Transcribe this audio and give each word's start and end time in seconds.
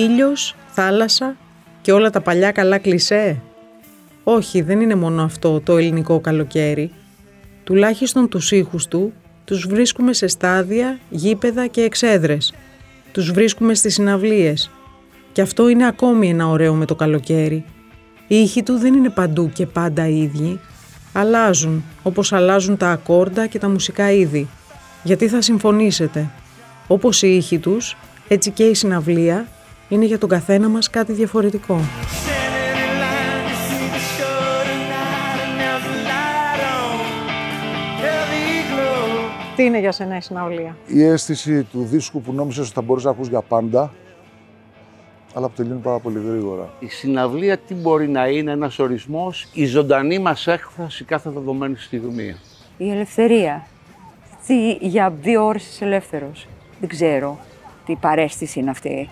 Ήλιος, 0.00 0.54
θάλασσα 0.70 1.36
και 1.80 1.92
όλα 1.92 2.10
τα 2.10 2.20
παλιά 2.20 2.52
καλά 2.52 2.78
κλισέ. 2.78 3.40
Όχι, 4.24 4.62
δεν 4.62 4.80
είναι 4.80 4.94
μόνο 4.94 5.22
αυτό 5.22 5.60
το 5.60 5.76
ελληνικό 5.76 6.20
καλοκαίρι. 6.20 6.92
Τουλάχιστον 7.64 8.28
τους 8.28 8.50
ήχους 8.52 8.86
του 8.86 9.12
τους 9.44 9.66
βρίσκουμε 9.66 10.12
σε 10.12 10.26
στάδια, 10.26 10.98
γήπεδα 11.10 11.66
και 11.66 11.80
εξέδρες. 11.80 12.54
Τους 13.12 13.32
βρίσκουμε 13.32 13.74
στις 13.74 13.94
συναυλίες. 13.94 14.70
Και 15.32 15.40
αυτό 15.40 15.68
είναι 15.68 15.86
ακόμη 15.86 16.28
ένα 16.28 16.48
ωραίο 16.48 16.74
με 16.74 16.84
το 16.84 16.94
καλοκαίρι. 16.94 17.64
Οι 18.26 18.36
ήχοι 18.36 18.62
του 18.62 18.78
δεν 18.78 18.94
είναι 18.94 19.10
παντού 19.10 19.50
και 19.52 19.66
πάντα 19.66 20.08
οι 20.08 20.22
ίδιοι. 20.22 20.60
Αλλάζουν, 21.12 21.84
όπως 22.02 22.32
αλλάζουν 22.32 22.76
τα 22.76 22.90
ακόρντα 22.90 23.46
και 23.46 23.58
τα 23.58 23.68
μουσικά 23.68 24.10
είδη. 24.10 24.48
Γιατί 25.02 25.28
θα 25.28 25.40
συμφωνήσετε. 25.40 26.30
Όπως 26.86 27.22
οι 27.22 27.36
ήχοι 27.36 27.58
τους, 27.58 27.96
έτσι 28.28 28.50
και 28.50 28.64
η 28.64 28.74
συναυλία 28.74 29.46
είναι 29.90 30.04
για 30.04 30.18
τον 30.18 30.28
καθένα 30.28 30.68
μας 30.68 30.90
κάτι 30.90 31.12
διαφορετικό. 31.12 31.80
Τι 39.56 39.64
είναι 39.64 39.78
για 39.78 39.92
σένα 39.92 40.16
η 40.16 40.20
συναυλία; 40.20 40.76
Η 40.86 41.02
αίσθηση 41.02 41.62
του 41.62 41.84
δίσκου 41.84 42.20
που 42.20 42.32
νόμιζες 42.32 42.64
ότι 42.64 42.74
θα 42.74 42.82
μπορείς 42.82 43.04
να 43.04 43.10
ακούς 43.10 43.28
για 43.28 43.40
πάντα, 43.40 43.92
αλλά 45.34 45.48
που 45.48 45.52
τελειώνει 45.56 45.80
πάρα 45.80 45.98
πολύ 45.98 46.20
γρήγορα. 46.26 46.70
Η 46.78 46.86
συναυλία 46.86 47.58
τι 47.58 47.74
μπορεί 47.74 48.08
να 48.08 48.28
είναι 48.28 48.50
ένας 48.50 48.78
ορισμός, 48.78 49.48
η 49.52 49.64
ζωντανή 49.66 50.18
μας 50.18 50.46
έκφραση 50.46 51.04
κάθε 51.04 51.30
δεδομένη 51.30 51.76
στιγμή. 51.76 52.36
Η 52.76 52.90
ελευθερία. 52.90 53.66
Τι, 54.46 54.72
για 54.72 55.10
δύο 55.20 55.44
ώρες 55.44 55.68
είσαι 55.68 55.84
ελεύθερος. 55.84 56.46
Δεν 56.80 56.88
ξέρω 56.88 57.38
τι 57.86 57.94
παρέστηση 57.94 58.60
είναι 58.60 58.70
αυτή. 58.70 59.08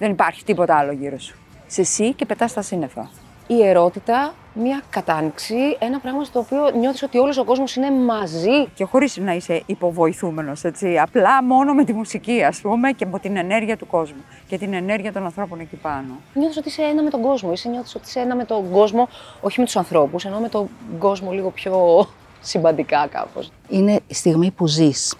Δεν 0.00 0.10
υπάρχει 0.10 0.44
τίποτα 0.44 0.76
άλλο 0.76 0.92
γύρω 0.92 1.18
σου. 1.18 1.36
Σε 1.66 1.80
εσύ 1.80 2.12
και 2.14 2.26
πετάς 2.26 2.52
τα 2.52 2.62
σύννεφα. 2.62 3.10
η 3.46 3.66
ερώτητα, 3.66 4.34
μια 4.54 4.82
κατάνοιξη, 4.90 5.54
ένα 5.78 5.98
πράγμα 5.98 6.24
στο 6.24 6.38
οποίο 6.38 6.70
νιώθεις 6.78 7.02
ότι 7.02 7.18
όλος 7.18 7.38
ο 7.38 7.44
κόσμος 7.44 7.76
είναι 7.76 7.90
μαζί. 7.90 8.66
Και 8.74 8.84
χωρίς 8.84 9.16
να 9.16 9.34
είσαι 9.34 9.62
υποβοηθούμενος, 9.66 10.64
έτσι. 10.64 10.98
Απλά 10.98 11.44
μόνο 11.44 11.74
με 11.74 11.84
τη 11.84 11.92
μουσική, 11.92 12.42
ας 12.42 12.60
πούμε, 12.60 12.92
και 12.92 13.06
με 13.06 13.18
την 13.18 13.36
ενέργεια 13.36 13.76
του 13.76 13.86
κόσμου 13.86 14.20
και 14.46 14.58
την 14.58 14.74
ενέργεια 14.74 15.12
των 15.12 15.24
ανθρώπων 15.24 15.60
εκεί 15.60 15.76
πάνω. 15.76 16.20
Νιώθεις 16.34 16.56
ότι 16.56 16.68
είσαι 16.68 16.82
ένα 16.82 17.02
με 17.02 17.10
τον 17.10 17.20
κόσμο, 17.22 17.52
είσαι 17.52 17.68
νιώθεις 17.68 17.94
ότι 17.94 18.04
είσαι 18.06 18.20
ένα 18.20 18.36
με 18.36 18.44
τον 18.44 18.70
κόσμο, 18.70 19.08
όχι 19.40 19.58
με 19.58 19.64
τους 19.64 19.76
ανθρώπους, 19.76 20.24
ενώ 20.24 20.38
με 20.38 20.48
τον 20.48 20.68
κόσμο 20.98 21.32
λίγο 21.32 21.50
πιο 21.50 22.06
συμπαντικά 22.40 23.06
κάπως. 23.06 23.50
Είναι 23.68 24.00
η 24.06 24.14
στιγμή 24.14 24.50
που 24.50 24.66
ζεις, 24.66 25.16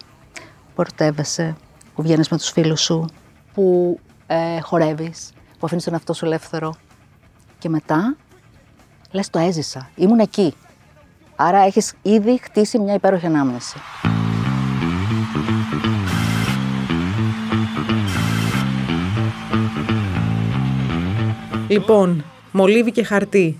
που 0.75 0.81
ερωτεύεσαι, 0.81 1.57
που 1.95 2.03
βγαίνεις 2.03 2.29
με 2.29 2.37
τους 2.37 2.51
φίλους 2.51 2.81
σου, 2.81 3.09
που 3.55 3.99
ε, 4.33 4.61
χορεύεις, 4.61 5.33
που 5.59 5.67
αφήνεις 5.67 5.85
τον 5.85 5.93
εαυτό 5.93 6.13
σου 6.13 6.25
ελεύθερο. 6.25 6.75
Και 7.59 7.69
μετά 7.69 8.17
λες 9.11 9.31
το 9.31 9.39
έζησα, 9.39 9.91
ήμουν 9.95 10.19
εκεί. 10.19 10.55
Άρα 11.37 11.59
έχεις 11.59 11.95
ήδη 12.03 12.39
χτίσει 12.43 12.79
μια 12.79 12.95
υπέροχη 12.95 13.27
ανάμνηση. 13.27 13.79
Λοιπόν, 21.69 22.25
μολύβι 22.53 22.93
και 22.93 23.05
χαρτί. 23.05 23.59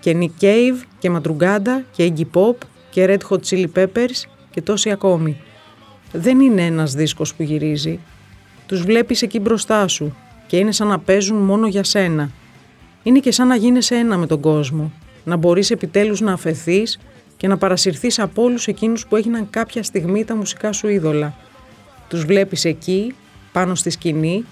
Και 0.00 0.16
Nick 0.20 0.42
Cave 0.44 0.82
και 0.98 1.10
Μαντρουγκάντα 1.10 1.84
και 1.90 2.12
Iggy 2.16 2.24
Pop 2.34 2.56
και 2.90 3.06
Red 3.08 3.28
Hot 3.30 3.40
Chili 3.40 3.66
Peppers 3.74 4.24
και 4.50 4.62
τόσοι 4.62 4.90
ακόμη. 4.90 5.40
Δεν 6.12 6.40
είναι 6.40 6.64
ένας 6.64 6.92
δίσκος 6.92 7.34
που 7.34 7.42
γυρίζει. 7.42 8.00
Τους 8.66 8.82
βλέπεις 8.82 9.22
εκεί 9.22 9.40
μπροστά 9.40 9.88
σου 9.88 10.16
και 10.46 10.56
είναι 10.56 10.72
σαν 10.72 10.86
να 10.86 10.98
παίζουν 10.98 11.36
μόνο 11.36 11.66
για 11.66 11.84
σένα. 11.84 12.30
Είναι 13.02 13.18
και 13.18 13.32
σαν 13.32 13.46
να 13.46 13.56
γίνεσαι 13.56 13.94
ένα 13.94 14.16
με 14.16 14.26
τον 14.26 14.40
κόσμο. 14.40 14.92
Να 15.24 15.36
μπορείς 15.36 15.70
επιτέλους 15.70 16.20
να 16.20 16.32
αφαιθείς 16.32 16.98
και 17.36 17.48
να 17.48 17.56
παρασυρθείς 17.56 18.18
από 18.18 18.42
όλους 18.42 18.66
εκείνους 18.66 19.06
που 19.06 19.16
έγιναν 19.16 19.50
κάποια 19.50 19.82
στιγμή 19.82 20.24
τα 20.24 20.36
μουσικά 20.36 20.72
σου 20.72 20.88
είδωλα. 20.88 21.34
Τους 22.08 22.24
βλέπεις 22.24 22.64
εκεί, 22.64 23.14
πάνω 23.52 23.74
στη 23.74 23.90
σκηνή 23.90 24.44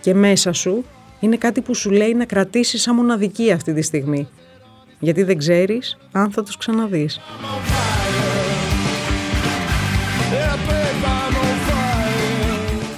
και 0.00 0.14
μέσα 0.14 0.52
σου 0.52 0.84
είναι 1.20 1.36
κάτι 1.36 1.60
που 1.60 1.74
σου 1.74 1.90
λέει 1.90 2.14
να 2.14 2.24
κρατήσεις 2.24 2.82
σαν 2.82 2.94
μοναδική 2.94 3.52
αυτή 3.52 3.72
τη 3.72 3.82
στιγμή. 3.82 4.28
Γιατί 4.98 5.22
δεν 5.22 5.38
ξέρεις 5.38 5.98
αν 6.12 6.30
θα 6.30 6.42
τους 6.42 6.56
ξαναδείς. 6.56 7.20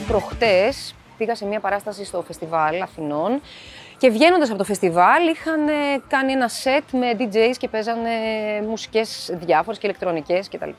Προχτές 0.08 0.94
πήγα 1.19 1.34
σε 1.34 1.46
μια 1.46 1.60
παράσταση 1.60 2.04
στο 2.04 2.22
φεστιβάλ 2.22 2.82
Αθηνών 2.82 3.41
και 3.98 4.10
βγαίνοντας 4.10 4.48
από 4.48 4.58
το 4.58 4.64
φεστιβάλ 4.64 5.28
είχαν 5.28 5.69
ε, 5.69 5.72
κάνει 6.08 6.32
ένα 6.32 6.48
σετ 6.48 6.82
με 6.92 7.16
DJs 7.19 7.54
και 7.58 7.69
παίζανε 7.69 8.10
μουσικές 8.69 9.30
διάφορες 9.32 9.78
και 9.78 9.86
ηλεκτρονικές 9.86 10.48
κτλ. 10.48 10.70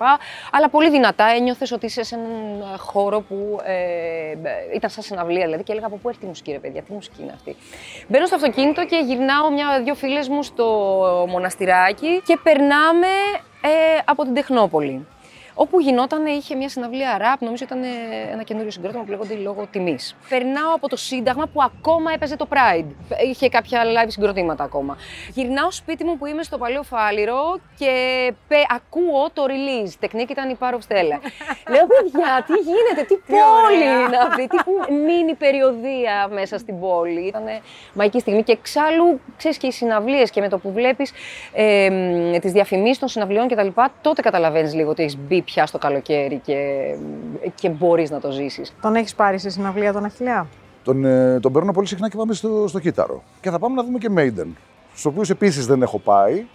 Αλλά 0.51 0.69
πολύ 0.69 0.89
δυνατά 0.89 1.25
ένιωθες 1.25 1.71
ότι 1.71 1.85
είσαι 1.85 2.03
σε 2.03 2.15
έναν 2.15 2.77
χώρο 2.77 3.21
που 3.21 3.59
ε, 3.63 4.75
ήταν 4.75 4.89
σαν 4.89 5.03
συναυλία 5.03 5.45
δηλαδή 5.45 5.63
και 5.63 5.71
έλεγα 5.71 5.87
από 5.87 5.97
πού 5.97 6.07
έρχεται 6.07 6.25
η 6.25 6.29
μουσική, 6.29 6.51
ρε 6.51 6.59
παιδιά, 6.59 6.81
τι 6.81 6.93
μουσική 6.93 7.21
είναι 7.21 7.31
αυτή. 7.35 7.55
Μπαίνω 8.07 8.25
στο 8.25 8.35
αυτοκίνητο 8.35 8.85
και 8.85 9.01
γυρνάω 9.05 9.51
μια-δυο 9.51 9.95
φίλες 9.95 10.27
μου 10.27 10.43
στο 10.43 10.65
μοναστηράκι 11.29 12.21
και 12.25 12.37
περνάμε 12.43 13.07
ε, 13.61 14.01
από 14.05 14.23
την 14.23 14.33
Τεχνόπολη. 14.33 15.07
Όπου 15.61 15.79
γινόταν, 15.79 16.25
είχε 16.25 16.55
μια 16.55 16.69
συναυλία 16.69 17.17
ραπ, 17.17 17.41
νομίζω 17.41 17.63
ήταν 17.65 17.83
ε, 17.83 17.87
ένα 18.31 18.43
καινούριο 18.43 18.71
συγκρότημα 18.71 19.03
που 19.03 19.09
λέγονται 19.09 19.33
λόγω 19.33 19.67
τιμής. 19.71 20.15
Περνάω 20.29 20.73
από 20.75 20.89
το 20.89 20.95
Σύνταγμα 20.95 21.47
που 21.53 21.61
ακόμα 21.63 22.11
έπαιζε 22.13 22.35
το 22.35 22.47
Pride. 22.49 22.85
Είχε 23.29 23.49
κάποια 23.49 23.83
live 23.83 24.07
συγκροτήματα 24.07 24.63
ακόμα. 24.63 24.97
Γυρνάω 25.33 25.71
σπίτι 25.71 26.03
μου 26.03 26.17
που 26.17 26.25
είμαι 26.25 26.43
στο 26.43 26.57
Παλαιό 26.57 26.83
Φάληρο 26.83 27.59
και 27.77 27.93
πε, 28.47 28.55
ακούω 28.75 29.29
το 29.33 29.43
release. 29.47 29.91
Τεχνίκη 29.99 30.31
ήταν 30.31 30.49
η 30.49 30.57
Power 30.59 30.73
of 30.73 30.77
Stella. 30.87 31.17
Λέω, 31.73 31.87
παιδιά, 31.87 32.45
τι 32.47 32.53
γίνεται, 32.53 33.03
τι 33.07 33.15
πόλη 33.31 34.05
είναι 34.05 34.17
αυτή, 34.27 34.47
τι 34.47 34.93
μίνι 34.93 35.33
περιοδία 35.33 36.27
μέσα 36.31 36.57
στην 36.57 36.79
πόλη. 36.79 37.21
Ήταν 37.27 37.43
μαγική 37.93 38.19
στιγμή 38.19 38.43
και 38.43 38.51
εξάλλου, 38.51 39.19
ξέρεις 39.37 39.57
και 39.57 39.67
οι 39.67 39.71
συναυλίες 39.71 40.29
και 40.29 40.41
με 40.41 40.49
το 40.49 40.57
που 40.57 40.71
βλέπεις 40.71 41.11
ε, 41.53 42.39
τις 42.39 42.51
διαφημίσεις 42.51 42.99
των 42.99 43.07
συναυλιών 43.07 43.47
κτλ. 43.47 43.67
Τότε 44.01 44.21
καταλαβαίνεις 44.21 44.73
λίγο 44.73 44.89
ότι 44.89 45.03
έχεις 45.03 45.17
μπει 45.17 45.41
πια 45.51 45.65
στο 45.65 45.77
καλοκαίρι 45.77 46.41
και, 46.45 46.57
και 47.55 47.69
μπορείς 47.69 48.09
να 48.09 48.19
το 48.19 48.31
ζήσεις. 48.31 48.73
Τον 48.81 48.95
έχεις 48.95 49.15
πάρει 49.15 49.39
σε 49.39 49.49
συναυλία 49.49 49.93
τον 49.93 50.05
Αχιλιά. 50.05 50.47
Τον, 50.83 51.05
ε, 51.05 51.39
τον 51.39 51.51
παίρνω 51.51 51.71
πολύ 51.71 51.87
συχνά 51.87 52.09
και 52.09 52.17
πάμε 52.17 52.33
στο, 52.33 52.65
στο 52.67 52.79
κύτταρο. 52.79 53.23
Και 53.41 53.49
θα 53.49 53.59
πάμε 53.59 53.75
να 53.75 53.83
δούμε 53.83 53.97
και 53.97 54.09
Maiden. 54.17 54.47
Στους 54.89 55.05
οποίους 55.05 55.29
επίσης 55.29 55.65
δεν 55.65 55.81
έχω 55.81 55.99
πάει. 55.99 56.45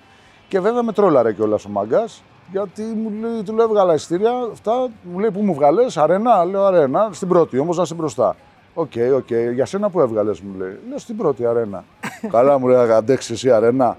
Και 0.48 0.60
βέβαια 0.60 0.82
με 0.82 0.92
τρόλαρε 0.92 1.32
κιόλας 1.32 1.64
ο 1.64 1.68
μάγκας. 1.68 2.22
Γιατί 2.50 2.82
μου 2.82 3.10
λέει, 3.20 3.42
του 3.42 3.54
λέω 3.54 3.64
έβγαλα 3.64 3.94
εισιτήρια, 3.94 4.30
αυτά, 4.52 4.88
μου 5.02 5.18
λέει 5.18 5.30
πού 5.30 5.40
μου 5.40 5.54
βγάλες, 5.54 5.96
αρένα, 5.96 6.44
λέω 6.44 6.64
αρένα, 6.64 7.08
στην 7.12 7.28
πρώτη 7.28 7.58
όμως 7.58 7.76
να 7.76 7.82
είσαι 7.82 7.94
μπροστά. 7.94 8.36
OK, 8.74 8.90
okay, 8.94 9.12
OK, 9.14 9.26
okay. 9.30 9.52
για 9.54 9.66
σένα 9.66 9.90
που 9.90 10.00
έβγαλες, 10.00 10.40
μου 10.40 10.58
λέει. 10.58 10.78
Λέω 10.88 10.98
στην 10.98 11.16
πρώτη 11.16 11.46
αρένα. 11.46 11.84
Καλά 12.34 12.58
μου 12.58 12.66
λέει, 12.68 12.90
αντέξεις 12.90 13.30
εσύ 13.30 13.50
αρένα. 13.50 13.96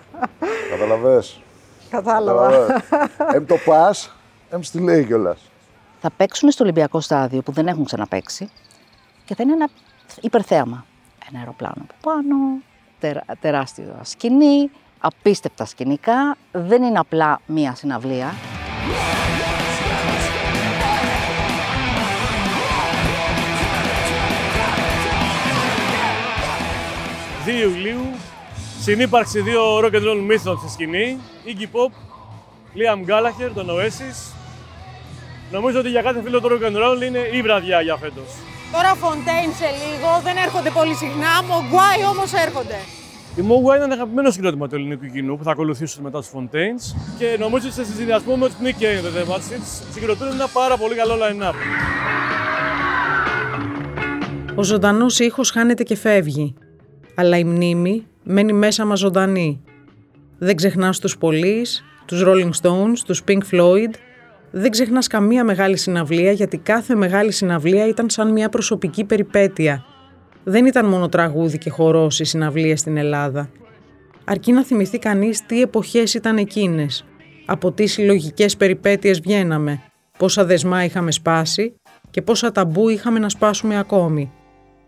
Κατάλαβες. 0.70 1.40
Κατάλαβα. 1.92 2.82
Εμ 3.34 3.46
το 3.46 3.56
πας, 3.64 4.12
εμ 4.50 4.62
στη 4.62 4.80
λέει 4.80 5.04
κιόλας. 5.04 5.50
Θα 6.00 6.10
παίξουν 6.16 6.50
στο 6.50 6.64
Ολυμπιακό 6.64 7.00
στάδιο 7.00 7.42
που 7.42 7.52
δεν 7.52 7.66
έχουν 7.66 7.84
ξαναπαίξει 7.84 8.50
και 9.24 9.34
θα 9.34 9.42
είναι 9.42 9.52
ένα 9.52 9.68
υπερθέαμα. 10.20 10.84
Ένα 11.28 11.38
αεροπλάνο 11.38 11.74
από 11.78 11.94
πάνω, 12.02 12.36
τερά, 13.00 13.22
τεράστια 13.40 13.96
σκηνή, 14.02 14.70
απίστευτα 14.98 15.64
σκηνικά. 15.64 16.36
Δεν 16.52 16.82
είναι 16.82 16.98
απλά 16.98 17.40
μία 17.46 17.74
συναυλία. 17.74 18.34
2 27.44 27.48
Ιουλίου, 27.48 28.00
συνύπαρξη 28.82 29.40
δύο 29.40 29.78
rock 29.78 29.94
and 29.94 30.04
roll 30.08 30.20
μύθων 30.26 30.58
στη 30.58 30.70
σκηνή, 30.70 31.18
Iggy 31.44 31.66
Pop, 31.74 31.92
Liam 32.78 33.10
Gallagher, 33.10 33.50
τον 33.54 33.66
Oasis. 33.70 34.32
Νομίζω 35.52 35.78
ότι 35.78 35.88
για 35.88 36.02
κάθε 36.02 36.22
φίλο 36.22 36.40
του 36.40 36.48
rock 36.48 36.64
and 36.66 36.76
roll 36.76 37.02
είναι 37.02 37.18
η 37.32 37.42
βραδιά 37.42 37.80
για 37.80 37.96
φέτος. 37.96 38.28
Τώρα 38.72 38.94
Fontaine 38.94 39.52
σε 39.58 39.68
λίγο, 39.82 40.20
δεν 40.24 40.36
έρχονται 40.36 40.70
πολύ 40.70 40.94
συχνά, 40.94 41.32
Mogwai 41.48 42.10
όμως 42.12 42.32
έρχονται. 42.32 42.78
Η 43.36 43.42
Mogwai 43.48 43.74
είναι 43.74 43.84
ένα 43.84 43.94
αγαπημένο 43.94 44.30
συγκρότημα 44.30 44.68
του 44.68 44.74
ελληνικού 44.74 45.06
κοινού 45.06 45.36
που 45.36 45.44
θα 45.44 45.50
ακολουθήσουν 45.50 46.02
μετά 46.02 46.18
τους 46.18 46.30
Fontaines 46.34 46.96
και 47.18 47.36
νομίζω 47.38 47.66
ότι 47.66 47.74
σε 47.74 47.84
συνδυασμό 47.84 48.36
με 48.36 48.46
τους 48.46 48.56
Nick 48.62 48.82
Cave 48.82 49.00
και 49.02 49.10
The 49.16 49.34
Seeds 49.34 49.92
συγκροτούν 49.92 50.28
ένα 50.28 50.48
πάρα 50.48 50.76
πολύ 50.76 50.94
καλό 50.94 51.14
line-up. 51.14 51.54
Ο 54.54 54.62
ζωντανός 54.62 55.18
ήχος 55.18 55.50
χάνεται 55.50 55.82
και 55.82 55.96
φεύγει. 55.96 56.54
Αλλά 57.14 57.38
η 57.38 57.44
μνήμη 57.44 58.06
μένει 58.22 58.52
μέσα 58.52 58.84
μας 58.84 58.98
ζωντανή. 58.98 59.62
Δεν 60.38 60.56
ξεχνάς 60.56 60.98
τους 60.98 61.16
Police, 61.20 61.82
τους 62.04 62.22
Rolling 62.26 62.50
Stones, 62.62 62.98
τους 63.06 63.22
Pink 63.28 63.40
Floyd. 63.50 63.90
Δεν 64.50 64.70
ξεχνάς 64.70 65.06
καμία 65.06 65.44
μεγάλη 65.44 65.76
συναυλία 65.76 66.32
γιατί 66.32 66.58
κάθε 66.58 66.94
μεγάλη 66.94 67.32
συναυλία 67.32 67.86
ήταν 67.86 68.10
σαν 68.10 68.32
μια 68.32 68.48
προσωπική 68.48 69.04
περιπέτεια. 69.04 69.84
Δεν 70.44 70.66
ήταν 70.66 70.86
μόνο 70.86 71.08
τραγούδι 71.08 71.58
και 71.58 71.70
χορός 71.70 72.20
η 72.20 72.24
συναυλία 72.24 72.76
στην 72.76 72.96
Ελλάδα. 72.96 73.50
Αρκεί 74.24 74.52
να 74.52 74.64
θυμηθεί 74.64 74.98
κανείς 74.98 75.46
τι 75.46 75.62
εποχές 75.62 76.14
ήταν 76.14 76.36
εκείνες, 76.36 77.04
από 77.46 77.72
τι 77.72 77.86
συλλογικές 77.86 78.56
περιπέτειες 78.56 79.20
βγαίναμε, 79.20 79.82
πόσα 80.18 80.44
δεσμά 80.44 80.84
είχαμε 80.84 81.10
σπάσει 81.10 81.74
και 82.10 82.22
πόσα 82.22 82.52
ταμπού 82.52 82.88
είχαμε 82.88 83.18
να 83.18 83.28
σπάσουμε 83.28 83.78
ακόμη. 83.78 84.32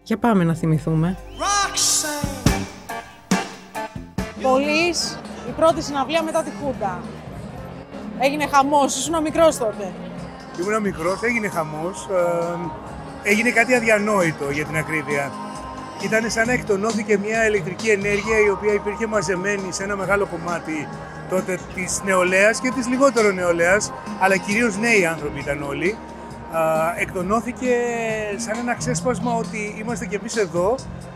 Για 0.02 0.19
πάμε 0.19 0.44
να 0.44 0.54
θυμηθούμε. 0.54 1.16
Πολύς, 4.44 5.19
η 5.49 5.50
πρώτη 5.56 5.82
συναυλία 5.82 6.23
μετά 6.23 6.43
τη 6.43 6.50
Χούντα. 6.62 7.02
Έγινε 8.19 8.46
χαμός, 8.46 8.96
ήσουν 8.96 9.23
μικρός 9.23 9.56
τότε. 9.56 9.93
Ήμουν 10.61 10.81
μικρός, 10.81 11.23
έγινε 11.23 11.49
χαμός. 11.49 12.08
Ε, 13.25 13.31
έγινε 13.31 13.50
κάτι 13.50 13.75
αδιανόητο 13.75 14.50
για 14.50 14.64
την 14.64 14.76
ακρίβεια. 14.76 15.32
Ήταν 16.05 16.31
σαν 16.31 16.46
να 16.46 16.52
εκτονώθηκε 16.52 17.19
μια 17.19 17.46
ηλεκτρική 17.46 17.88
ενέργεια 17.88 18.38
η 18.46 18.50
οποία 18.50 18.73
υπήρχε 18.73 19.06
μαζεμένη 19.06 19.73
σε 19.73 19.82
ένα 19.82 19.96
μεγάλο 19.96 20.26
κομμάτι 20.26 20.88
τότε 21.31 21.58
της 21.75 22.00
νεολαίας 22.05 22.61
και 22.61 22.70
της 22.70 22.88
λιγότερο 22.88 23.32
νεολαίας, 23.32 23.93
αλλά 24.20 24.37
κυρίως 24.37 24.76
νέοι 24.76 25.06
άνθρωποι 25.06 25.38
ήταν 25.41 25.62
όλοι. 25.62 25.96
Ε, 26.96 27.02
εκτονώθηκε 27.02 27.75
σαν 28.37 28.58
ένα 28.58 28.75
ξέσπασμα 28.75 29.35
ότι 29.35 29.75
είμαστε 29.79 30.06
κι 30.06 30.14
εμείς 30.14 30.37
εδώ, 30.37 30.75
ε, 30.75 31.13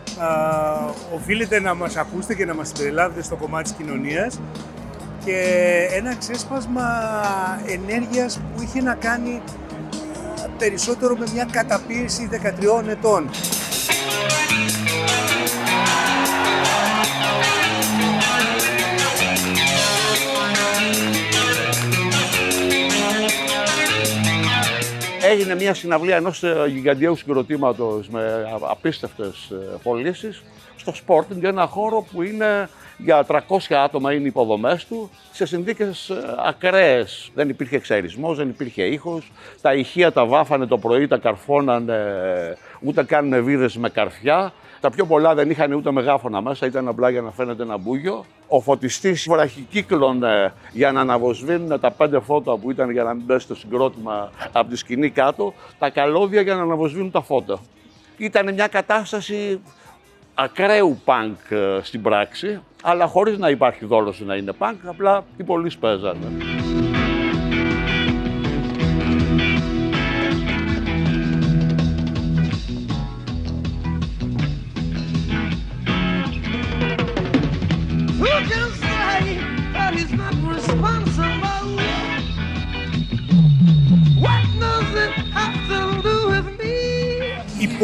οφείλετε 1.14 1.60
να 1.60 1.74
μας 1.74 1.96
ακούσετε 1.96 2.34
και 2.34 2.44
να 2.44 2.54
μας 2.54 2.72
περιλάβετε 2.72 3.22
στο 3.22 3.36
κομμάτι 3.36 3.62
της 3.62 3.72
κοινωνίας 3.72 4.40
και 5.24 5.40
ένα 5.92 6.14
ξέσπασμα 6.14 6.82
ενέργειας 7.66 8.40
που 8.54 8.62
είχε 8.62 8.82
να 8.82 8.94
κάνει 8.94 9.42
περισσότερο 10.58 11.16
με 11.16 11.26
μια 11.32 11.48
καταπίεση 11.50 12.28
13 12.32 12.88
ετών. 12.88 13.30
Έγινε 25.30 25.54
μια 25.54 25.74
συναυλία 25.74 26.16
ενός 26.16 26.42
γιγαντιαίου 26.68 27.16
συγκροτήματος 27.16 28.08
με 28.08 28.46
απίστευτες 28.70 29.52
πωλήσεις 29.82 30.42
στο 30.76 30.92
Sporting, 31.06 31.42
ένα 31.42 31.66
χώρο 31.66 32.06
που 32.12 32.22
είναι 32.22 32.68
για 32.98 33.26
300 33.26 33.40
άτομα 33.84 34.12
είναι 34.12 34.22
οι 34.22 34.26
υποδομές 34.26 34.84
του 34.86 35.10
σε 35.32 35.46
συνθήκες 35.46 36.12
ακραίες. 36.46 37.30
Δεν 37.34 37.48
υπήρχε 37.48 37.76
εξαερισμό, 37.76 38.34
δεν 38.34 38.48
υπήρχε 38.48 38.82
ήχος. 38.82 39.32
Τα 39.60 39.74
ηχεία 39.74 40.12
τα 40.12 40.26
βάφανε 40.26 40.66
το 40.66 40.78
πρωί, 40.78 41.06
τα 41.06 41.16
καρφώνανε, 41.18 42.02
ούτε 42.80 43.04
καν 43.04 43.44
βίδες 43.44 43.76
με 43.76 43.88
καρφιά. 43.88 44.52
Τα 44.80 44.90
πιο 44.90 45.06
πολλά 45.06 45.34
δεν 45.34 45.50
είχαν 45.50 45.72
ούτε 45.72 45.92
μεγάφωνα 45.92 46.40
μέσα, 46.40 46.66
ήταν 46.66 46.88
απλά 46.88 47.10
για 47.10 47.20
να 47.20 47.30
φαίνεται 47.30 47.62
ένα 47.62 47.76
μπούγιο. 47.76 48.24
Ο 48.48 48.60
φωτιστής 48.60 49.26
βραχικύκλωνε 49.30 50.52
για 50.72 50.92
να 50.92 51.00
αναβοσβήνουν 51.00 51.80
τα 51.80 51.90
πέντε 51.90 52.20
φώτα 52.20 52.56
που 52.56 52.70
ήταν 52.70 52.90
για 52.90 53.02
να 53.02 53.14
μην 53.14 53.26
πέσει 53.26 53.46
το 53.46 53.54
συγκρότημα 53.54 54.30
από 54.52 54.70
τη 54.70 54.76
σκηνή 54.76 55.10
κάτω, 55.10 55.54
τα 55.78 55.90
καλώδια 55.90 56.40
για 56.40 56.54
να 56.54 56.62
αναβοσβήνουν 56.62 57.10
τα 57.10 57.22
φώτα. 57.22 57.58
Ήταν 58.16 58.54
μια 58.54 58.66
κατάσταση 58.66 59.60
ακραίου 60.34 61.00
πανκ 61.04 61.36
στην 61.82 62.02
πράξη, 62.02 62.60
αλλά 62.82 63.06
χωρίς 63.06 63.38
να 63.38 63.48
υπάρχει 63.48 63.84
δόλος 63.84 64.20
να 64.20 64.34
είναι 64.34 64.52
πανκ, 64.52 64.86
απλά 64.86 65.24
οι 65.36 65.42
πολλοί 65.42 65.72
παίζανε. 65.80 66.26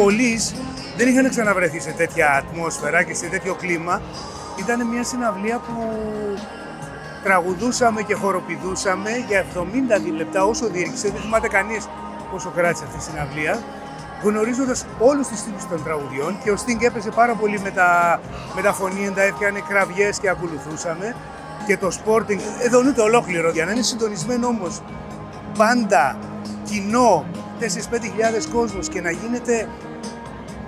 Οι 0.05 0.07
πολλοί 0.07 0.39
δεν 0.97 1.07
είχαν 1.07 1.29
ξαναβρεθεί 1.29 1.79
σε 1.79 1.91
τέτοια 1.91 2.31
ατμόσφαιρα 2.31 3.03
και 3.03 3.13
σε 3.13 3.25
τέτοιο 3.27 3.55
κλίμα. 3.55 4.01
Ήταν 4.59 4.87
μια 4.87 5.03
συναυλία 5.03 5.57
που 5.57 5.73
τραγουδούσαμε 7.23 8.01
και 8.01 8.13
χοροπηδούσαμε 8.13 9.09
για 9.27 9.45
70 10.11 10.15
λεπτά 10.17 10.43
όσο 10.43 10.67
διήρκησε. 10.67 11.09
Δεν 11.09 11.21
θυμάται 11.21 11.47
κανείς 11.47 11.87
πόσο 12.31 12.51
κράτησε 12.55 12.83
αυτή 12.87 12.97
η 12.97 13.01
συναυλία. 13.01 13.59
Γνωρίζοντας 14.23 14.85
όλους 14.99 15.27
τους 15.27 15.41
τύπους 15.41 15.67
των 15.67 15.83
τραγουδιών 15.83 16.37
και 16.43 16.51
ο 16.51 16.55
Στίνγκ 16.55 16.81
έπεσε 16.81 17.09
πάρα 17.09 17.33
πολύ 17.33 17.59
με 17.59 17.71
τα, 17.71 18.19
με 18.55 18.61
τα 18.61 18.73
φωνήεντα, 18.73 19.21
έφτιανε 19.21 19.61
κραυγές 19.69 20.19
και 20.19 20.29
ακολουθούσαμε. 20.29 21.15
Και 21.67 21.77
το 21.77 21.87
Sporting, 21.87 22.39
εδώ 22.63 22.81
είναι 22.81 22.91
το 22.91 23.03
ολόκληρο. 23.03 23.49
Για 23.49 23.65
να 23.65 23.71
είναι 23.71 23.81
συντονισμένο 23.81 24.47
όμως 24.47 24.81
πάντα 25.57 26.17
κοινό, 26.63 27.25
4-5 27.59 27.65
χιλιάδες 28.01 28.47
κόσμος 28.47 28.89
και 28.89 29.01
να 29.01 29.11
γίνεται 29.11 29.67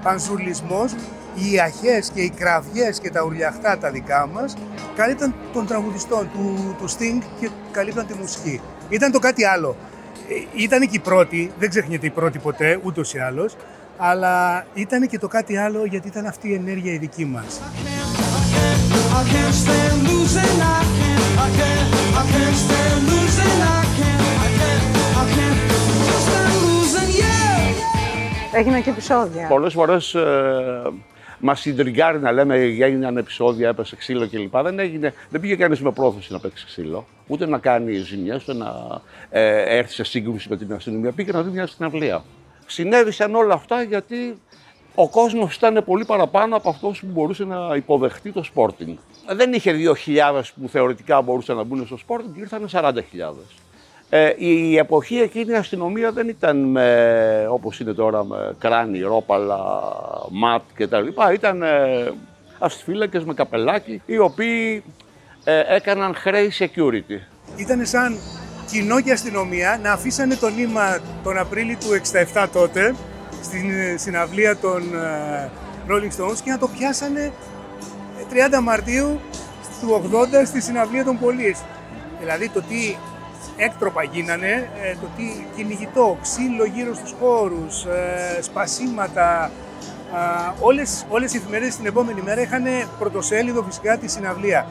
πανσουλισμός, 0.03 0.95
οι 1.35 1.59
αχές 1.59 2.09
και 2.13 2.21
οι 2.21 2.29
κραυγές 2.29 2.99
και 2.99 3.09
τα 3.09 3.23
ουρλιαχτά 3.23 3.77
τα 3.77 3.91
δικά 3.91 4.27
μας 4.33 4.55
καλύπταν 4.95 5.33
των 5.53 5.65
τραγουδιστών 5.65 6.29
του, 6.33 6.75
του 6.77 6.89
Sting 6.89 7.23
και 7.39 7.49
καλύπταν 7.71 8.05
τη 8.07 8.13
μουσική. 8.13 8.61
Ήταν 8.89 9.11
το 9.11 9.19
κάτι 9.19 9.45
άλλο. 9.45 9.75
Ε, 10.29 10.63
ήταν 10.63 10.81
και 10.81 10.95
η 10.95 10.99
πρώτη, 10.99 11.51
δεν 11.59 11.69
ξεχνιέται 11.69 12.05
η 12.05 12.09
πρώτη 12.09 12.39
ποτέ, 12.39 12.79
ούτως 12.83 13.13
ή 13.13 13.19
άλλως, 13.19 13.55
αλλά 13.97 14.65
ήταν 14.73 15.07
και 15.07 15.19
το 15.19 15.27
κάτι 15.27 15.57
άλλο 15.57 15.85
γιατί 15.85 16.07
ήταν 16.07 16.25
αυτή 16.25 16.49
η 16.49 16.53
ενέργεια 16.53 16.93
η 16.93 16.97
δική 16.97 17.25
μας. 17.25 17.59
Έγιναν 28.53 28.83
και 28.83 28.89
επεισόδια. 28.89 29.47
Πολλές 29.47 29.73
φορές 29.73 30.15
ε, 30.15 30.81
μας 31.39 31.59
συντριγκάρει 31.59 32.19
να 32.19 32.31
λέμε 32.31 32.55
έγιναν 32.55 33.17
επεισόδια, 33.17 33.69
έπεσε 33.69 33.95
ξύλο 33.95 34.27
κλπ. 34.27 34.57
Δεν, 34.57 34.79
έγινε, 34.79 35.13
δεν 35.29 35.41
πήγε 35.41 35.55
κανείς 35.55 35.81
με 35.81 35.91
πρόθεση 35.91 36.31
να 36.31 36.39
παίξει 36.39 36.65
ξύλο, 36.65 37.05
ούτε 37.27 37.45
να 37.45 37.57
κάνει 37.57 37.93
ζημιές, 37.93 38.41
ούτε 38.41 38.53
να 38.53 39.01
ε, 39.29 39.77
έρθει 39.77 39.93
σε 39.93 40.03
σύγκρουση 40.03 40.49
με 40.49 40.57
την 40.57 40.73
αστυνομία. 40.73 41.11
Πήγε 41.11 41.31
να 41.31 41.41
δει 41.41 41.49
μια 41.49 41.67
συναυλία. 41.67 42.23
Συνέβησαν 42.65 43.35
όλα 43.35 43.53
αυτά 43.53 43.81
γιατί 43.81 44.37
ο 44.95 45.09
κόσμος 45.09 45.55
ήταν 45.55 45.83
πολύ 45.85 46.05
παραπάνω 46.05 46.55
από 46.55 46.69
αυτός 46.69 46.99
που 46.99 47.07
μπορούσε 47.11 47.43
να 47.43 47.75
υποδεχτεί 47.75 48.31
το 48.31 48.43
Sporting. 48.55 48.95
Δεν 49.35 49.53
είχε 49.53 49.73
2.000 50.05 50.41
που 50.61 50.69
θεωρητικά 50.69 51.21
μπορούσαν 51.21 51.55
να 51.55 51.63
μπουν 51.63 51.85
στο 51.85 51.97
Sporting, 52.07 52.37
ήρθαν 52.37 52.67
40.000. 52.71 52.93
Ε, 54.09 54.33
η 54.37 54.77
εποχή 54.77 55.15
εκείνη 55.15 55.51
η 55.51 55.55
αστυνομία 55.55 56.11
δεν 56.11 56.27
ήταν 56.27 56.57
με, 56.57 57.47
όπως 57.49 57.79
είναι 57.79 57.93
τώρα 57.93 58.23
με 58.23 58.55
κράνη, 58.59 58.99
ρόπαλα, 58.99 59.59
ματ 60.31 60.61
κτλ. 60.73 61.07
Ήταν 61.33 61.61
ε, 61.61 62.11
αστυφύλακες 62.59 63.23
με 63.23 63.33
καπελάκι, 63.33 64.01
οι 64.05 64.17
οποίοι 64.17 64.83
ε, 65.43 65.75
έκαναν 65.75 66.15
χρέη 66.15 66.51
security. 66.59 67.19
Ήταν 67.55 67.85
σαν 67.85 68.17
κοινό 68.71 69.01
και 69.01 69.11
αστυνομία 69.11 69.79
να 69.83 69.91
αφήσανε 69.91 70.35
το 70.35 70.49
νήμα 70.49 70.99
τον 71.23 71.37
Απρίλιο 71.37 71.77
του 71.79 72.01
67 72.33 72.47
τότε, 72.53 72.95
στην 73.43 73.71
συναυλία 73.95 74.57
των 74.57 74.81
ε, 74.95 75.49
Rolling 75.89 76.21
Stones 76.21 76.37
και 76.43 76.51
να 76.51 76.57
το 76.57 76.67
πιάσανε 76.77 77.31
30 78.57 78.61
Μαρτίου 78.63 79.19
του 79.81 80.09
80 80.11 80.45
στη 80.45 80.61
συναυλία 80.61 81.03
των 81.03 81.19
Πολίς. 81.19 81.63
Δηλαδή 82.19 82.49
το 82.49 82.61
τι 82.61 82.95
έκτροπα 83.57 84.03
γίνανε, 84.03 84.69
ε, 84.81 84.95
το 85.01 85.07
τι 85.17 85.45
κυνηγητό, 85.55 86.17
ξύλο 86.21 86.65
γύρω 86.65 86.93
στους 86.93 87.13
χώρους, 87.19 87.85
ε, 87.85 88.41
σπασίματα, 88.41 89.51
όλες, 90.61 91.05
όλες 91.09 91.33
οι 91.33 91.37
εφημερίδες 91.37 91.75
την 91.75 91.85
επόμενη 91.85 92.21
μέρα 92.21 92.41
είχαν 92.41 92.63
πρωτοσέλιδο 92.99 93.63
φυσικά 93.63 93.97
τη 93.97 94.07
συναυλία. 94.07 94.67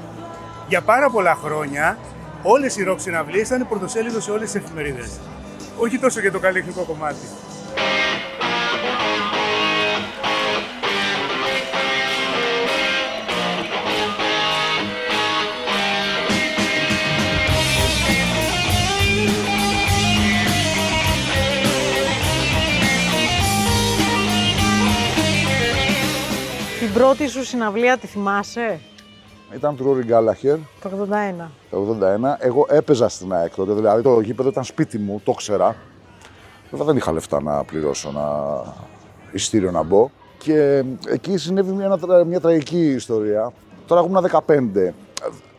Για 0.68 0.80
πάρα 0.80 1.10
πολλά 1.10 1.34
χρόνια 1.34 1.98
όλες 2.42 2.76
οι 2.76 2.82
ροκ 2.82 3.00
συναυλίες 3.00 3.48
ήταν 3.48 3.68
πρωτοσέλιδο 3.68 4.20
σε 4.20 4.30
όλες 4.30 4.50
τις 4.52 4.62
εφημερίδες. 4.62 5.20
Όχι 5.78 5.98
τόσο 5.98 6.20
για 6.20 6.32
το 6.32 6.38
καλλιτεχνικό 6.38 6.82
κομμάτι. 6.82 7.26
Πρώτη 26.96 27.28
σου 27.28 27.44
συναυλία 27.44 27.98
τη 27.98 28.06
θυμάσαι; 28.06 28.80
Ήταν 29.54 29.76
του 29.76 29.84
Ρόρι 29.84 30.04
Γκάλαχερ. 30.04 30.56
Το 30.82 30.90
81. 31.40 31.50
Το 31.70 31.96
81. 32.00 32.36
Εγώ 32.38 32.66
έπαιζα 32.68 33.08
στην 33.08 33.32
ΑΕΚ 33.32 33.54
τότε, 33.54 33.72
δηλαδή 33.72 34.02
το 34.02 34.20
γήπεδο 34.20 34.48
ήταν 34.48 34.64
σπίτι 34.64 34.98
μου, 34.98 35.20
το 35.24 35.32
ξέρα. 35.32 35.76
Βέβαια 36.70 36.86
δεν 36.86 36.96
είχα 36.96 37.12
λεφτά 37.12 37.42
να 37.42 37.64
πληρώσω 37.64 38.08
ένα 38.08 38.62
ειστήριο 39.32 39.70
να 39.70 39.82
μπω. 39.82 40.10
Και 40.38 40.84
εκεί 41.08 41.36
συνέβη 41.36 41.72
μια, 41.72 41.98
τρα- 41.98 42.24
μια 42.24 42.40
τραγική 42.40 42.86
ιστορία. 42.90 43.52
Τώρα 43.86 44.00
ήμουν 44.00 44.26
15. 44.46 44.94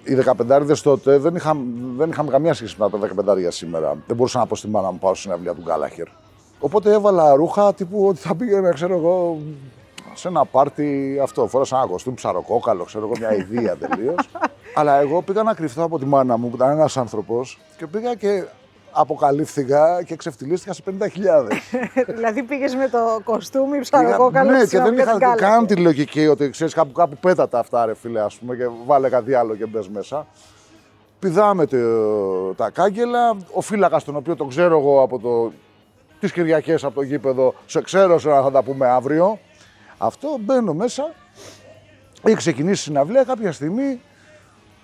Οι 0.03 0.15
15 0.15 0.73
τότε 0.83 1.17
δεν, 1.17 1.35
είχα, 1.35 1.57
δεν 1.97 2.09
είχαμε 2.09 2.31
καμία 2.31 2.53
σχέση 2.53 2.75
με 2.79 2.89
τα 2.89 2.97
15 3.25 3.47
σήμερα. 3.49 3.95
Δεν 4.07 4.15
μπορούσα 4.15 4.39
να 4.39 4.45
πω 4.45 4.55
στη 4.55 4.67
μάνα 4.67 4.91
μου 4.91 4.97
πάω 4.99 5.13
στη 5.13 5.21
συναυλία 5.21 5.53
του 5.53 5.61
Γκάλαχερ. 5.61 6.07
Οπότε 6.59 6.91
έβαλα 6.93 7.33
ρούχα 7.33 7.73
τύπου 7.73 8.07
ότι 8.07 8.19
θα 8.19 8.35
πήγαινα, 8.35 8.73
ξέρω 8.73 8.95
εγώ, 8.97 9.39
σε 10.17 10.27
ένα 10.27 10.45
πάρτι 10.45 11.19
αυτό. 11.23 11.47
Φόρασα 11.47 11.77
ένα 11.77 11.87
κοστούμι 11.87 12.15
ψαροκόκαλο, 12.15 12.83
ξέρω 12.83 13.05
εγώ, 13.05 13.13
μια 13.17 13.35
ιδέα 13.35 13.77
τελείως. 13.87 14.29
Αλλά 14.75 14.99
εγώ 14.99 15.21
πήγα 15.21 15.43
να 15.43 15.53
κρυφτώ 15.53 15.83
από 15.83 15.99
τη 15.99 16.05
μάνα 16.05 16.37
μου 16.37 16.49
που 16.49 16.55
ήταν 16.55 16.69
ένας 16.69 16.97
άνθρωπος 16.97 17.59
και 17.77 17.87
πήγα 17.87 18.15
και 18.15 18.43
αποκαλύφθηκα 18.91 20.03
και 20.03 20.15
ξεφτυλίστηκα 20.15 20.73
σε 20.73 20.83
50.000. 20.85 20.97
δηλαδή 22.15 22.43
πήγες 22.43 22.75
με 22.75 22.87
το 22.89 23.21
κοστούμι 23.23 23.79
ψαροκόκαλο 23.79 24.51
ναι, 24.51 24.59
στη 24.59 24.67
και 24.67 24.77
δεν 24.77 24.85
συναυλίας 24.85 25.07
είχα 25.07 25.11
του 25.11 25.19
Γκάλαχερ. 25.19 25.49
καν 25.49 25.67
τη 25.67 25.75
λογική 25.75 26.27
ότι 26.27 26.49
ξέρεις 26.49 26.73
κάπου, 26.73 26.91
κάπου 26.91 27.17
πέτατα 27.17 27.59
αυτά, 27.59 27.85
ρε 27.85 27.95
φίλε, 27.95 28.21
ας 28.21 28.35
πούμε, 28.35 28.55
και 28.55 28.63
βάλε 28.85 29.09
κάτι 29.09 29.33
άλλο 29.33 29.55
και 29.55 29.65
μπες 29.65 29.89
μέσα. 29.89 30.27
Πηδάμε 31.19 31.65
το, 31.65 31.77
τα 32.53 32.69
κάγκελα. 32.69 33.37
Ο 33.53 33.61
φύλακας, 33.61 34.03
τον 34.03 34.15
οποίο 34.15 34.35
τον 34.35 34.49
ξέρω 34.49 34.79
εγώ 34.79 35.01
από 35.01 35.19
το, 35.19 35.51
τις 36.19 36.31
Κυριακές 36.31 36.83
από 36.83 36.95
το 36.95 37.01
γήπεδο, 37.01 37.53
σε 37.65 37.81
ξέρω 37.81 38.19
σε 38.19 38.29
θα 38.29 38.51
τα 38.51 38.63
πούμε 38.63 38.87
αύριο. 38.87 39.39
Αυτό 39.97 40.37
μπαίνω 40.39 40.73
μέσα. 40.73 41.13
Έχει 42.23 42.35
ξεκινήσει 42.35 42.71
η 42.71 42.83
συναυλία 42.83 43.23
κάποια 43.23 43.51
στιγμή. 43.51 44.01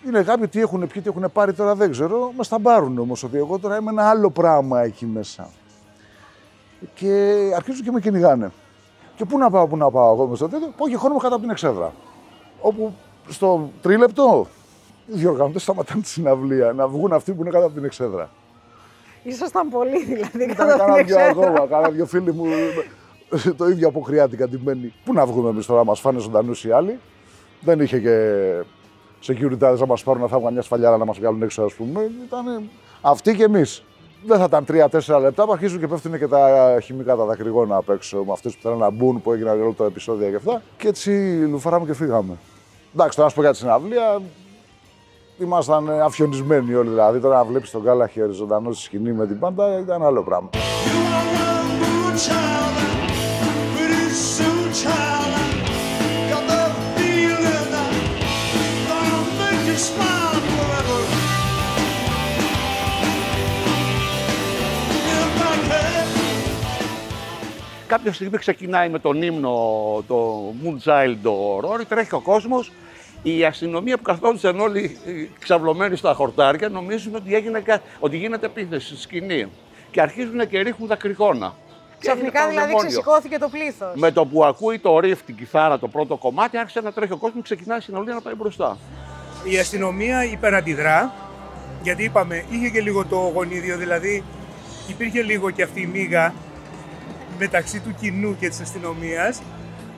Είναι 0.07 0.23
κάποιοι 0.23 0.47
τι 0.47 0.59
έχουν 0.59 0.87
πιει, 0.87 1.01
τι 1.01 1.09
έχουν 1.09 1.31
πάρει 1.33 1.53
τώρα 1.53 1.75
δεν 1.75 1.91
ξέρω. 1.91 2.31
Μας 2.35 2.47
τα 2.47 2.59
πάρουν 2.59 2.97
όμως 2.97 3.23
ότι 3.23 3.37
εγώ 3.37 3.59
τώρα 3.59 3.77
είμαι 3.77 3.91
ένα 3.91 4.09
άλλο 4.09 4.29
πράγμα 4.29 4.81
εκεί 4.81 5.05
μέσα. 5.05 5.49
Και 6.93 7.35
αρχίζουν 7.55 7.83
και 7.83 7.91
με 7.91 7.99
κυνηγάνε. 7.99 8.51
Και 9.15 9.25
πού 9.25 9.37
να 9.37 9.49
πάω, 9.49 9.67
πού 9.67 9.77
να 9.77 9.91
πάω 9.91 10.13
εγώ 10.13 10.27
με 10.27 10.35
στο 10.35 10.49
τέτοιο, 10.49 10.73
πάω 10.77 10.87
και 10.87 10.95
χώνομαι 10.95 11.19
κάτω 11.19 11.33
από 11.33 11.43
την 11.43 11.51
εξέδρα. 11.51 11.93
Όπου 12.61 12.93
στο 13.29 13.69
τρίλεπτο 13.81 14.47
οι 15.07 15.13
διοργανωτέ 15.17 15.59
σταματάνε 15.59 16.01
τη 16.01 16.07
συναυλία 16.07 16.73
να 16.73 16.87
βγουν 16.87 17.13
αυτοί 17.13 17.33
που 17.33 17.41
είναι 17.41 17.49
κάτω 17.49 17.65
από 17.65 17.73
την 17.73 17.83
εξέδρα. 17.83 18.29
Ήσασταν 19.23 19.69
πολλοί 19.69 20.03
δηλαδή. 20.05 20.43
Ήταν 20.43 20.55
κάτω 20.55 20.83
από 20.83 20.83
την 20.83 20.85
κάνα 20.85 21.03
δυο 21.03 21.19
εξέδρα. 21.19 21.47
ακόμα, 21.47 21.67
κάνα 21.67 21.89
δυο 21.89 22.05
φίλοι 22.05 22.33
μου 22.33 22.45
το 23.57 23.67
ίδιο 23.67 23.87
αποκριάτικα 23.87 24.47
ντυμένοι. 24.47 24.93
Πού 25.05 25.13
να 25.13 25.25
βγούμε 25.25 25.49
εμείς 25.49 25.65
τώρα, 25.65 25.79
να 25.79 25.85
μας 25.85 25.99
φάνε 25.99 26.19
ζωντανούς 26.19 26.63
οι 26.63 26.71
άλλοι. 26.71 26.99
Δεν 27.59 27.79
είχε 27.79 27.99
και 27.99 28.17
security 29.27 29.77
να 29.77 29.85
μας 29.85 30.03
πάρουν 30.03 30.21
να 30.21 30.27
φάγουν 30.27 30.53
μια 30.53 30.61
σφαλιάρα 30.61 30.97
να 30.97 31.05
μας 31.05 31.17
βγάλουν 31.17 31.41
έξω, 31.41 31.63
ας 31.63 31.73
πούμε. 31.73 32.11
Ήταν 32.25 32.69
αυτοί 33.01 33.35
και 33.35 33.43
εμείς. 33.43 33.83
Δεν 34.25 34.37
θα 34.37 34.43
ήταν 34.43 34.65
3-4 34.65 35.19
λεπτά 35.21 35.45
που 35.45 35.51
αρχίζουν 35.51 35.79
και 35.79 35.87
πέφτουν 35.87 36.17
και 36.17 36.27
τα 36.27 36.77
χημικά 36.83 37.15
τα 37.15 37.25
δακρυγόνα 37.25 37.75
απ' 37.75 37.89
έξω 37.89 38.23
με 38.23 38.31
αυτού 38.31 38.49
που 38.49 38.57
θέλουν 38.61 38.77
να 38.77 38.89
μπουν, 38.89 39.21
που 39.21 39.31
έγιναν 39.31 39.61
όλο 39.61 39.73
το 39.73 39.83
επεισόδιο 39.83 40.29
και 40.29 40.35
αυτά. 40.35 40.61
Και 40.77 40.87
έτσι 40.87 41.11
λουφαράμε 41.49 41.85
και 41.85 41.93
φύγαμε. 41.93 42.37
Εντάξει, 42.93 43.17
τώρα 43.17 43.23
να 43.23 43.29
σου 43.29 43.35
πω 43.35 43.41
για 43.41 43.51
τη 43.51 43.57
συναυλία. 43.57 44.21
Ήμασταν 45.37 45.89
αφιονισμένοι 45.89 46.73
όλοι 46.73 46.89
δηλαδή. 46.89 47.19
Τώρα 47.19 47.35
να 47.35 47.43
βλέπεις 47.43 47.71
τον 47.71 47.81
Γκάλαχερ 47.81 48.31
ζωντανός 48.31 48.75
στη 48.75 48.85
σκηνή 48.85 49.11
με 49.11 49.27
την 49.27 49.39
πάντα 49.39 49.79
ήταν 49.79 50.03
άλλο 50.03 50.23
πράγμα. 50.23 50.49
Κάποια 67.93 68.13
στιγμή 68.13 68.37
ξεκινάει 68.37 68.89
με 68.89 68.99
τον 68.99 69.21
ύμνο 69.21 69.49
το 70.07 70.43
Moonchild 70.63 71.15
το 71.23 71.57
Rory, 71.57 71.85
τρέχει 71.87 72.15
ο 72.15 72.19
κόσμος. 72.19 72.71
Η 73.23 73.45
αστυνομία 73.45 73.97
που 73.97 74.03
καθόντουσαν 74.03 74.59
όλοι 74.59 74.97
ε, 75.05 75.11
ξαυλωμένοι 75.39 75.95
στα 75.95 76.13
χορτάρια 76.13 76.69
νομίζουν 76.69 77.15
ότι, 77.15 77.35
έγινε, 77.35 77.59
κα- 77.59 77.81
ότι 77.99 78.17
γίνεται 78.17 78.45
επίθεση 78.45 78.87
στη 78.87 78.97
σκηνή. 79.01 79.47
Και 79.91 80.01
αρχίζουν 80.01 80.47
και 80.49 80.59
ρίχνουν 80.61 80.87
δακρυγόνα. 80.87 81.53
Και 81.99 82.09
έγινε 82.09 82.29
Ξαφνικά 82.29 82.39
δηλαδή 82.39 82.55
πανδαιμόνιο. 82.55 82.87
ξεσηκώθηκε 82.87 83.37
το 83.37 83.49
πλήθος. 83.49 83.91
Με 83.95 84.11
το 84.11 84.25
που 84.25 84.43
ακούει 84.43 84.79
το 84.79 84.97
riff, 84.97 85.17
την 85.25 85.35
κιθάρα, 85.35 85.79
το 85.79 85.87
πρώτο 85.87 86.15
κομμάτι, 86.17 86.57
άρχισε 86.57 86.81
να 86.81 86.91
τρέχει 86.91 87.11
ο 87.13 87.17
κόσμος, 87.17 87.43
ξεκινάει 87.43 87.77
η 87.77 87.81
συνολία 87.81 88.13
να 88.13 88.21
πάει 88.21 88.33
μπροστά. 88.35 88.77
Η 89.43 89.57
αστυνομία 89.57 90.23
υπεραντιδρά, 90.23 91.13
γιατί 91.83 92.03
είπαμε, 92.03 92.45
είχε 92.49 92.69
και 92.69 92.81
λίγο 92.81 93.05
το 93.05 93.31
γονίδιο, 93.33 93.77
δηλαδή 93.77 94.23
υπήρχε 94.87 95.21
λίγο 95.21 95.49
και 95.49 95.63
αυτή 95.63 95.81
η 95.81 95.85
μίγα 95.85 96.33
μεταξύ 97.39 97.79
του 97.79 97.95
κοινού 97.99 98.37
και 98.39 98.49
της 98.49 98.61
αστυνομίας 98.61 99.41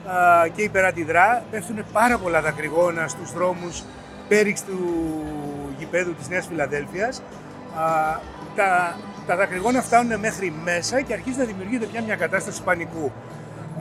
α, 0.06 0.48
και 0.48 0.62
υπεραντιδρά. 0.62 1.44
Πέφτουν 1.50 1.84
πάρα 1.92 2.18
πολλά 2.18 2.40
δακρυγόνα 2.40 3.08
στους 3.08 3.32
δρόμους 3.32 3.82
πέριξ 4.28 4.64
του 4.64 4.78
γηπέδου 5.78 6.14
της 6.14 6.28
Νέας 6.28 6.46
Φιλαδέλφειας. 6.46 7.22
Α, 7.76 8.18
τα, 8.56 8.96
τα 9.26 9.36
δακρυγόνα 9.36 9.82
φτάνουν 9.82 10.18
μέχρι 10.18 10.52
μέσα 10.64 11.00
και 11.00 11.12
αρχίζει 11.12 11.38
να 11.38 11.44
δημιουργείται 11.44 11.86
πια 11.86 12.02
μια 12.02 12.16
κατάσταση 12.16 12.62
πανικού. 12.62 13.12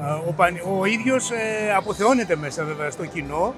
Α, 0.02 0.16
Ο, 0.28 0.32
πανι- 0.34 0.62
ο 0.80 0.86
ίδιος 0.86 1.32
ε, 1.32 1.74
αποθεώνεται 1.76 2.36
μέσα 2.36 2.64
βέβαια 2.64 2.92
στο 2.92 3.06
κοινό 3.06 3.54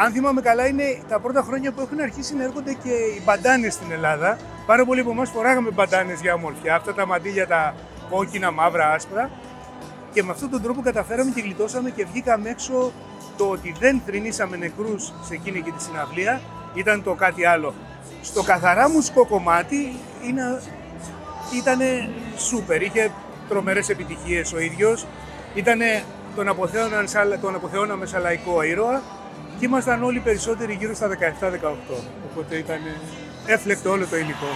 αν 0.00 0.12
θυμάμαι 0.12 0.40
καλά, 0.40 0.66
είναι 0.66 1.02
τα 1.08 1.20
πρώτα 1.20 1.42
χρόνια 1.42 1.72
που 1.72 1.80
έχουν 1.80 2.00
αρχίσει 2.00 2.36
να 2.36 2.44
έρχονται 2.44 2.72
και 2.72 2.88
οι 2.88 3.22
μπαντάνες 3.24 3.72
στην 3.74 3.90
Ελλάδα. 3.92 4.38
Πάρα 4.66 4.84
πολλοί 4.84 5.00
από 5.00 5.10
εμάς 5.10 5.30
φοράγαμε 5.30 5.70
μπαντάνες 5.70 6.20
για 6.20 6.34
ομορφιά, 6.34 6.74
αυτά 6.74 6.94
τα 6.94 7.06
μαντίλια 7.06 7.46
τα 7.46 7.74
κόκκινα, 8.10 8.50
μαύρα, 8.50 8.92
άσπρα. 8.92 9.30
Και 10.12 10.22
με 10.22 10.30
αυτόν 10.30 10.50
τον 10.50 10.62
τρόπο 10.62 10.80
καταφέραμε 10.82 11.30
και 11.34 11.40
γλιτώσαμε 11.40 11.90
και 11.90 12.06
βγήκαμε 12.12 12.48
έξω 12.50 12.92
το 13.36 13.44
ότι 13.48 13.74
δεν 13.80 14.00
θρυνήσαμε 14.06 14.56
νεκρούς 14.56 15.12
σε 15.22 15.34
εκείνη 15.34 15.60
και 15.62 15.70
τη 15.76 15.82
συναυλία, 15.82 16.40
ήταν 16.74 17.02
το 17.02 17.14
κάτι 17.14 17.44
άλλο. 17.44 17.74
Στο 18.22 18.42
καθαρά 18.42 18.90
μουσικό 18.90 19.26
κομμάτι 19.26 19.96
είναι, 20.28 20.60
ήτανε 21.58 22.10
σούπερ, 22.36 22.82
είχε 22.82 23.10
τρομερές 23.48 23.88
επιτυχίες 23.88 24.52
ο 24.52 24.58
ίδιος, 24.60 25.06
ήτανε, 25.54 26.02
τον, 26.36 26.48
αποθέωναν, 26.48 27.08
σαν- 27.08 27.38
τον 27.40 27.54
αποθεώναμε 27.54 28.06
σαν 28.06 28.22
λαϊκό 28.22 28.62
ήρωα 28.62 29.02
και 29.58 29.64
ήμασταν 29.66 30.02
όλοι 30.02 30.20
περισσότεροι 30.20 30.72
γύρω 30.74 30.94
στα 30.94 31.08
17-18. 31.08 32.02
Οπότε 32.32 32.56
ήταν 32.56 32.78
έφλεκτο 33.46 33.90
όλο 33.90 34.06
το 34.06 34.16
υλικό. 34.16 34.46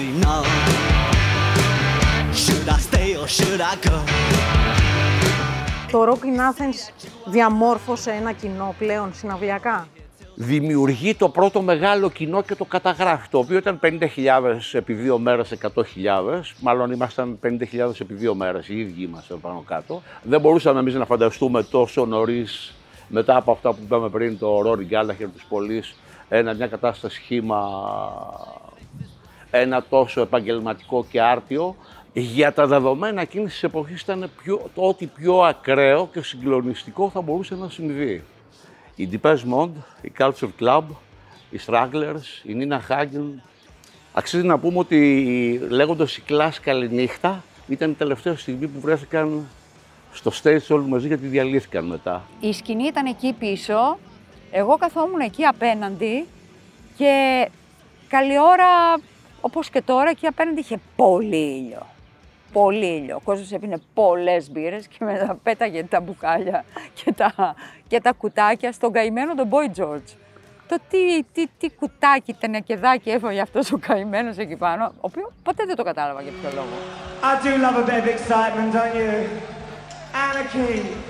Me 0.00 0.08
know. 0.22 0.42
Should 2.42 2.68
I 2.76 2.78
stay 2.88 3.08
or 3.20 3.28
should 3.36 3.60
I 3.72 3.74
go? 3.86 3.96
Το 5.90 6.04
Rock 6.04 6.24
in 6.24 6.38
Athens 6.38 6.92
διαμόρφωσε 7.24 8.10
ένα 8.10 8.32
κοινό 8.32 8.74
πλέον 8.78 9.14
συναυλιακά; 9.14 9.88
Δημιουργεί 10.34 11.14
το 11.14 11.28
πρώτο 11.28 11.62
μεγάλο 11.62 12.10
κοινό 12.10 12.42
και 12.42 12.54
το 12.54 12.64
καταγράφει, 12.64 13.28
το 13.28 13.38
οποίο 13.38 13.56
ήταν 13.56 13.80
50.000 13.82 13.98
επί 14.72 14.92
δύο 14.92 15.18
μέρες, 15.18 15.52
100.000. 15.62 16.54
Μάλλον 16.60 16.92
ήμασταν 16.92 17.38
50.000 17.42 18.00
επί 18.00 18.14
δύο 18.14 18.34
μέρες, 18.34 18.68
οι 18.68 18.78
ίδιοι 18.80 19.02
ήμασταν 19.02 19.40
πάνω 19.40 19.64
κάτω. 19.66 20.02
Δεν 20.22 20.40
μπορούσαμε 20.40 20.80
εμείς 20.80 20.94
να 20.94 21.04
φανταστούμε 21.04 21.62
τόσο 21.62 22.06
νωρίς 22.06 22.74
μετά 23.08 23.36
από 23.36 23.52
αυτά 23.52 23.70
που 23.70 23.78
είπαμε 23.82 24.08
πριν, 24.08 24.38
το 24.38 24.60
Ρόρι 24.62 24.84
Γκάλαχερ 24.84 25.30
τους 25.30 25.44
Πολύς, 25.48 25.94
ένα, 26.28 26.54
μια 26.54 26.66
κατάσταση 26.66 27.14
σχήμα 27.14 27.58
ένα 29.50 29.82
τόσο 29.82 30.20
επαγγελματικό 30.20 31.06
και 31.10 31.20
άρτιο. 31.20 31.76
Για 32.12 32.52
τα 32.52 32.66
δεδομένα 32.66 33.20
εκείνης 33.20 33.52
της 33.52 33.62
εποχής 33.62 34.00
ήταν 34.00 34.30
πιο, 34.42 34.70
το 34.74 34.82
ότι 34.82 35.06
πιο 35.06 35.40
ακραίο 35.40 36.08
και 36.12 36.22
συγκλονιστικό 36.22 37.10
θα 37.10 37.20
μπορούσε 37.20 37.54
να 37.54 37.68
συμβεί. 37.68 38.24
Η 38.94 39.08
Depeche 39.12 39.54
Mode, 39.54 39.70
η 40.02 40.12
Culture 40.18 40.48
Club, 40.60 40.82
οι 41.50 41.60
Stragglers, 41.66 42.42
η 42.42 42.56
Nina 42.60 42.78
Hagen. 42.88 43.40
Αξίζει 44.12 44.46
να 44.46 44.58
πούμε 44.58 44.78
ότι 44.78 45.66
λέγοντας 45.68 46.16
η 46.16 46.20
κλάση 46.20 46.60
καληνύχτα 46.60 47.42
ήταν 47.68 47.90
η 47.90 47.94
τελευταία 47.94 48.36
στιγμή 48.36 48.66
που 48.66 48.80
βρέθηκαν 48.80 49.46
στο 50.12 50.30
stage 50.42 50.66
όλοι 50.68 50.84
μαζί 50.84 51.06
γιατί 51.06 51.26
διαλύθηκαν 51.26 51.84
μετά. 51.84 52.22
Η 52.40 52.52
σκηνή 52.52 52.84
ήταν 52.86 53.06
εκεί 53.06 53.34
πίσω, 53.38 53.98
εγώ 54.50 54.76
καθόμουν 54.76 55.20
εκεί 55.20 55.44
απέναντι 55.44 56.26
και 56.96 57.48
καλή 58.08 58.38
ώρα, 58.40 59.00
όπως 59.40 59.70
και 59.70 59.82
τώρα, 59.82 60.10
εκεί 60.10 60.26
απέναντι 60.26 60.60
είχε 60.60 60.80
πολύ 60.96 61.36
ήλιο. 61.36 61.86
Πολύ 62.52 62.86
ήλιο. 62.86 63.16
Ο 63.16 63.20
κόσμος 63.20 63.52
έπινε 63.52 63.80
πολλές 63.94 64.50
μπύρες 64.50 64.86
και 64.86 65.04
μετά 65.04 65.38
πέταγε 65.42 65.84
τα 65.84 66.00
μπουκάλια 66.00 66.64
και 66.94 67.12
τα, 67.12 67.54
και 67.88 68.00
τα 68.00 68.12
κουτάκια 68.12 68.72
στον 68.72 68.92
καημένο 68.92 69.34
τον 69.34 69.48
Boy 69.50 69.80
George. 69.80 70.16
Το 70.68 70.76
τι, 70.90 71.22
τι, 71.32 71.46
τι 71.58 71.70
κουτάκι, 71.70 72.32
τενεκεδάκι 72.32 73.10
έφαγε 73.10 73.40
αυτός 73.40 73.72
ο 73.72 73.78
καημένος 73.78 74.36
εκεί 74.36 74.56
πάνω, 74.56 74.84
ο 74.84 74.90
οποίος 75.00 75.30
ποτέ 75.42 75.64
δεν 75.66 75.76
το 75.76 75.82
κατάλαβα 75.82 76.22
για 76.22 76.32
ποιο 76.40 76.50
λόγο. 76.54 76.68
I 77.22 77.44
do 77.44 77.52
love 77.62 77.76
a 77.76 77.86
bit 77.88 77.98
of 78.02 78.08
excitement, 78.16 78.72
don't 78.72 78.94
you? 78.94 79.12
Anarchy. 80.12 81.09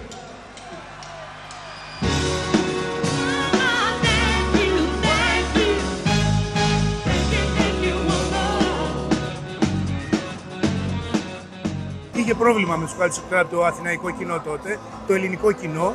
Είχε 12.31 12.39
πρόβλημα 12.39 12.77
με 12.77 12.85
τους 12.85 12.95
Culture 12.99 13.35
Club 13.35 13.45
το 13.51 13.65
αθηναϊκό 13.65 14.11
κοινό 14.11 14.41
τότε, 14.41 14.79
το 15.07 15.15
ελληνικό 15.15 15.53
κοινό. 15.53 15.95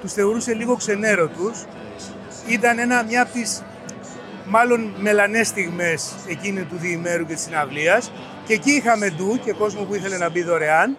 Τους 0.00 0.12
θεωρούσε 0.12 0.54
λίγο 0.54 0.76
ξενέρωτους. 0.76 1.64
Ήταν 2.48 2.78
ένα, 2.78 3.04
μια 3.04 3.22
από 3.22 3.32
τις 3.32 3.62
μάλλον 4.46 4.94
μελανές 5.00 5.46
στιγμές 5.46 6.14
εκείνη 6.28 6.62
του 6.62 6.76
διημέρου 6.76 7.26
και 7.26 7.34
της 7.34 7.42
συναυλίας. 7.42 8.12
Και 8.46 8.52
εκεί 8.52 8.70
είχαμε 8.70 9.10
ντου 9.10 9.38
και 9.44 9.52
κόσμο 9.52 9.82
που 9.82 9.94
ήθελε 9.94 10.16
να 10.16 10.30
μπει 10.30 10.42
δωρεάν. 10.42 10.96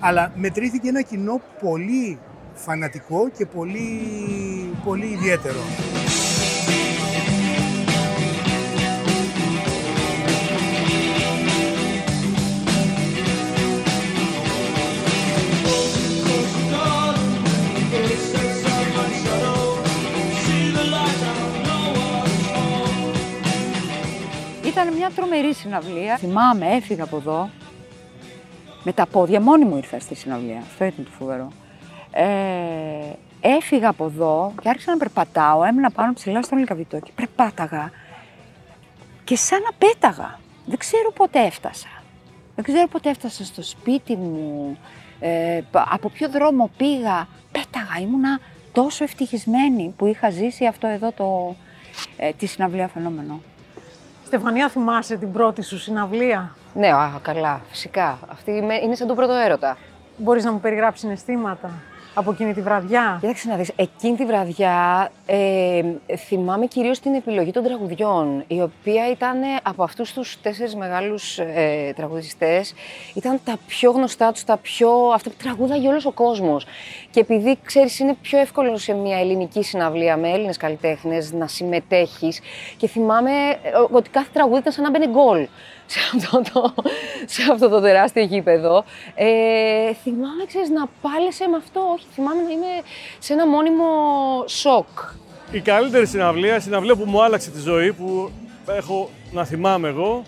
Αλλά 0.00 0.32
μετρήθηκε 0.34 0.88
ένα 0.88 1.02
κοινό 1.02 1.40
πολύ 1.60 2.18
φανατικό 2.54 3.30
και 3.36 3.46
πολύ, 3.46 4.00
πολύ 4.84 5.06
ιδιαίτερο. 5.06 5.58
Μια 25.10 25.18
τρομερή 25.18 25.54
συναυλία. 25.54 26.16
Θυμάμαι, 26.16 26.66
έφυγα 26.66 27.04
από 27.04 27.16
εδώ. 27.16 27.50
Με 28.82 28.92
τα 28.92 29.06
πόδια 29.06 29.40
μόνη 29.40 29.64
μου 29.64 29.76
ήρθα 29.76 30.00
στη 30.00 30.14
συναυλία. 30.14 30.58
Αυτό 30.58 30.84
ήταν 30.84 31.04
το 31.04 31.10
φοβερό. 31.18 31.48
Ε, 32.10 32.26
έφυγα 33.40 33.88
από 33.88 34.04
εδώ 34.04 34.52
και 34.62 34.68
άρχισα 34.68 34.90
να 34.90 34.96
περπατάω. 34.96 35.64
Έμεινα 35.64 35.90
πάνω 35.90 36.12
ψηλά 36.12 36.42
στον 36.42 36.58
Λικαβιτό 36.58 36.98
και 36.98 37.10
περπάταγα. 37.14 37.90
Και 39.24 39.36
σαν 39.36 39.60
να 39.62 39.86
πέταγα. 39.88 40.38
Δεν 40.66 40.78
ξέρω 40.78 41.12
πότε 41.12 41.40
έφτασα. 41.44 41.88
Δεν 42.54 42.64
ξέρω 42.64 42.88
πότε 42.88 43.10
έφτασα 43.10 43.44
στο 43.44 43.62
σπίτι 43.62 44.16
μου. 44.16 44.78
Ε, 45.20 45.60
π- 45.70 45.92
από 45.92 46.08
ποιο 46.08 46.28
δρόμο 46.30 46.70
πήγα. 46.76 47.28
Πέταγα. 47.52 48.00
Ήμουνα 48.00 48.40
τόσο 48.72 49.04
ευτυχισμένη 49.04 49.94
που 49.96 50.06
είχα 50.06 50.30
ζήσει 50.30 50.66
αυτό 50.66 50.86
εδώ 50.86 51.12
το, 51.12 51.56
ε, 52.16 52.30
τη 52.32 52.46
συναυλία 52.46 52.88
φαινόμενο. 52.88 53.40
Στεφανία, 54.30 54.68
θυμάσαι 54.68 55.16
την 55.16 55.32
πρώτη 55.32 55.62
σου 55.62 55.78
συναυλία; 55.78 56.50
Ναι, 56.74 56.92
α, 56.92 57.10
καλά, 57.22 57.60
φυσικά. 57.70 58.18
Αυτή 58.32 58.62
με- 58.62 58.74
είναι 58.74 58.94
σαν 58.94 59.06
τον 59.06 59.16
πρώτο 59.16 59.32
έρωτα. 59.32 59.76
Μπορείς 60.16 60.44
να 60.44 60.52
μου 60.52 60.60
περιγράψεις 60.60 61.00
συναισθήματα; 61.00 61.70
Από 62.14 62.30
εκείνη 62.30 62.54
τη 62.54 62.60
βραδιά. 62.60 63.18
Κοίταξε 63.20 63.48
να 63.48 63.56
δεις, 63.56 63.72
εκείνη 63.76 64.16
τη 64.16 64.24
βραδιά 64.26 65.10
ε, 65.26 65.82
θυμάμαι 66.16 66.66
κυρίως 66.66 67.00
την 67.00 67.14
επιλογή 67.14 67.50
των 67.50 67.64
τραγουδιών, 67.64 68.44
η 68.46 68.62
οποία 68.62 69.10
ήταν 69.10 69.38
από 69.62 69.82
αυτούς 69.82 70.12
τους 70.12 70.40
τέσσερις 70.42 70.74
μεγάλους 70.74 71.38
ε, 71.38 71.92
τραγουδιστές, 71.96 72.74
ήταν 73.14 73.40
τα 73.44 73.58
πιο 73.66 73.90
γνωστά 73.90 74.32
τους, 74.32 74.44
τα 74.44 74.56
πιο, 74.56 74.90
αυτά 74.90 75.30
που 75.30 75.36
τραγούδαγε 75.42 75.88
όλος 75.88 76.06
ο 76.06 76.12
κόσμος. 76.12 76.66
Και 77.10 77.20
επειδή, 77.20 77.58
ξέρεις, 77.64 77.98
είναι 77.98 78.16
πιο 78.22 78.38
εύκολο 78.38 78.76
σε 78.76 78.92
μια 78.92 79.18
ελληνική 79.18 79.62
συναυλία 79.62 80.16
με 80.16 80.28
Έλληνες 80.30 80.56
καλλιτέχνες 80.56 81.32
να 81.32 81.46
συμμετέχεις 81.46 82.40
και 82.76 82.86
θυμάμαι 82.86 83.30
ε, 83.30 83.70
ότι 83.90 84.10
κάθε 84.10 84.28
τραγούδι 84.32 84.58
ήταν 84.58 84.72
σαν 84.72 84.84
να 84.84 84.90
μπαίνει 84.90 85.06
γκολ 85.06 85.46
σε 85.90 86.00
αυτό 86.14 86.42
το, 86.52 86.74
σε 87.24 87.42
αυτό 87.52 87.68
το 87.68 87.80
τεράστιο 87.80 88.22
γήπεδο. 88.22 88.84
Ε, 89.14 89.94
θυμάμαι, 90.02 90.44
ξέρεις, 90.46 90.68
να 90.68 90.88
πάλεσαι 91.00 91.48
με 91.48 91.56
αυτό. 91.56 91.80
Όχι, 91.94 92.06
θυμάμαι 92.14 92.42
να 92.42 92.50
είμαι 92.50 92.82
σε 93.18 93.32
ένα 93.32 93.46
μόνιμο 93.46 93.84
σοκ. 94.46 94.88
Η 95.50 95.60
καλύτερη 95.60 96.06
συναυλία, 96.06 96.56
η 96.56 96.60
συναυλία 96.60 96.96
που 96.96 97.04
μου 97.04 97.22
άλλαξε 97.22 97.50
τη 97.50 97.60
ζωή, 97.60 97.92
που 97.92 98.30
έχω 98.66 99.10
να 99.32 99.44
θυμάμαι 99.44 99.88
εγώ, 99.88 100.24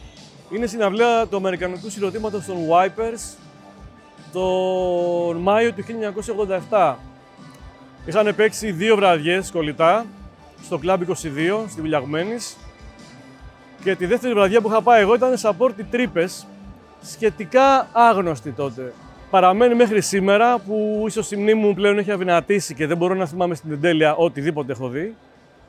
είναι 0.51 0.65
η 0.65 0.69
συναυλία 0.69 1.27
του 1.31 1.37
Αμερικανικού 1.37 1.91
συγκροτήματος 1.91 2.45
των 2.45 2.57
Wipers 2.71 3.37
τον 4.33 5.37
Μάιο 5.37 5.73
του 5.73 5.85
1987. 6.71 6.95
Είχαν 8.07 8.35
παίξει 8.35 8.73
δύο 8.73 8.97
βραδιές 8.97 9.51
κολλητά 9.51 10.07
στο 10.65 10.81
Club 10.83 10.99
22 10.99 11.65
στη 11.69 11.81
Βιλιαγμένης 11.81 12.57
και 13.85 13.95
τη 13.95 14.07
δεύτερη 14.07 14.35
βραδιά 14.35 14.61
που 14.61 14.69
είχα 14.69 14.83
πάει 14.83 15.01
εγώ 15.01 15.15
ήταν 15.15 15.37
σε 15.37 15.49
απόρτι 15.49 15.85
τρύπες, 15.85 16.47
σχετικά 17.03 17.89
άγνωστη 17.93 18.51
τότε. 18.51 18.93
Παραμένει 19.31 19.75
μέχρι 19.75 20.01
σήμερα 20.01 20.59
που 20.59 21.05
ίσως 21.07 21.31
η 21.31 21.37
μνήμη 21.37 21.61
μου 21.61 21.75
πλέον 21.75 21.99
έχει 21.99 22.11
αδυνατήσει 22.11 22.75
και 22.75 22.87
δεν 22.87 22.97
μπορώ 22.97 23.15
να 23.15 23.27
θυμάμαι 23.27 23.55
στην 23.55 23.73
εντέλεια 23.73 24.15
οτιδήποτε 24.15 24.73
έχω 24.73 24.89
δει. 24.89 25.15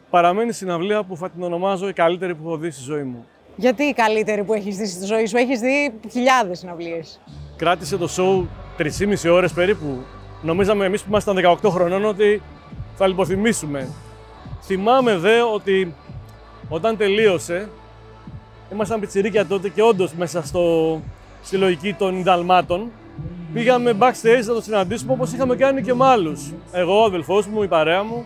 Παραμένει 0.09 0.51
συναυλία 0.51 1.03
που 1.03 1.17
θα 1.17 1.29
την 1.29 1.43
ονομάζω 1.43 1.87
η 1.87 1.93
καλύτερη 1.93 2.35
που 2.35 2.47
έχω 2.47 2.57
δει 2.57 2.71
στη 2.71 2.83
ζωή 2.83 3.03
μου. 3.03 3.25
Γιατί 3.55 3.83
η 3.83 3.93
καλύτερη 3.93 4.43
που 4.43 4.53
έχεις 4.53 4.77
δει 4.77 4.85
στη 4.87 5.05
ζωή 5.05 5.25
σου, 5.25 5.37
έχεις 5.37 5.59
δει 5.59 5.93
χιλιάδες 6.11 6.59
συναυλίες. 6.59 7.19
Κράτησε 7.55 7.97
το 7.97 8.09
show 8.17 8.47
3,5 8.81 9.31
ώρες 9.31 9.53
περίπου. 9.53 10.03
Νομίζαμε 10.41 10.85
εμείς 10.85 11.01
που 11.01 11.07
ήμασταν 11.09 11.37
18 11.63 11.69
χρονών 11.69 12.05
ότι 12.05 12.41
θα 12.95 13.07
λιποθυμήσουμε. 13.07 13.87
Θυμάμαι 14.61 15.17
δε 15.17 15.41
ότι 15.41 15.93
όταν 16.69 16.97
τελείωσε, 16.97 17.69
ήμασταν 18.73 18.99
πιτσιρίκια 18.99 19.45
τότε 19.45 19.69
και 19.69 19.81
όντως 19.81 20.13
μέσα 20.13 20.45
στο, 20.45 20.99
στη 21.43 21.57
λογική 21.57 21.93
των 21.93 22.15
Ινδαλμάτων, 22.15 22.91
πήγαμε 23.53 23.93
backstage 23.99 24.45
να 24.45 24.53
το 24.53 24.61
συναντήσουμε 24.61 25.11
όπως 25.11 25.33
είχαμε 25.33 25.55
κάνει 25.55 25.81
και 25.81 25.93
με 25.93 26.05
άλλους. 26.05 26.51
Εγώ, 26.71 27.01
ο 27.01 27.03
αδελφός 27.03 27.47
μου, 27.47 27.63
η 27.63 27.67
παρέα 27.67 28.03
μου. 28.03 28.25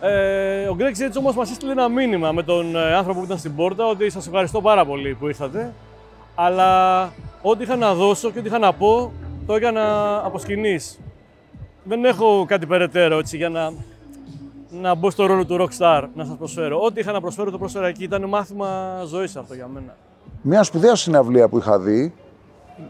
Ε, 0.00 0.66
ο 0.68 0.76
Greg 0.78 1.00
έτσι 1.00 1.18
όμως 1.18 1.34
μας 1.34 1.50
έστειλε 1.50 1.72
ένα 1.72 1.88
μήνυμα 1.88 2.32
με 2.32 2.42
τον 2.42 2.76
ε, 2.76 2.94
άνθρωπο 2.94 3.18
που 3.18 3.24
ήταν 3.24 3.38
στην 3.38 3.54
πόρτα 3.54 3.86
ότι 3.86 4.10
σας 4.10 4.26
ευχαριστώ 4.26 4.60
πάρα 4.60 4.84
πολύ 4.84 5.14
που 5.14 5.26
ήρθατε. 5.26 5.74
Αλλά 6.34 7.02
ό,τι 7.42 7.62
είχα 7.62 7.76
να 7.76 7.94
δώσω 7.94 8.30
και 8.30 8.38
ό,τι 8.38 8.48
είχα 8.48 8.58
να 8.58 8.72
πω 8.72 9.12
το 9.46 9.54
έκανα 9.54 10.16
από 10.24 10.38
σκηνής. 10.38 10.98
Δεν 11.84 12.04
έχω 12.04 12.44
κάτι 12.48 12.66
περαιτέρω 12.66 13.18
έτσι 13.18 13.36
για 13.36 13.48
να, 13.48 13.72
να 14.80 14.94
μπω 14.94 15.10
στο 15.10 15.26
ρόλο 15.26 15.46
του 15.46 15.56
rockstar 15.60 16.04
να 16.14 16.24
σας 16.24 16.36
προσφέρω. 16.36 16.80
Ό,τι 16.80 17.00
είχα 17.00 17.12
να 17.12 17.20
προσφέρω 17.20 17.50
το 17.50 17.58
πρόσφερα 17.58 17.86
εκεί. 17.86 18.04
Ήταν 18.04 18.28
μάθημα 18.28 19.00
ζωής 19.06 19.36
αυτό 19.36 19.54
για 19.54 19.66
μένα. 19.68 19.96
Μια 20.42 20.62
σπουδαία 20.62 20.94
συναυλία 20.94 21.48
που 21.48 21.58
είχα 21.58 21.78
δει, 21.78 22.14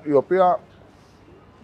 η 0.02 0.12
οποία 0.12 0.60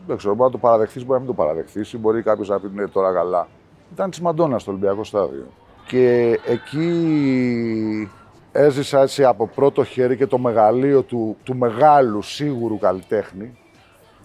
δεν 0.07 0.17
ξέρω, 0.17 0.35
μπορεί 0.35 0.51
να 0.53 0.59
το 0.61 0.67
παραδεχθείς, 0.67 1.03
μπορεί 1.05 1.21
να 1.21 1.27
μην 1.27 1.37
το 1.37 1.43
παραδεχθείς, 1.43 1.97
μπορεί 1.99 2.23
κάποιος 2.23 2.49
να 2.49 2.61
πει 2.61 2.71
ναι, 2.75 2.87
τώρα 2.89 3.13
καλά. 3.13 3.49
Ήταν 3.93 4.11
της 4.11 4.21
Μαντόνα 4.21 4.59
στο 4.59 4.71
Ολυμπιακό 4.71 5.05
Στάδιο. 5.05 5.47
Και 5.87 6.39
εκεί 6.47 8.11
έζησα 8.53 9.01
έτσι 9.01 9.25
από 9.25 9.47
πρώτο 9.47 9.85
χέρι 9.85 10.17
και 10.17 10.27
το 10.27 10.39
μεγαλείο 10.39 11.03
του, 11.03 11.37
του 11.45 11.57
μεγάλου 11.57 12.23
σίγουρου 12.23 12.79
καλλιτέχνη, 12.79 13.59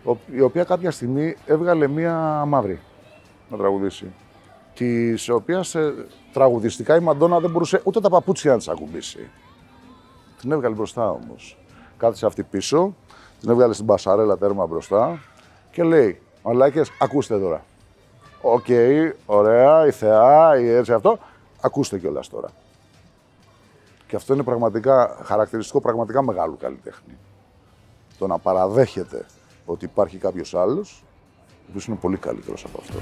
ο- 0.05 0.15
η 0.31 0.41
οποία 0.41 0.63
κάποια 0.63 0.91
στιγμή 0.91 1.35
έβγαλε 1.45 1.87
μία 1.87 2.43
μαύρη 2.47 2.79
να 3.49 3.57
τραγουδήσει. 3.57 4.05
Της 4.75 5.29
οποίας 5.29 5.75
τραγουδιστικά 6.33 6.95
η 6.95 6.99
Μαντόνα 6.99 7.39
δεν 7.39 7.49
μπορούσε 7.49 7.81
ούτε 7.83 7.99
τα 7.99 8.09
παπούτσια 8.09 8.51
να 8.51 8.57
της 8.57 8.67
ακουμπήσει. 8.67 9.29
Την 10.39 10.51
έβγαλε 10.51 10.75
μπροστά 10.75 11.09
όμως. 11.09 11.57
Κάθισε 11.97 12.25
αυτή 12.25 12.43
πίσω, 12.43 12.95
την 13.39 13.49
έβγαλε 13.49 13.73
στην 13.73 13.85
πασαρέλα 13.85 14.37
τέρμα 14.37 14.65
μπροστά 14.65 15.19
και 15.71 15.83
λέει: 15.83 16.21
Μαλάκες, 16.43 16.91
ακούστε 16.99 17.39
τώρα. 17.39 17.65
Οκ, 18.41 18.65
ωραία, 19.25 19.87
η 19.87 19.91
θεά, 19.91 20.59
η 20.59 20.69
έτσι 20.69 20.93
αυτό. 20.93 21.19
Ακούστε 21.61 21.99
κιόλας 21.99 22.29
τώρα. 22.29 22.49
Και 24.07 24.15
αυτό 24.15 24.33
είναι 24.33 24.43
πραγματικά 24.43 25.17
χαρακτηριστικό 25.23 25.81
πραγματικά 25.81 26.23
μεγάλου 26.23 26.57
καλλιτέχνη. 26.57 27.17
Το 28.17 28.27
να 28.27 28.37
παραδέχεται 28.37 29.25
ότι 29.65 29.85
υπάρχει 29.85 30.17
κάποιος 30.17 30.53
άλλος, 30.53 31.03
ο 31.49 31.65
οποίος 31.69 31.85
είναι 31.85 31.97
πολύ 32.01 32.17
καλύτερος 32.17 32.63
από 32.65 32.79
αυτό. 32.81 32.99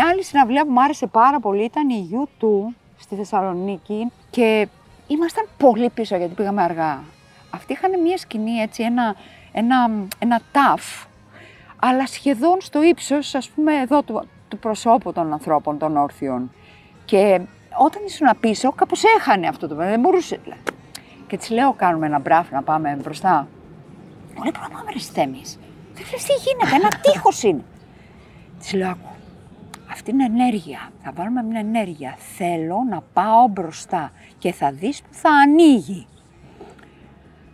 Μια 0.00 0.08
άλλη 0.08 0.24
συναυλία 0.24 0.64
που 0.64 0.70
μου 0.70 0.82
άρεσε 0.82 1.06
πάρα 1.06 1.40
πολύ 1.40 1.64
ήταν 1.64 1.88
η 1.88 2.08
U2 2.12 2.46
στη 2.98 3.14
Θεσσαλονίκη 3.14 4.12
και 4.30 4.68
ήμασταν 5.06 5.48
πολύ 5.56 5.90
πίσω 5.90 6.16
γιατί 6.16 6.34
πήγαμε 6.34 6.62
αργά. 6.62 7.02
Αυτοί 7.50 7.72
είχαν 7.72 8.00
μια 8.00 8.16
σκηνή 8.16 8.52
έτσι, 8.52 8.82
ένα, 8.82 9.14
ένα, 9.52 9.90
ένα 10.18 10.40
ταφ, 10.52 11.04
αλλά 11.78 12.06
σχεδόν 12.06 12.60
στο 12.60 12.82
ύψος, 12.82 13.34
ας 13.34 13.48
πούμε, 13.48 13.74
εδώ 13.74 14.02
του, 14.02 14.28
του 14.48 14.58
προσώπου 14.58 15.12
των 15.12 15.32
ανθρώπων, 15.32 15.78
των 15.78 15.96
όρθιων. 15.96 16.52
Και 17.04 17.40
όταν 17.78 18.02
ήσουν 18.04 18.28
πίσω, 18.40 18.72
κάπως 18.72 19.02
έχανε 19.18 19.46
αυτό 19.46 19.68
το 19.68 19.74
πράγμα, 19.74 19.92
δεν 19.92 20.00
μπορούσε. 20.00 20.40
δηλαδή. 20.42 20.62
Και 21.26 21.36
της 21.36 21.50
λέω, 21.50 21.72
κάνουμε 21.72 22.06
ένα 22.06 22.18
μπράφ 22.18 22.50
να 22.50 22.62
πάμε 22.62 22.98
μπροστά. 23.02 23.48
Μου 24.34 24.42
λέει, 24.42 24.52
μπορούμε 24.54 24.72
να 24.72 24.78
πάμε 24.78 24.92
ρε 24.92 24.98
Στέμις. 24.98 25.58
Δεν 25.94 26.02
ξέρεις 26.02 26.24
τι 26.24 26.32
γίνεται, 26.32 26.74
ένα 26.74 26.88
τείχος 26.88 27.42
είναι. 27.42 27.64
Της 28.58 28.72
λέω, 28.72 28.90
άκου, 28.90 29.08
αυτή 29.90 30.10
είναι 30.10 30.24
ενέργεια. 30.24 30.90
Θα 31.02 31.12
βάλουμε 31.14 31.42
μια 31.42 31.60
ενέργεια. 31.60 32.16
Θέλω 32.36 32.76
να 32.90 33.00
πάω 33.12 33.48
μπροστά 33.48 34.12
και 34.38 34.52
θα 34.52 34.72
δεις 34.72 35.02
που 35.02 35.08
θα 35.14 35.30
ανοίγει. 35.30 36.06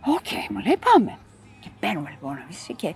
Οκ, 0.05 0.29
μου 0.49 0.59
λέει 0.65 0.77
πάμε. 0.91 1.17
Και 1.59 1.69
παίρνουμε 1.79 2.09
λοιπόν 2.09 2.37
εμείς 2.43 2.67
και 2.75 2.93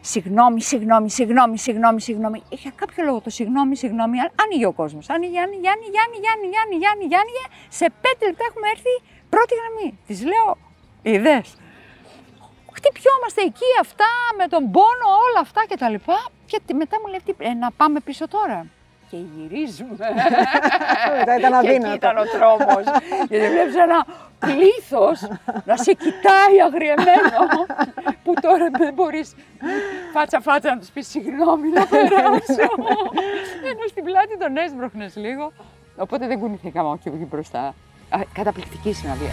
συγγνώμη, 0.00 0.60
συγγνώμη, 0.62 1.10
συγγνώμη, 1.10 1.58
συγγνώμη, 1.58 2.00
συγγνώμη. 2.00 2.42
Για 2.50 2.72
κάποιο 2.74 3.04
λόγο 3.04 3.20
το 3.20 3.30
συγγνώμη, 3.30 3.76
συγγνώμη, 3.76 4.18
α- 4.20 4.32
άνοιγε 4.42 4.66
ο 4.66 4.72
κόσμος. 4.72 5.08
Άνοιγε, 5.10 5.38
άνοιγε, 5.40 5.68
άνοιγε, 5.74 5.98
άνοιγε, 6.04 6.28
άνοιγε, 6.34 6.58
άνοιγε, 6.64 6.86
άνοιγε, 6.92 7.16
άνοιγε. 7.22 7.44
Σε 7.78 7.86
πέντε 8.02 8.22
λεπτά 8.28 8.44
έχουμε 8.50 8.66
έρθει 8.74 8.94
πρώτη 9.32 9.52
γραμμή. 9.60 9.88
Της 10.06 10.18
λέω, 10.30 10.48
είδες. 11.02 11.46
Χτυπιόμαστε 12.76 13.40
εκεί 13.50 13.70
αυτά 13.80 14.10
με 14.38 14.46
τον 14.52 14.62
πόνο, 14.74 15.06
όλα 15.26 15.40
αυτά 15.46 15.60
και 15.68 15.76
τα 15.82 15.88
λοιπά. 15.94 16.18
Και 16.52 16.60
τι- 16.66 16.74
μετά 16.74 16.96
μου 17.00 17.06
λέει, 17.06 17.16
αυτή, 17.16 17.34
«Ε, 17.38 17.52
να 17.54 17.70
πάμε 17.76 18.00
πίσω 18.00 18.28
τώρα. 18.28 18.66
Και 19.10 19.16
γυρίζουμε. 19.34 19.96
Μετά 21.18 21.36
ήταν 21.38 21.50
Και 21.52 21.58
εκεί 21.58 21.68
αδύνατο. 21.68 21.94
ήταν 21.94 22.16
ο 22.16 22.22
τρόμος. 22.34 22.84
Γιατί 23.28 23.48
βλέπεις 23.48 23.74
ένα 23.76 24.06
πλήθος 24.38 25.28
να 25.64 25.76
σε 25.76 25.92
κοιτάει 25.92 26.54
αγριεμένο. 26.66 27.40
που 28.24 28.32
τώρα 28.40 28.68
δεν 28.78 28.94
μπορείς 28.94 29.34
φάτσα 30.12 30.40
φάτσα 30.40 30.70
να 30.74 30.78
τους 30.78 30.88
πεις 30.88 31.08
συγγνώμη 31.08 31.68
να 31.68 31.86
περάσω. 31.86 32.68
Ενώ 33.70 33.84
στην 33.88 34.04
πλάτη 34.04 34.38
τον 34.38 34.56
έσπροχνες 34.56 35.16
λίγο. 35.16 35.52
Οπότε 35.96 36.26
δεν 36.26 36.38
κουνηθήκαμε 36.38 36.92
εκεί 36.94 37.08
εκεί 37.08 37.26
μπροστά. 37.30 37.74
Α, 38.10 38.18
Καταπληκτική 38.32 38.92
συναυλία. 38.92 39.30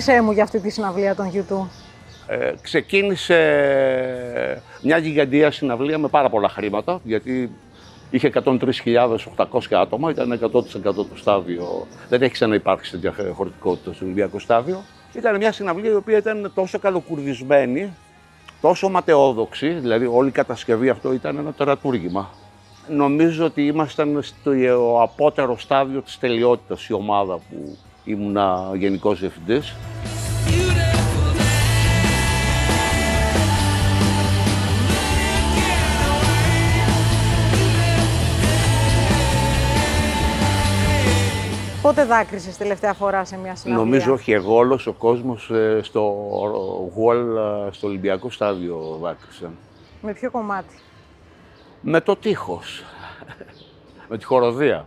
Μίλησέ 0.00 0.22
μου 0.22 0.32
για 0.32 0.42
αυτή 0.42 0.60
τη 0.60 0.70
συναυλία 0.70 1.14
των 1.14 1.30
YouTube. 1.34 1.66
Ε, 2.26 2.52
ξεκίνησε 2.60 3.38
μια 4.82 4.98
γιγαντία 4.98 5.50
συναυλία 5.50 5.98
με 5.98 6.08
πάρα 6.08 6.28
πολλά 6.28 6.48
χρήματα, 6.48 7.00
γιατί 7.02 7.50
είχε 8.10 8.32
103.800 8.44 8.56
άτομα, 9.70 10.10
ήταν 10.10 10.40
100% 10.42 10.82
το 10.82 11.06
στάδιο. 11.14 11.86
Δεν 12.08 12.22
έχει 12.22 12.32
ξαναυπάρξει 12.32 12.90
τέτοια 12.90 13.14
χωρητικότητα 13.32 13.92
στο 13.92 14.04
Ολυμπιακό 14.04 14.38
στάδιο. 14.38 14.82
Ήταν 15.12 15.36
μια 15.36 15.52
συναυλία 15.52 15.90
η 15.90 15.94
οποία 15.94 16.18
ήταν 16.18 16.52
τόσο 16.54 16.78
καλοκουρδισμένη, 16.78 17.92
τόσο 18.60 18.88
ματαιόδοξη, 18.88 19.68
δηλαδή 19.68 20.06
όλη 20.06 20.28
η 20.28 20.32
κατασκευή 20.32 20.88
αυτό 20.88 21.12
ήταν 21.12 21.36
ένα 21.36 21.52
τερατούργημα. 21.52 22.30
Νομίζω 22.88 23.44
ότι 23.44 23.66
ήμασταν 23.66 24.22
στο 24.22 24.52
απότερο 25.02 25.58
στάδιο 25.58 26.02
της 26.02 26.18
τελειότητας 26.18 26.86
η 26.86 26.92
ομάδα 26.92 27.34
που 27.34 27.78
ήμουνα 28.10 28.70
γενικός 28.74 29.20
διευθυντής. 29.20 29.74
Πότε 41.82 42.04
δάκρυσες 42.04 42.56
τελευταία 42.56 42.92
φορά 42.94 43.24
σε 43.24 43.36
μια 43.36 43.54
συναυλία; 43.56 43.84
Νομίζω 43.84 44.12
όχι 44.12 44.32
εγώ, 44.32 44.54
όλος 44.56 44.86
ο 44.86 44.92
κόσμος 44.92 45.50
ε, 45.50 45.80
στο 45.82 46.14
Wall, 46.96 47.36
ε, 47.66 47.72
στο 47.72 47.86
Ολυμπιακό 47.86 48.30
στάδιο 48.30 48.98
δάκρυσε. 49.02 49.50
Με 50.02 50.12
ποιο 50.12 50.30
κομμάτι; 50.30 50.74
Με 51.80 52.00
το 52.00 52.16
τείχος, 52.16 52.84
με 54.08 54.18
τη 54.18 54.24
χοροδία. 54.24 54.86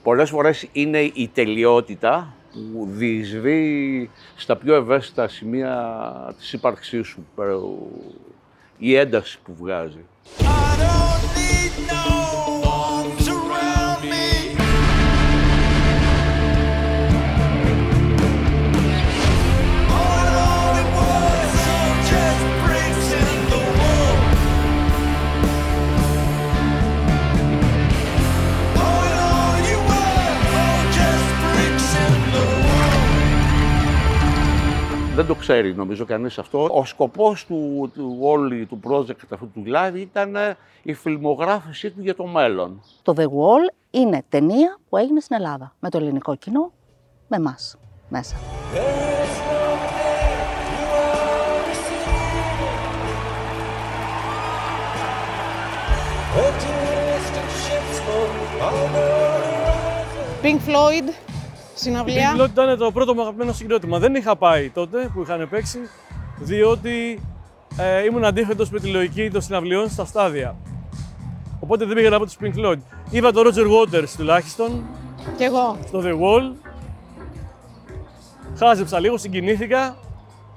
Η- 0.00 0.02
Πολλές 0.02 0.30
φορές 0.30 0.68
είναι 0.72 1.00
η 1.00 1.30
τελειότητα 1.34 2.34
που 2.52 2.88
διεισδύει 2.90 4.10
στα 4.36 4.56
πιο 4.56 4.74
ευαίσθητα 4.74 5.28
σημεία 5.28 6.34
της 6.38 6.52
ύπαρξής 6.52 7.06
σου, 7.06 7.26
ε, 7.38 7.42
η 8.78 8.94
ένταση 8.94 9.38
που 9.44 9.54
βγάζει. 9.58 10.04
Δεν 35.14 35.26
το 35.26 35.34
ξέρει 35.34 35.74
νομίζω 35.74 36.04
κανείς 36.04 36.38
αυτό. 36.38 36.68
Ο 36.72 36.84
σκοπός 36.84 37.46
του, 37.46 37.90
του 37.94 38.16
όλη 38.20 38.66
του 38.66 38.80
project 38.88 39.28
αυτού 39.28 39.50
του 39.54 39.62
live 39.66 39.94
ήταν 39.94 40.36
ε, 40.36 40.56
η 40.82 40.94
φιλμογράφησή 40.94 41.90
του 41.90 42.00
για 42.00 42.14
το 42.14 42.26
μέλλον. 42.26 42.82
Το 43.02 43.14
The 43.16 43.24
Wall 43.24 43.74
είναι 43.90 44.22
ταινία 44.28 44.78
που 44.88 44.96
έγινε 44.96 45.20
στην 45.20 45.36
Ελλάδα. 45.36 45.74
Με 45.80 45.90
το 45.90 45.98
ελληνικό 45.98 46.34
κοινό, 46.34 46.72
με 47.28 47.36
εμάς 47.36 47.76
μέσα. 48.08 48.36
Pink 60.42 60.60
Floyd, 60.68 61.29
συναυλία. 61.80 62.34
Pink 62.36 62.40
Floyd 62.40 62.48
ήταν 62.48 62.78
το 62.78 62.92
πρώτο 62.92 63.14
μου 63.14 63.20
αγαπημένο 63.20 63.52
συγκρότημα. 63.52 63.98
Δεν 63.98 64.14
είχα 64.14 64.36
πάει 64.36 64.70
τότε 64.70 65.10
που 65.14 65.22
είχαν 65.22 65.48
παίξει, 65.48 65.78
διότι 66.38 67.20
ε, 67.78 68.04
ήμουν 68.04 68.24
αντίθετος 68.24 68.70
με 68.70 68.80
τη 68.80 68.88
λογική 68.88 69.30
των 69.30 69.40
συναυλιών 69.42 69.88
στα 69.90 70.04
στάδια. 70.04 70.56
Οπότε 71.60 71.84
δεν 71.84 71.94
πήγα 71.94 72.10
να 72.10 72.18
πω 72.18 72.24
τους 72.24 72.36
Pink 72.40 72.58
Floyd. 72.58 72.78
Είδα 73.10 73.32
το 73.32 73.40
Roger 73.44 73.66
Waters 73.66 74.08
τουλάχιστον 74.16 74.84
Κι 75.36 75.42
εγώ. 75.44 75.78
στο 75.86 76.02
The 76.04 76.12
Wall. 76.12 76.52
Χάζεψα 78.58 79.00
λίγο, 79.00 79.16
συγκινήθηκα, 79.18 79.96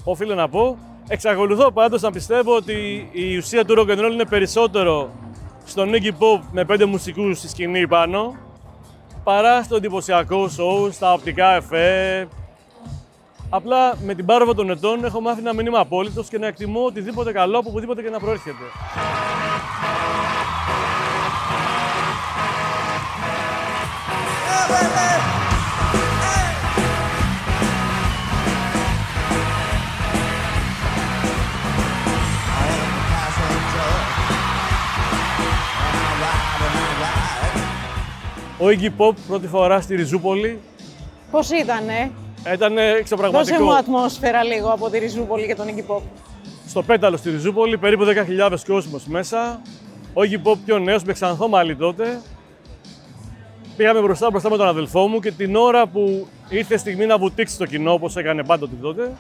οφείλω 0.04 0.36
να 0.36 0.50
πω. 0.50 0.78
Εξακολουθώ 1.08 1.72
πάντως 1.72 2.02
να 2.02 2.12
πιστεύω 2.12 2.56
ότι 2.56 3.10
η 3.12 3.38
ουσία 3.38 3.66
του 3.66 3.76
rock 3.78 3.92
and 3.92 4.00
roll 4.00 4.12
είναι 4.12 4.26
περισσότερο 4.26 5.10
στον 5.66 5.92
Iggy 5.94 6.08
Pop 6.12 6.42
με 6.52 6.66
πέντε 6.66 6.86
μουσικούς 6.86 7.38
στη 7.38 7.48
σκηνή 7.50 7.88
πάνω, 7.88 8.36
παρά 9.24 9.64
στο 9.64 9.76
εντυπωσιακό 9.76 10.44
show, 10.44 10.92
στα 10.92 11.14
οπτικά 11.14 11.56
εφέ. 11.56 12.28
Απλά 13.50 13.98
με 14.06 14.14
την 14.14 14.26
πάροδο 14.26 14.54
των 14.54 14.70
ετών 14.70 15.06
έχω 15.06 15.22
μάθει 15.22 15.42
να 15.42 15.54
μην 15.54 15.66
είμαι 15.66 15.78
απόλυτος 15.78 16.28
και 16.28 16.38
να 16.38 16.48
εκτιμώ 16.48 16.86
οτιδήποτε 16.86 17.32
καλό 17.32 17.60
από 17.60 17.70
οπουδήποτε 17.70 18.02
και 18.02 18.10
να 18.10 18.20
προέρχεται. 18.20 18.64
Ο 38.60 38.66
Iggy 38.68 38.90
Pop 38.98 39.14
πρώτη 39.28 39.48
φορά 39.48 39.82
στη 39.82 39.96
Ριζούπολη 39.96 40.60
Πώς 41.32 41.50
ήτανε; 41.50 42.12
ήταν 42.54 42.74
Δώσε 42.74 42.96
εξωπραγματικό. 43.00 43.64
μου 43.64 43.76
ατμόσφαιρα 43.76 44.44
λίγο 44.44 44.70
από 44.70 44.90
τη 44.90 44.98
Ριζούπολη 44.98 45.48
και 45.48 45.56
τον 45.56 45.66
Iggy 45.68 45.96
Pop. 45.96 46.02
Στο 46.68 46.84
πέταλο 46.84 47.18
στη 47.18 47.30
Ριζούπολη, 47.30 47.78
περίπου 47.78 48.04
10.000 48.50 48.58
κόσμος 48.68 49.06
μέσα. 49.06 49.62
Ο 50.14 50.22
Iggy 50.22 50.48
Pop 50.48 50.56
πιο 50.66 50.80
νέος, 50.80 51.04
με 51.04 51.14
ξανθό 51.14 51.48
μαλλί 51.48 51.76
τότε. 51.76 52.22
Πήγαμε 53.78 54.02
μπροστά 54.02 54.30
μπροστά 54.30 54.50
με 54.50 54.58
τον 54.58 54.68
αδελφό 54.68 55.08
μου 55.08 55.20
και 55.20 55.32
την 55.32 55.56
ώρα 55.56 55.88
που 55.88 56.28
ήρθε 56.50 56.74
η 56.74 56.78
στιγμή 56.78 57.06
να 57.06 57.18
βουτήξει 57.18 57.58
το 57.58 57.66
κοινό, 57.66 57.94
όπως 57.94 58.16
έκανε 58.16 58.44
πάντοτε 58.44 58.76
τότε, 58.82 59.12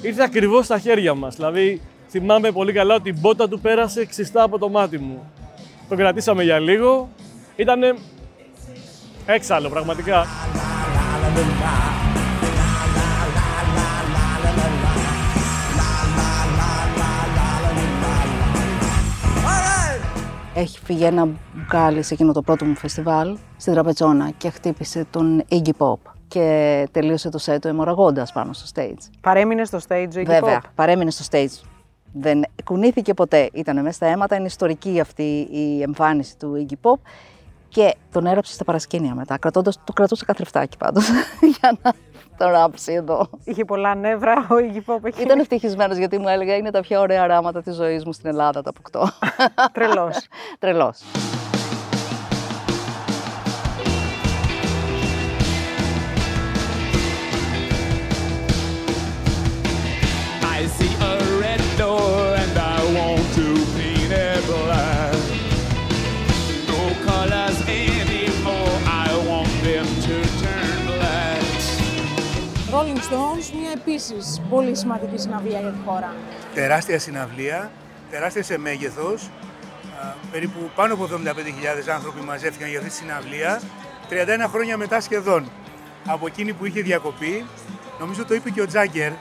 ήρθε 0.00 0.22
ακριβώς 0.22 0.64
στα 0.64 0.78
χέρια 0.78 1.14
μας. 1.14 1.34
Δηλαδή, 1.34 1.80
θυμάμαι 2.08 2.50
πολύ 2.52 2.72
καλά 2.72 2.94
ότι 2.94 3.08
η 3.08 3.14
μπότα 3.20 3.48
του 3.48 3.60
πέρασε 3.60 4.04
ξιστά 4.06 4.42
από 4.42 4.58
το 4.58 4.68
μάτι 4.68 4.98
μου. 4.98 5.32
Το 5.88 5.96
κρατήσαμε 5.96 6.42
για 6.42 6.58
λίγο. 6.58 7.08
Ήτανε 7.56 7.94
έξαλλο, 9.26 9.68
πραγματικά. 9.68 10.26
Έχει 20.56 20.78
φύγει 20.84 21.04
ένα 21.04 21.28
μπουκάλι 21.54 22.02
σε 22.02 22.14
εκείνο 22.14 22.32
το 22.32 22.42
πρώτο 22.42 22.64
μου 22.64 22.76
φεστιβάλ 22.76 23.36
στην 23.56 23.72
Τραπετσόνα 23.72 24.30
και 24.36 24.50
χτύπησε 24.50 25.06
τον 25.10 25.44
Iggy 25.50 25.70
Pop 25.78 25.98
και 26.28 26.88
τελείωσε 26.90 27.28
το 27.30 27.38
σετ 27.38 27.60
του 27.60 27.68
αιμορραγώντας 27.68 28.32
πάνω 28.32 28.52
στο 28.52 28.66
stage. 28.74 29.10
Παρέμεινε 29.20 29.64
στο 29.64 29.78
stage 29.88 30.08
ο 30.16 30.20
Iggy 30.20 30.26
Βέβαια, 30.26 30.60
Pop; 30.60 30.68
παρέμεινε 30.74 31.10
στο 31.10 31.24
stage. 31.30 31.66
Δεν 32.12 32.42
κουνήθηκε 32.64 33.14
ποτέ. 33.14 33.50
Ήταν 33.52 33.82
μέσα 33.82 33.92
στα 33.92 34.06
αίματα. 34.06 34.36
Είναι 34.36 34.46
ιστορική 34.46 35.00
αυτή 35.00 35.48
η 35.50 35.82
εμφάνιση 35.82 36.38
του 36.38 36.66
Iggy 36.68 36.90
Pop. 36.90 36.98
Και 37.74 37.94
τον 38.12 38.26
έραψε 38.26 38.52
στα 38.52 38.64
παρασκήνια 38.64 39.14
μετά. 39.14 39.38
Κρατώντας, 39.38 39.80
το 39.84 39.92
κρατούσε 39.92 40.24
καθρεφτάκι 40.24 40.76
πάντως 40.76 41.08
για 41.58 41.78
να 41.82 41.92
το 42.36 42.48
ράψει 42.48 42.92
εδώ. 42.92 43.28
Είχε 43.44 43.64
πολλά 43.64 43.94
νεύρα 43.94 44.32
ο 44.32 44.54
Iggy 44.54 44.94
Pop 44.94 45.04
εκεί. 45.04 45.22
Ήταν 45.22 45.38
ευτυχισμένος 45.38 45.96
γιατί 45.96 46.18
μου 46.18 46.28
έλεγε 46.28 46.52
είναι 46.52 46.70
τα 46.70 46.80
πιο 46.80 47.00
ωραία 47.00 47.26
ράματα 47.26 47.62
της 47.62 47.74
ζωής 47.74 48.04
μου 48.04 48.12
στην 48.12 48.28
Ελλάδα 48.28 48.62
τα 48.62 48.70
αποκτώ. 48.70 49.08
Τρελός. 49.72 50.26
Τρελός. 50.58 51.00
I 60.56 60.66
see 60.76 60.92
a 61.10 61.12
red 61.40 61.62
door 61.78 62.23
Rolling 72.94 73.12
Stones, 73.12 73.58
μια 73.60 73.70
επίσης 73.70 74.40
πολύ 74.50 74.76
σημαντική 74.76 75.18
συναυλία 75.18 75.60
για 75.60 75.70
τη 75.70 75.78
χώρα. 75.86 76.14
τεράστια 76.54 76.98
συναυλία, 76.98 77.70
τεράστια 78.10 78.42
σε 78.42 78.58
μέγεθος. 78.58 79.30
Περίπου 80.32 80.70
πάνω 80.74 80.94
από 80.94 81.04
75.000 81.04 81.90
άνθρωποι 81.94 82.20
μαζεύτηκαν 82.20 82.68
για 82.68 82.78
αυτή 82.78 82.90
τη 82.90 82.96
συναυλία. 82.96 83.60
31 84.10 84.48
χρόνια 84.48 84.76
μετά 84.76 85.00
σχεδόν 85.00 85.50
από 86.06 86.26
εκείνη 86.26 86.52
που 86.52 86.66
είχε 86.66 86.80
διακοπεί. 86.80 87.44
Νομίζω 88.00 88.24
το 88.24 88.34
είπε 88.34 88.50
και 88.50 88.62
ο 88.62 88.66
Τζάγκερ 88.66 89.10
α, 89.12 89.16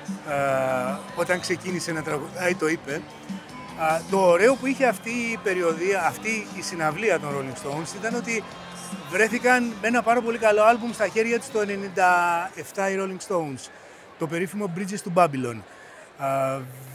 όταν 1.16 1.40
ξεκίνησε 1.40 1.92
να 1.92 2.02
τραγουδάει, 2.02 2.56
το 2.56 2.68
είπε. 2.68 3.02
Α, 3.82 4.00
το 4.10 4.18
ωραίο 4.18 4.56
που 4.56 4.66
είχε 4.66 4.86
αυτή 4.86 5.10
η 5.10 5.40
περιοδία, 5.44 6.06
αυτή 6.06 6.48
η 6.58 6.62
συναυλία 6.62 7.20
των 7.20 7.30
Rolling 7.30 7.68
Stones 7.68 7.96
ήταν 8.00 8.16
ότι 8.16 8.44
βρέθηκαν 9.12 9.64
με 9.82 9.88
ένα 9.88 10.02
πάρα 10.02 10.22
πολύ 10.22 10.38
καλό 10.38 10.64
άλμπουμ 10.64 10.92
στα 10.92 11.08
χέρια 11.08 11.40
τους 11.40 11.52
το 11.52 11.60
97 11.60 12.92
οι 12.92 12.96
Rolling 13.00 13.28
Stones, 13.34 13.70
το 14.20 14.28
περίφημο 14.28 14.74
Bridges 14.78 15.08
to 15.08 15.24
Babylon. 15.24 15.58
Α, 16.18 16.28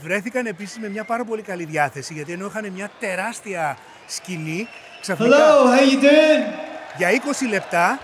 βρέθηκαν 0.03 0.45
επίσης 0.45 0.77
με 0.79 0.89
μια 0.89 1.03
πάρα 1.03 1.23
πολύ 1.25 1.41
καλή 1.41 1.63
διάθεση 1.65 2.13
γιατί 2.13 2.31
ενώ 2.31 2.45
είχαν 2.45 2.71
μια 2.71 2.89
τεράστια 2.99 3.77
σκηνή 4.07 4.67
ξαφνικά 5.01 5.35
Hello, 5.37 5.65
how 5.77 5.81
you 5.91 6.03
doing? 6.03 6.53
για 6.97 7.09
20 7.09 7.49
λεπτά 7.49 7.99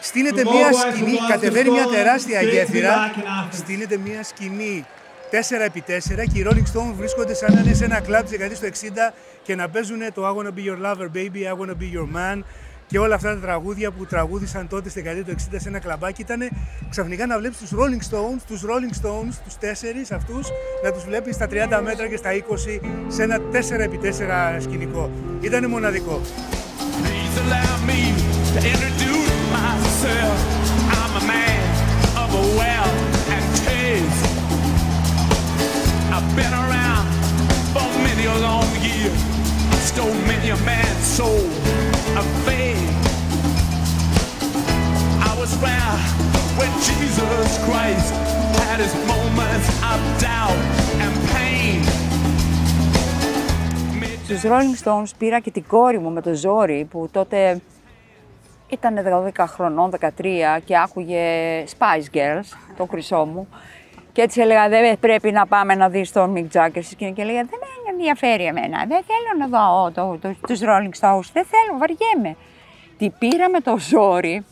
στείνεται 0.00 0.42
From 0.44 0.52
μια 0.54 0.68
all 0.70 0.72
ways 0.72 0.94
σκηνή, 0.94 1.18
from 1.18 1.30
κατεβαίνει 1.30 1.70
μια 1.70 1.84
Glasgow, 1.84 1.92
τεράστια 1.92 2.40
straight 2.40 2.44
to 2.44 2.46
be 2.46 2.52
γέφυρα, 2.52 2.94
back 2.94 3.16
in 3.18 3.20
Athens. 3.22 3.56
στείνεται 3.56 3.96
μια 3.96 4.22
σκηνή 4.22 4.86
4x4 5.30 6.24
και 6.32 6.38
οι 6.38 6.46
Rolling 6.48 6.76
Stones 6.76 6.92
βρίσκονται 6.96 7.34
σαν 7.34 7.54
να 7.54 7.60
είναι 7.60 7.74
σε 7.74 7.84
ένα 7.84 8.00
κλαμπ 8.00 8.22
της 8.22 8.30
δεκαετίας 8.30 8.60
του 8.60 8.86
60 9.10 9.12
και 9.42 9.54
να 9.54 9.68
παίζουν 9.68 10.12
το 10.14 10.28
I 10.28 10.32
wanna 10.36 10.50
be 10.58 10.64
your 10.70 10.86
lover 10.86 11.08
baby, 11.14 11.42
I 11.46 11.54
wanna 11.60 11.76
be 11.82 11.88
your 11.96 12.16
man 12.16 12.44
και 12.88 12.98
όλα 12.98 13.14
αυτά 13.14 13.34
τα 13.34 13.40
τραγούδια 13.40 13.90
που 13.90 14.06
τραγούδισαν 14.06 14.68
τότε 14.68 14.88
στη 14.88 15.00
δεκαετία 15.00 15.34
του 15.34 15.40
60 15.52 15.56
σε 15.56 15.68
ένα 15.68 15.78
κλαμπάκι 15.78 16.20
ήταν 16.20 16.48
ξαφνικά 16.90 17.26
να 17.26 17.38
βλέπεις 17.38 17.58
τους 17.58 17.70
Rolling 17.72 18.02
Stones, 18.10 18.40
τους 18.46 18.62
Rolling 18.62 19.06
Stones, 19.06 19.34
τους 19.44 19.56
τέσσερις 19.58 20.10
αυτούς, 20.10 20.48
να 20.84 20.92
τους 20.92 21.04
βλέπεις 21.04 21.34
στα 21.34 21.46
30 21.46 21.80
μέτρα 21.82 22.08
και 22.08 22.16
στα 22.16 22.30
20 22.32 22.80
σε 23.08 23.22
ένα 23.22 23.38
4x4 23.52 24.60
σκηνικό. 24.60 25.10
Ήταν 25.40 25.68
μοναδικό. 25.68 26.20
Please 27.02 27.36
allow 27.44 27.72
me 27.90 28.00
to 28.54 28.60
introduce 28.72 29.34
myself. 29.58 30.38
I'm 30.98 31.12
a 31.22 31.24
man 31.34 31.64
of 32.22 32.28
a 32.42 32.44
wealth 32.60 33.00
and 33.34 33.44
taste. 33.66 34.24
I've 36.14 36.30
been 36.38 36.54
around 36.64 37.06
for 37.74 37.88
many 38.06 38.24
a 38.36 38.38
long 38.48 38.68
year. 38.88 39.12
Stole 39.90 40.18
many 40.32 40.48
a 40.56 40.58
man's 40.68 41.06
soul 41.16 41.87
στους 54.24 54.42
Rolling 54.44 54.84
Stones 54.84 55.10
πήρα 55.18 55.40
και 55.40 55.50
την 55.50 55.64
κόρη 55.66 55.98
μου 55.98 56.10
με 56.10 56.22
το 56.22 56.34
ζόρι 56.34 56.86
που 56.90 57.08
τότε 57.12 57.60
ήταν 58.68 58.94
12 59.36 59.44
χρονών, 59.48 59.90
13 60.00 60.08
και 60.64 60.78
άκουγε 60.78 61.24
Spice 61.64 62.16
Girls, 62.16 62.56
το 62.76 62.86
χρυσό 62.90 63.24
μου. 63.24 63.48
Και 64.18 64.24
έτσι 64.24 64.40
έλεγα 64.40 64.68
δεν 64.68 64.98
πρέπει 64.98 65.30
να 65.32 65.46
πάμε 65.46 65.74
να 65.74 65.88
δεις 65.88 66.12
τον 66.12 66.34
Mick 66.36 66.58
Jagger 66.58 66.70
στη 66.70 66.84
σκηνή 66.84 67.12
και 67.12 67.22
έλεγα 67.22 67.38
δεν 67.38 67.58
με 67.84 67.90
ενδιαφέρει 67.90 68.44
εμένα, 68.44 68.84
δεν 68.88 69.02
θέλω 69.08 69.30
να 69.38 69.46
δω 69.46 69.90
το, 69.90 70.18
το, 70.18 70.34
τους 70.46 70.60
Rolling 70.62 71.00
Stones, 71.00 71.28
δεν 71.32 71.44
θέλω, 71.44 71.78
βαριέμαι. 71.78 72.36
Τη 72.98 73.10
πήρα 73.10 73.48
με 73.50 73.60
το 73.60 73.78
ζόρι 73.78 74.44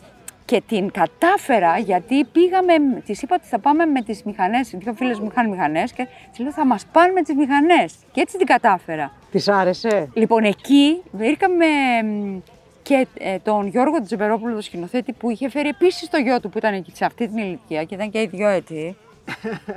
και 0.44 0.62
την 0.68 0.90
κατάφερα 0.90 1.78
γιατί 1.78 2.24
πήγαμε, 2.24 2.72
της 3.06 3.22
είπα 3.22 3.34
ότι 3.38 3.46
θα 3.46 3.58
πάμε 3.58 3.84
με 3.84 4.02
τις 4.02 4.22
μηχανές, 4.22 4.72
οι 4.72 4.76
δύο 4.76 4.92
φίλες 4.92 5.18
μου 5.18 5.28
είχαν 5.30 5.50
μηχανές 5.50 5.92
και 5.92 6.06
της 6.30 6.38
λέω 6.38 6.52
θα 6.52 6.66
μας 6.66 6.86
πάνε 6.92 7.12
με 7.12 7.22
τις 7.22 7.34
μηχανές 7.34 7.94
και 8.12 8.20
έτσι 8.20 8.36
την 8.36 8.46
κατάφερα. 8.46 9.12
Της 9.30 9.48
άρεσε; 9.48 10.08
Λοιπόν, 10.14 10.44
εκεί 10.44 11.02
βρήκαμε 11.12 11.66
μ, 12.04 12.38
και 12.82 13.06
ε, 13.18 13.38
τον 13.38 13.66
Γιώργο 13.66 14.02
Τζεμπερόπουλο, 14.02 14.52
τον 14.52 14.62
σκηνοθέτη, 14.62 15.12
που 15.12 15.30
είχε 15.30 15.48
φέρει 15.48 15.68
επίσης 15.68 16.08
το 16.08 16.16
γιο 16.18 16.40
του 16.40 16.48
που 16.48 16.58
ήταν 16.58 16.74
εκεί 16.74 16.92
σε 16.94 17.04
αυτή 17.04 17.28
την 17.28 17.36
ηλικία 17.36 17.84
και 17.84 17.94
ήταν 17.94 18.10
και 18.10 18.20
οι 18.20 18.26
δυο 18.26 18.48
έτσι. 18.48 18.96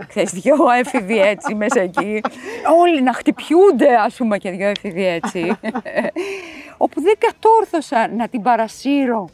Ξέρεις, 0.07 0.31
δυο 0.31 0.55
έφηβοι 0.79 1.19
έτσι 1.19 1.55
μέσα 1.55 1.81
εκεί. 1.81 2.21
Όλοι 2.79 3.01
να 3.01 3.13
χτυπιούνται, 3.13 3.95
ας 3.95 4.15
πούμε, 4.15 4.37
και 4.37 4.49
δυο 4.51 4.67
έφηβοι 4.67 5.05
έτσι. 5.05 5.57
Όπου 6.77 7.01
δεν 7.01 7.15
κατόρθωσα 7.19 8.07
να 8.07 8.27
την 8.27 8.41
παρασύρω 8.41 9.29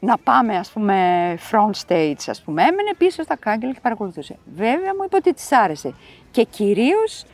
να 0.00 0.18
πάμε, 0.18 0.56
ας 0.56 0.70
πούμε, 0.70 1.38
front 1.50 1.70
stage, 1.86 2.24
ας 2.26 2.42
πούμε. 2.42 2.62
Έμενε 2.62 2.94
πίσω 2.98 3.22
στα 3.22 3.36
κάγκελα 3.36 3.72
και 3.72 3.80
παρακολουθούσε. 3.82 4.36
Βέβαια 4.54 4.94
μου 4.94 5.04
είπε 5.04 5.16
ότι 5.16 5.34
της 5.34 5.52
άρεσε. 5.52 5.94
Και 6.30 6.42
κυρίως 6.42 7.24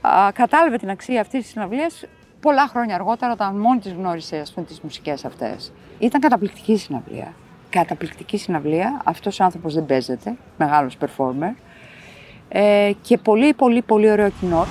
α, 0.00 0.32
κατάλαβε 0.32 0.76
την 0.76 0.90
αξία 0.90 1.20
αυτής 1.20 1.42
της 1.42 1.50
συναυλίας 1.50 2.04
πολλά 2.40 2.66
χρόνια 2.68 2.94
αργότερα, 2.94 3.32
όταν 3.32 3.56
μόνη 3.56 3.78
της 3.80 3.92
γνώρισε 3.92 4.36
ας 4.36 4.52
πούμε, 4.52 4.66
τις 4.66 4.80
μουσικές 4.80 5.24
αυτές. 5.24 5.72
Ήταν 5.98 6.20
καταπληκτική 6.20 6.76
συναυλία. 6.76 7.34
Καταπληκτική 7.74 8.38
συναυλία. 8.38 9.00
Αυτός 9.04 9.40
ο 9.40 9.44
άνθρωπος 9.44 9.74
δεν 9.74 9.86
παίζεται, 9.86 10.34
μεγάλος 10.58 10.96
performer. 11.00 11.54
Ε, 12.48 12.92
και 13.02 13.18
πολύ, 13.18 13.54
πολύ, 13.54 13.82
πολύ 13.82 14.10
ωραίο 14.10 14.30
κοινό. 14.40 14.66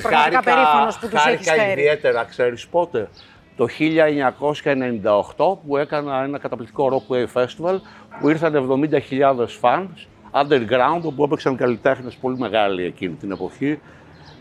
Για 0.00 0.10
ποιους 0.10 0.30
αισθάνεσαι 0.30 0.40
πραγματικά 0.40 0.42
περήφανος 0.42 0.98
που 0.98 1.08
τους 1.08 1.26
έχεις 1.26 1.48
χάρηκα 1.48 1.64
φέρει. 1.64 1.80
ιδιαίτερα, 1.80 2.24
ξέρεις 2.24 2.66
πότε; 2.66 3.08
Το 3.56 3.66
1998 3.66 5.58
που 5.66 5.76
έκανα 5.76 6.22
ένα 6.22 6.38
καταπληκτικό 6.38 6.88
Rock 6.92 7.14
Wave 7.14 7.42
Festival 7.42 7.80
που 8.20 8.28
ήρθαν 8.28 8.54
70.000 8.54 9.46
fans 9.60 10.06
underground 10.32 11.02
όπου 11.02 11.24
έπαιξαν 11.24 11.56
καλλιτέχνες 11.56 12.14
πολύ 12.14 12.38
μεγάλοι 12.38 12.84
εκείνη 12.84 13.14
την 13.14 13.30
εποχή. 13.30 13.80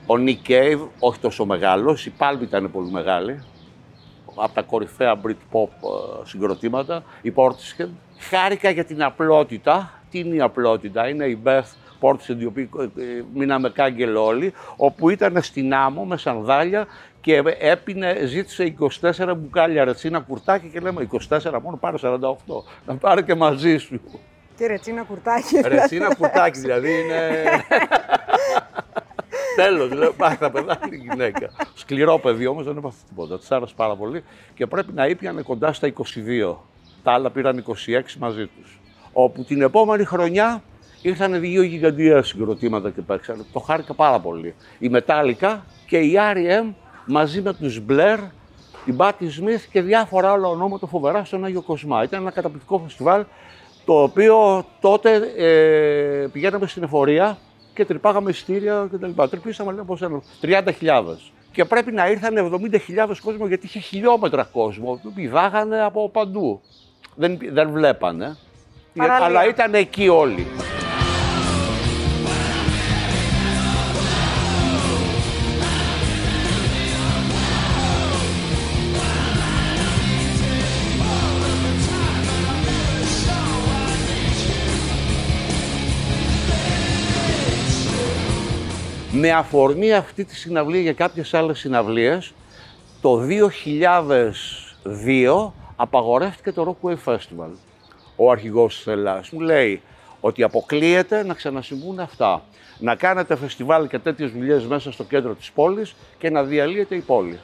Ο 0.07 0.13
Nick 0.17 0.49
Cave, 0.49 0.87
όχι 0.99 1.19
τόσο 1.19 1.45
μεγάλος, 1.45 2.05
η 2.05 2.13
Palm 2.19 2.41
ήταν 2.41 2.71
πολύ 2.71 2.91
μεγάλη, 2.91 3.43
από 4.35 4.53
τα 4.53 4.61
κορυφαία 4.61 5.15
Britpop 5.25 5.67
ε, 5.67 6.25
συγκροτήματα, 6.25 7.03
η 7.21 7.33
Portishead. 7.35 7.89
Χάρηκα 8.19 8.69
για 8.69 8.85
την 8.85 9.03
απλότητα. 9.03 9.99
Τι 10.09 10.19
είναι 10.19 10.35
η 10.35 10.41
απλότητα, 10.41 11.07
είναι 11.07 11.25
η 11.25 11.39
Beth 11.45 11.73
πόρτες 11.99 12.29
εντιοπή, 12.29 12.69
ε, 12.97 13.03
μείναμε 13.33 13.69
κάγκελ 13.69 14.15
όλοι, 14.15 14.53
όπου 14.75 15.09
ήταν 15.09 15.41
στην 15.41 15.73
άμμο 15.73 16.05
με 16.05 16.17
σανδάλια 16.17 16.87
και 17.21 17.43
έπινε, 17.59 18.25
ζήτησε 18.25 18.75
24 19.01 19.33
μπουκάλια 19.37 19.83
ρετσίνα 19.83 20.19
κουρτάκι 20.19 20.67
και 20.67 20.79
λέμε 20.79 21.07
24 21.29 21.59
μόνο 21.61 21.77
πάρε 21.77 21.97
48, 22.01 22.17
να 22.85 22.95
πάρε 22.95 23.21
και 23.21 23.35
μαζί 23.35 23.77
σου. 23.77 24.01
Και 24.57 24.67
ρετσίνα 24.67 25.03
κουρτάκι. 25.03 25.61
Ρετσίνα 25.65 26.15
κουρτάκι 26.15 26.59
δηλαδή 26.59 26.99
είναι... 26.99 27.49
Τέλος, 29.55 29.91
λέω, 29.91 30.13
πάει 30.13 30.35
θα 30.35 30.51
πεθάνει 30.51 30.95
η 30.95 31.07
γυναίκα. 31.09 31.49
Σκληρό 31.73 32.19
παιδί 32.19 32.45
όμως, 32.45 32.65
δεν 32.65 32.77
έπαθε 32.77 32.97
τίποτα. 33.07 33.39
Της 33.39 33.51
άρεσε 33.51 33.73
πάρα 33.75 33.95
πολύ 33.95 34.23
και 34.53 34.67
πρέπει 34.67 34.93
να 34.93 35.07
ήπιανε 35.07 35.41
κοντά 35.41 35.73
στα 35.73 35.93
22. 35.93 36.55
Τα 37.03 37.11
άλλα 37.11 37.31
πήραν 37.31 37.63
26 37.67 37.71
μαζί 38.19 38.45
τους. 38.45 38.79
Όπου 39.13 39.43
την 39.43 39.61
επόμενη 39.61 40.05
χρονιά 40.05 40.63
ήρθαν 41.07 41.39
δύο 41.39 41.61
γιγαντιαία 41.61 42.23
συγκροτήματα 42.23 42.89
και 42.89 43.01
παίξαν. 43.01 43.45
Το 43.53 43.59
χάρηκα 43.59 43.93
πάρα 43.93 44.19
πολύ. 44.19 44.55
Η 44.79 44.89
Μετάλλικα 44.89 45.65
και 45.87 45.97
η 45.97 46.13
R.E.M. 46.33 46.73
μαζί 47.05 47.41
με 47.41 47.53
τους 47.53 47.81
Blair, 47.89 48.17
την 48.85 48.97
Πάτι 48.97 49.29
Σμιθ 49.29 49.65
και 49.71 49.81
διάφορα 49.81 50.31
άλλα 50.31 50.47
ονόματα 50.47 50.87
φοβερά 50.87 51.25
στον 51.25 51.45
Άγιο 51.45 51.61
Κοσμά. 51.61 52.03
Ήταν 52.03 52.21
ένα 52.21 52.31
καταπληκτικό 52.31 52.79
φεστιβάλ 52.79 53.23
το 53.85 54.01
οποίο 54.01 54.65
τότε 54.81 55.15
ε, 55.37 56.27
πηγαίναμε 56.31 56.67
στην 56.67 56.83
εφορία 56.83 57.37
και 57.73 57.85
τρυπάγαμε 57.85 58.29
εισιτήρια 58.29 58.89
κτλ. 58.91 59.23
Τρυπήσαμε 59.29 59.71
λέει, 59.71 59.83
πώς 59.85 60.01
έλεγα, 60.01 60.21
30.000. 60.41 61.03
Και 61.51 61.65
πρέπει 61.65 61.91
να 61.91 62.09
ήρθαν 62.09 62.33
70.000 63.07 63.15
κόσμο 63.23 63.47
γιατί 63.47 63.65
είχε 63.65 63.79
χιλιόμετρα 63.79 64.43
κόσμο. 64.43 64.99
που 65.03 65.11
Πηδάγανε 65.13 65.81
από 65.81 66.09
παντού. 66.09 66.61
Δεν, 67.15 67.37
δεν 67.51 67.71
βλέπανε. 67.71 68.37
Παραλία. 68.95 69.25
Αλλά 69.25 69.47
ήταν 69.47 69.73
εκεί 69.73 70.09
όλοι. 70.09 70.47
Με 89.17 89.31
αφορμή 89.31 89.93
αυτή 89.93 90.25
τη 90.25 90.35
συναυλία 90.35 90.81
για 90.81 90.93
κάποιες 90.93 91.33
άλλες 91.33 91.59
συναυλίες, 91.59 92.33
το 93.01 93.21
2002 94.83 95.51
απαγορεύτηκε 95.75 96.51
το 96.51 96.77
Rockway 96.81 96.95
Festival. 97.05 97.49
Ο 98.15 98.31
αρχηγός 98.31 98.75
της 98.75 98.87
Ελλάδας 98.87 99.29
μου 99.29 99.39
λέει 99.39 99.81
ότι 100.19 100.43
αποκλείεται 100.43 101.23
να 101.23 101.33
ξανασυμβούν 101.33 101.99
αυτά. 101.99 102.43
Να 102.79 102.95
κάνετε 102.95 103.35
φεστιβάλ 103.35 103.87
και 103.87 103.99
τέτοιες 103.99 104.31
δουλειές 104.31 104.65
μέσα 104.65 104.91
στο 104.91 105.03
κέντρο 105.03 105.33
της 105.33 105.51
πόλης 105.51 105.95
και 106.17 106.29
να 106.29 106.43
διαλύεται 106.43 106.95
η 106.95 107.01
πόλη. 107.01 107.39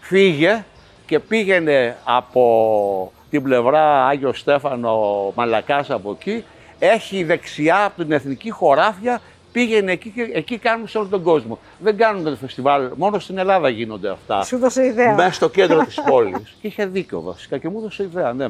Φύγε 0.00 0.64
και 1.06 1.18
πήγαινε 1.18 1.96
από 2.04 3.12
την 3.30 3.42
πλευρά 3.42 4.06
Άγιο 4.06 4.32
Στέφανο 4.32 5.32
Μαλακάς 5.34 5.90
από 5.90 6.10
εκεί, 6.10 6.44
έχει 6.78 7.24
δεξιά 7.24 7.84
από 7.84 8.02
την 8.02 8.12
Εθνική 8.12 8.50
Χωράφια, 8.50 9.20
πήγαινε 9.52 9.92
εκεί 9.92 10.10
και 10.10 10.30
εκεί 10.32 10.58
κάνουν 10.58 10.88
σε 10.88 10.98
όλο 10.98 11.06
τον 11.06 11.22
κόσμο. 11.22 11.58
Δεν 11.78 11.96
κάνουν 11.96 12.24
το 12.24 12.36
φεστιβάλ, 12.36 12.90
μόνο 12.96 13.18
στην 13.18 13.38
Ελλάδα 13.38 13.68
γίνονται 13.68 14.10
αυτά. 14.10 14.42
Σου 14.44 14.58
δώσε 14.58 14.84
ιδέα. 14.84 15.14
Μέσα 15.14 15.32
στο 15.32 15.48
κέντρο 15.48 15.84
της 15.84 16.00
πόλης. 16.08 16.56
και 16.60 16.66
είχε 16.66 16.86
δίκιο 16.86 17.20
βασικά 17.20 17.58
και 17.58 17.68
μου 17.68 17.78
έδωσε 17.78 18.02
ιδέα, 18.02 18.32
ναι. 18.32 18.46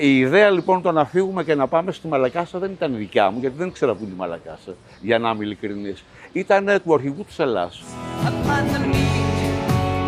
Η 0.00 0.18
ιδέα 0.18 0.50
λοιπόν 0.50 0.82
το 0.82 0.92
να 0.92 1.04
φύγουμε 1.04 1.44
και 1.44 1.54
να 1.54 1.66
πάμε 1.66 1.92
στη 1.92 2.08
Μαλακάσα 2.08 2.58
δεν 2.58 2.70
ήταν 2.70 2.96
δικιά 2.96 3.30
μου, 3.30 3.38
γιατί 3.40 3.56
δεν 3.58 3.68
ήξερα 3.68 3.94
πού 3.94 4.02
είναι 4.02 4.12
η 4.12 4.16
Μαλακάσα, 4.16 4.74
για 5.00 5.18
να 5.18 5.30
είμαι 5.30 5.44
ειλικρινής. 5.44 6.04
Ήταν 6.32 6.68
ε, 6.68 6.78
του 6.78 6.94
αρχηγού 6.94 7.24
της 7.24 7.38
Ελλάς. 7.38 7.82
upon 8.26 8.64
the 8.72 8.80
meek, 8.92 9.26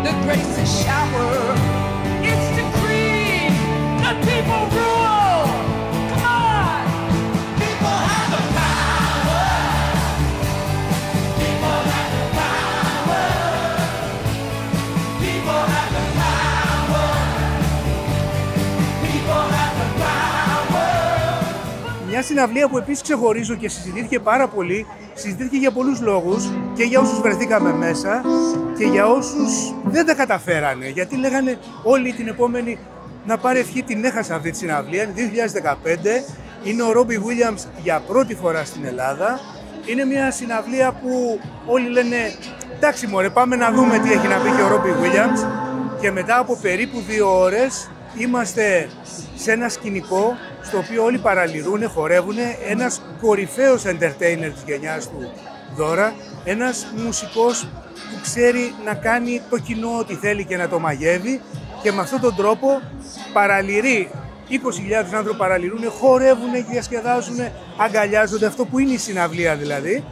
the 0.05 0.13
grace 0.23 0.57
is 0.63 0.71
shower. 0.83 1.33
It's 2.29 2.47
decreed 2.57 3.53
that 4.03 4.17
people 4.27 4.77
rule. 4.77 4.92
Συναυλία 22.23 22.67
που 22.67 22.77
επίσης 22.77 23.01
ξεχωρίζω 23.01 23.55
και 23.55 23.69
συζητήθηκε 23.69 24.19
πάρα 24.19 24.47
πολύ, 24.47 24.85
συζητήθηκε 25.13 25.57
για 25.57 25.71
πολλούς 25.71 26.01
λόγους 26.01 26.49
και 26.75 26.83
για 26.83 26.99
όσους 26.99 27.21
βρεθήκαμε 27.21 27.73
μέσα 27.73 28.21
και 28.77 28.85
για 28.85 29.07
όσους 29.07 29.73
δεν 29.83 30.05
τα 30.05 30.13
καταφέρανε. 30.13 30.89
Γιατί 30.89 31.15
λέγανε 31.15 31.57
όλοι 31.83 32.13
την 32.13 32.27
επόμενη 32.27 32.77
να 33.25 33.37
πάρει 33.37 33.59
ευχή 33.59 33.83
την 33.83 34.05
έχασα 34.05 34.35
αυτή 34.35 34.51
τη 34.51 34.57
συναυλία. 34.57 35.03
Είναι 35.03 35.13
2015, 36.63 36.69
είναι 36.69 36.83
ο 36.83 36.91
Ρόμπι 36.91 37.21
Williams 37.25 37.65
για 37.81 38.01
πρώτη 38.07 38.35
φορά 38.35 38.65
στην 38.65 38.85
Ελλάδα. 38.85 39.39
Είναι 39.85 40.05
μια 40.05 40.31
συναυλία 40.31 40.91
που 40.91 41.39
όλοι 41.65 41.89
λένε 41.89 42.17
εντάξει 42.75 43.07
μωρέ 43.07 43.29
πάμε 43.29 43.55
να 43.55 43.71
δούμε 43.71 43.99
τι 43.99 44.11
έχει 44.11 44.27
να 44.27 44.35
πει 44.35 44.49
και 44.55 44.61
ο 44.61 44.67
Ρόμπι 44.67 44.89
Williams 45.01 45.47
και 46.01 46.11
μετά 46.11 46.37
από 46.37 46.57
περίπου 46.61 47.01
δύο 47.07 47.39
ώρες 47.39 47.89
είμαστε 48.17 48.89
σε 49.35 49.51
ένα 49.51 49.69
σκηνικό 49.69 50.37
στο 50.63 50.77
οποίο 50.77 51.03
όλοι 51.03 51.17
παραλυρούν, 51.17 51.89
χορεύουν, 51.89 52.35
ένας 52.69 53.01
κορυφαίος 53.21 53.83
entertainer 53.85 54.51
της 54.53 54.63
γενιάς 54.65 55.09
του 55.09 55.31
Δώρα, 55.75 56.13
ένας 56.43 56.87
μουσικός 57.05 57.67
που 58.11 58.19
ξέρει 58.21 58.73
να 58.85 58.93
κάνει 58.93 59.41
το 59.49 59.57
κοινό 59.57 59.97
ό,τι 59.99 60.13
θέλει 60.15 60.45
και 60.45 60.57
να 60.57 60.67
το 60.67 60.79
μαγεύει 60.79 61.41
και 61.81 61.91
με 61.91 62.01
αυτόν 62.01 62.21
τον 62.21 62.35
τρόπο 62.35 62.81
παραλυρεί 63.33 64.09
20.000 64.49 64.55
άνθρωποι 65.15 65.37
παραλυρούν, 65.37 65.91
χορεύουν, 65.99 66.51
διασκεδάζουν, 66.69 67.35
αγκαλιάζονται, 67.77 68.45
αυτό 68.45 68.65
που 68.65 68.79
είναι 68.79 68.93
η 68.93 68.97
συναυλία 68.97 69.55
δηλαδή. 69.55 70.03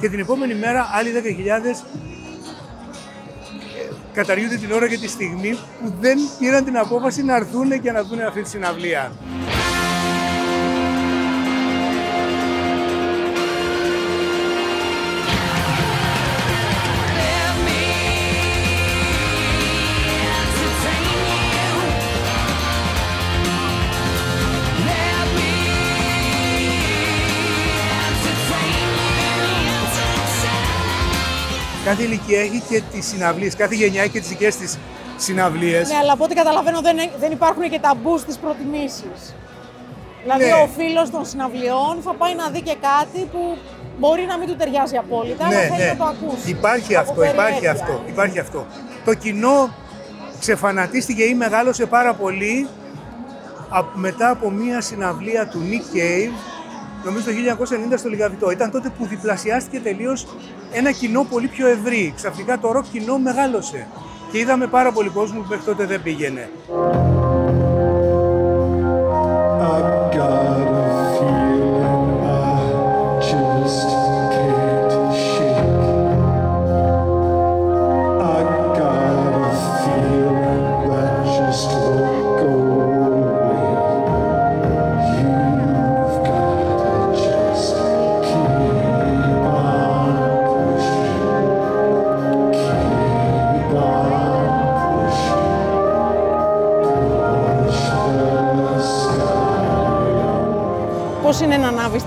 Και 0.00 0.08
την 0.08 0.18
επόμενη 0.18 0.54
μέρα 0.54 0.90
άλλοι 0.92 1.10
10.000 1.14 1.84
καταργούνται 4.12 4.56
την 4.56 4.72
ώρα 4.72 4.88
και 4.88 4.98
τη 4.98 5.08
στιγμή 5.08 5.50
που 5.50 5.94
δεν 6.00 6.18
πήραν 6.38 6.64
την 6.64 6.78
απόφαση 6.78 7.22
να 7.22 7.36
έρθουν 7.36 7.80
και 7.80 7.92
να 7.92 8.02
δουν 8.02 8.20
αυτή 8.20 8.42
τη 8.42 8.48
συναυλία. 8.48 9.12
Κάθε 31.90 32.02
ηλικία 32.02 32.40
έχει 32.40 32.62
και 32.68 32.82
τις 32.92 33.06
συναυλίες, 33.06 33.54
κάθε 33.56 33.74
γενιά 33.74 34.00
έχει 34.02 34.10
και 34.10 34.20
τις 34.20 34.28
δικές 34.28 34.56
της 34.56 34.78
συναυλίες. 35.16 35.88
Ναι, 35.88 35.96
αλλά 35.96 36.12
από 36.12 36.24
ό,τι 36.24 36.34
καταλαβαίνω 36.34 36.80
δεν, 36.80 36.96
δεν 37.20 37.32
υπάρχουν 37.32 37.70
και 37.70 37.78
ταμπούς 37.80 38.20
στις 38.20 38.36
προτιμήσεις. 38.38 39.34
Δηλαδή 40.22 40.44
Ναι. 40.44 40.52
ο 40.52 40.68
φίλος 40.76 41.10
των 41.10 41.24
συναυλιών 41.26 41.98
θα 42.04 42.14
πάει 42.14 42.34
να 42.34 42.48
δει 42.48 42.60
και 42.60 42.76
κάτι 42.80 43.24
που 43.32 43.56
μπορεί 43.98 44.24
να 44.28 44.38
μην 44.38 44.46
του 44.48 44.56
ταιριάζει 44.56 44.96
απόλυτα, 44.96 45.44
αλλά 45.46 45.58
θέλει 45.58 45.88
να 45.88 45.96
το 45.96 46.04
ακούσει. 46.04 46.44
Ναι, 46.44 46.50
Υπάρχει 46.58 46.96
Από 46.96 47.10
αυτό, 47.10 47.22
υπάρχει 47.24 47.36
περιέργεια. 47.60 47.70
αυτό, 47.70 48.02
υπάρχει 48.08 48.38
αυτό. 48.38 48.66
Το 49.04 49.14
κοινό 49.14 49.70
ξεφανατίστηκε 50.40 51.22
ή 51.22 51.34
μεγάλωσε 51.34 51.86
πάρα 51.86 52.14
πολύ 52.14 52.68
α- 53.68 53.84
μετά 53.94 54.30
από 54.30 54.50
μία 54.50 54.80
συναυλία 54.80 55.46
του 55.48 55.60
Nick 55.70 55.96
Cave, 55.96 56.32
νομίζω 57.04 57.24
το 57.24 57.30
1990 57.94 57.98
στο 57.98 58.08
Λιγαβητό. 58.08 58.50
Ήταν 58.50 58.70
τότε 58.70 58.92
που 58.98 59.06
διπλασιάστηκε 59.06 59.80
τελείως 59.80 60.26
ένα 60.72 60.92
κοινό 60.92 61.24
πολύ 61.24 61.46
πιο 61.46 61.66
ευρύ. 61.66 62.12
Ξαφνικά 62.16 62.58
το 62.58 62.72
ροκ 62.72 62.84
κοινό 62.92 63.18
μεγάλωσε. 63.18 63.86
Και 64.32 64.38
είδαμε 64.38 64.66
πάρα 64.66 64.92
πολύ 64.92 65.08
κόσμο 65.08 65.40
που 65.40 65.46
μέχρι 65.48 65.64
τότε 65.64 65.86
δεν 65.86 66.02
πήγαινε. 66.02 66.50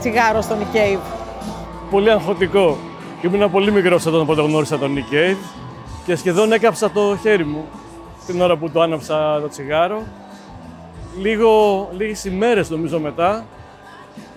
Τσιγάρο 0.03 0.41
στον 0.41 0.57
Nick 0.59 0.75
Cave. 0.75 0.99
πολύ 1.89 2.11
αγχωτικό. 2.11 2.77
Ήμουν 3.21 3.51
πολύ 3.51 3.71
μικρός 3.71 4.05
όταν 4.05 4.25
πρώτα 4.25 4.41
γνώρισα 4.41 4.77
τον 4.77 4.95
Nick 4.95 5.13
Cave 5.13 5.37
και 6.05 6.15
σχεδόν 6.15 6.51
έκαψα 6.51 6.91
το 6.91 7.17
χέρι 7.21 7.45
μου 7.45 7.65
την 8.25 8.41
ώρα 8.41 8.57
που 8.57 8.69
το 8.69 8.81
άναψα 8.81 9.39
το 9.41 9.47
τσιγάρο. 9.47 10.03
Λίγο, 11.19 11.89
λίγες 11.97 12.25
ημέρες 12.25 12.69
νομίζω 12.69 12.99
μετά 12.99 13.45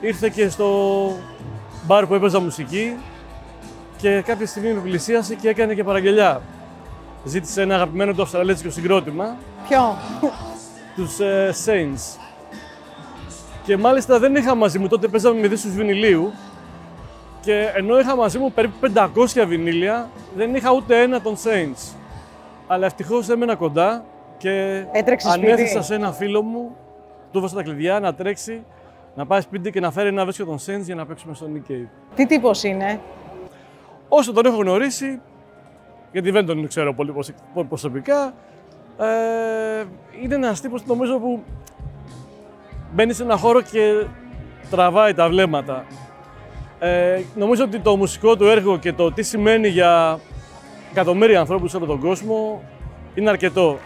ήρθε 0.00 0.28
και 0.28 0.48
στο 0.48 0.68
μπαρ 1.86 2.06
που 2.06 2.14
έπαιζα 2.14 2.40
μουσική 2.40 2.96
και 3.96 4.22
κάποια 4.26 4.46
στιγμή 4.46 4.72
με 4.72 4.80
πλησίασε 4.80 5.34
και 5.34 5.48
έκανε 5.48 5.74
και 5.74 5.84
παραγγελιά. 5.84 6.42
Ζήτησε 7.24 7.62
ένα 7.62 7.74
αγαπημένο 7.74 8.12
του 8.12 8.22
αυστραλέζικο 8.22 8.70
συγκρότημα, 8.70 9.36
Ποιο; 9.68 9.96
τους 10.96 11.18
ε, 11.18 11.54
Saints. 11.64 12.26
Και 13.66 13.76
μάλιστα 13.76 14.18
δεν 14.18 14.34
είχα 14.34 14.54
μαζί 14.54 14.78
μου, 14.78 14.88
τότε 14.88 15.08
παίζαμε 15.08 15.40
με 15.40 15.48
δίσκους 15.48 15.74
βινιλίου 15.74 16.32
και 17.40 17.72
ενώ 17.76 17.98
είχα 17.98 18.16
μαζί 18.16 18.38
μου 18.38 18.52
περίπου 18.52 18.92
500 18.94 19.44
βινίλια, 19.46 20.10
δεν 20.36 20.54
είχα 20.54 20.72
ούτε 20.72 21.00
ένα 21.00 21.20
των 21.20 21.34
Saints. 21.36 21.94
Αλλά 22.66 22.86
ευτυχώς 22.86 23.28
έμενα 23.28 23.54
κοντά 23.54 24.04
και 24.38 24.84
Έτρεξες 24.92 25.32
σπίτι; 25.32 25.46
ανέθεσα 25.52 25.82
σε 25.82 25.94
ένα 25.94 26.12
φίλο 26.12 26.42
μου, 26.42 26.76
του 27.32 27.38
έδωσα 27.38 27.54
τα 27.54 27.62
κλειδιά 27.62 28.00
να 28.00 28.14
τρέξει, 28.14 28.64
να 29.14 29.26
πάει 29.26 29.40
σπίτι 29.40 29.70
και 29.70 29.80
να 29.80 29.90
φέρει 29.90 30.08
ένα 30.08 30.24
βέσκιο 30.24 30.44
των 30.44 30.56
Saints 30.56 30.82
για 30.84 30.94
να 30.94 31.06
παίξουμε 31.06 31.34
στο 31.34 31.46
Nick 31.54 31.70
Cave. 31.70 31.86
Τι 32.14 32.26
τύπος 32.26 32.62
είναι; 32.62 33.00
Όσο 34.08 34.32
τον 34.32 34.46
έχω 34.46 34.56
γνωρίσει, 34.56 35.20
γιατί 36.12 36.30
δεν 36.30 36.46
τον 36.46 36.68
ξέρω 36.68 36.94
πολύ 36.94 37.12
προσ- 37.12 37.64
προσωπικά, 37.68 38.34
ε, 38.98 39.84
είναι 40.22 40.34
ένας 40.34 40.60
τύπος 40.60 40.84
νομίζω 40.86 41.18
που 41.18 41.42
μπαίνει 42.93 43.12
σε 43.12 43.22
ένα 43.22 43.37
χώρο 43.37 43.61
και 43.61 44.07
τραβάει 44.70 45.14
τα 45.14 45.28
βλέμματα. 45.28 45.84
Ε, 46.78 47.20
νομίζω 47.34 47.64
ότι 47.64 47.78
το 47.78 47.97
μουσικό 47.97 48.37
του 48.37 48.45
έργο 48.45 48.78
και 48.78 48.93
το 48.93 49.12
τι 49.12 49.22
σημαίνει 49.22 49.68
για 49.68 50.18
εκατομμύρια 50.91 51.41
ανθρώπους 51.41 51.70
σε 51.70 51.76
όλο 51.76 51.87
τον 51.87 52.01
κόσμο 52.01 52.62
είναι 53.14 53.30
αρκετό. 53.30 53.78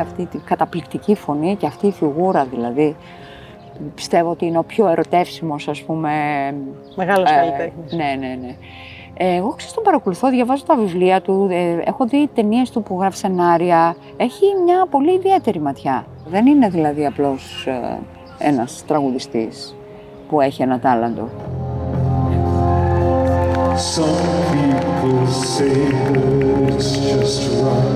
Αυτή 0.00 0.26
τη 0.26 0.38
καταπληκτική 0.38 1.14
φωνή 1.14 1.56
και 1.56 1.66
αυτή 1.66 1.86
η 1.86 1.92
φιγούρα 1.92 2.44
δηλαδή. 2.44 2.96
Πιστεύω 3.94 4.30
ότι 4.30 4.46
είναι 4.46 4.58
ο 4.58 4.62
πιο 4.62 4.88
ερωτεύσιμος, 4.88 5.68
ας 5.68 5.82
πούμε... 5.82 6.10
Μεγάλος 6.94 7.30
καλλιτέχνης. 7.30 7.92
Ναι, 7.92 8.16
ναι, 8.18 8.38
ναι. 8.40 8.54
Ε, 9.16 9.36
Εγώ 9.36 9.48
ξέρεις 9.48 9.74
τον 9.74 9.82
παρακολουθώ, 9.82 10.30
διαβάζω 10.30 10.64
τα 10.64 10.76
βιβλία 10.76 11.20
του, 11.20 11.48
ε, 11.50 11.82
έχω 11.84 12.06
δει 12.06 12.28
ταινίες 12.34 12.70
του 12.70 12.82
που 12.82 12.96
γράφει 13.00 13.16
σενάρια. 13.16 13.96
Έχει 14.16 14.44
μια 14.64 14.86
πολύ 14.90 15.12
ιδιαίτερη 15.12 15.60
ματιά. 15.60 16.06
Δεν 16.26 16.46
είναι 16.46 16.68
δηλαδή 16.68 17.06
απλώς 17.06 17.66
ε, 17.66 17.98
ένας 18.38 18.84
τραγουδιστής 18.86 19.76
που 20.28 20.40
έχει 20.40 20.62
ένα 20.62 20.78
τάλαντο. 20.78 21.28
Some 23.94 24.20
people 24.52 25.26
say 25.54 25.76
that 26.12 26.74
it's 26.74 26.90
just 27.06 27.40
rock 27.62 27.91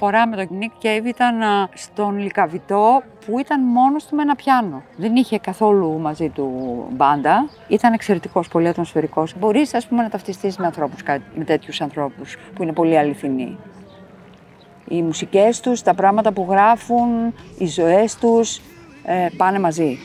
φορά 0.00 0.26
με 0.28 0.36
τον 0.36 0.58
Nick 0.60 0.84
Cave 0.86 1.04
ήταν 1.04 1.42
α, 1.42 1.68
στον 1.74 2.18
Λικαβιτό 2.18 3.02
που 3.26 3.38
ήταν 3.38 3.60
μόνος 3.62 4.06
του 4.06 4.16
με 4.16 4.22
ένα 4.22 4.34
πιάνο. 4.34 4.82
Δεν 4.96 5.16
είχε 5.16 5.38
καθόλου 5.38 5.98
μαζί 5.98 6.28
του 6.28 6.50
μπάντα. 6.90 7.48
Ήταν 7.68 7.92
εξαιρετικός, 7.92 8.48
πολύ 8.48 8.68
ατμοσφαιρικός. 8.68 9.34
Μπορείς 9.38 9.74
ας 9.74 9.86
πούμε 9.86 10.02
να 10.02 10.08
ταυτιστείς 10.08 10.56
με 10.56 10.66
ανθρώπους, 10.66 11.02
κα- 11.02 11.18
με 11.34 11.44
τέτοιους 11.44 11.80
ανθρώπους 11.80 12.36
που 12.54 12.62
είναι 12.62 12.72
πολύ 12.72 12.98
αληθινοί. 12.98 13.56
Οι 14.88 15.02
μουσικές 15.02 15.60
τους, 15.60 15.82
τα 15.82 15.94
πράγματα 15.94 16.32
που 16.32 16.46
γράφουν, 16.50 17.34
οι 17.58 17.66
ζωές 17.66 18.14
τους 18.16 18.60
ε, 19.04 19.26
πάνε 19.36 19.58
μαζί. 19.58 19.98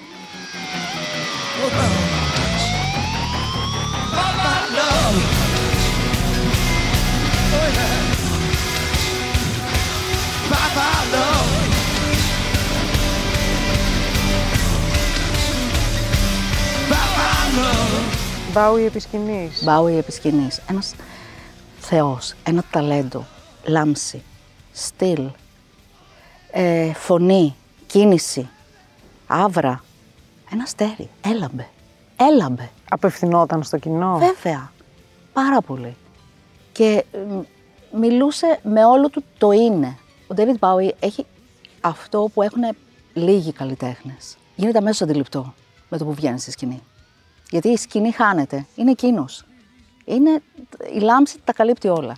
Μπάουι 18.55 18.85
επισκηνής. 18.85 19.63
Μπάουι 19.63 19.97
επισκηνής. 19.97 20.61
Ένας 20.69 20.93
θεός, 21.79 22.33
ένα 22.43 22.63
ταλέντο, 22.71 23.25
λάμψη, 23.65 24.23
στυλ, 24.71 25.29
ε, 26.51 26.93
φωνή, 26.93 27.55
κίνηση, 27.87 28.49
άβρα. 29.27 29.83
Ένας 30.51 30.63
αστέρι, 30.63 31.09
έλαμπε, 31.21 31.67
έλαμπε. 32.15 32.69
Απευθυνόταν 32.89 33.63
στο 33.63 33.77
κοινό. 33.77 34.17
Βέβαια, 34.17 34.71
πάρα 35.33 35.61
πολύ. 35.61 35.95
Και 36.71 37.05
μ, 37.29 37.39
μιλούσε 37.99 38.59
με 38.63 38.85
όλο 38.85 39.09
του 39.09 39.23
το 39.37 39.51
είναι. 39.51 39.97
Ο 40.27 40.35
David 40.37 40.59
Bowie 40.59 40.91
έχει 40.99 41.25
αυτό 41.81 42.29
που 42.33 42.41
έχουν 42.41 42.63
λίγοι 43.13 43.51
καλλιτέχνες. 43.51 44.37
Γίνεται 44.55 44.77
αμέσως 44.77 45.01
αντιληπτό 45.01 45.53
με 45.89 45.97
το 45.97 46.05
που 46.05 46.13
βγαίνει 46.13 46.39
στη 46.39 46.51
σκηνή. 46.51 46.81
Γιατί 47.49 47.69
η 47.69 47.77
σκηνή 47.77 48.11
χάνεται. 48.11 48.65
Είναι 48.75 48.91
εκείνος. 48.91 49.45
Είναι, 50.05 50.41
η 50.93 50.99
λάμψη 50.99 51.39
τα 51.43 51.53
καλύπτει 51.53 51.87
όλα. 51.87 52.15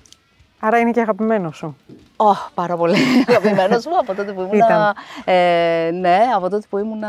Άρα 0.60 0.80
είναι 0.80 0.92
και 0.92 1.02
αγαπημένος 1.02 1.58
σου. 1.58 1.76
Ω, 2.16 2.34
πάρα 2.54 2.78
πολύ 2.78 2.98
αγαπημένος 3.28 3.86
μου 3.86 3.98
από 3.98 4.16
τότε 4.16 4.34
που 4.34 4.42
ήμουν. 4.42 4.54
Ήταν. 4.54 4.96
Ε, 5.26 5.90
ναι, 5.94 6.20
από 6.36 6.50
τότε 6.50 6.68
που 6.70 6.78
ήμουν 6.78 7.04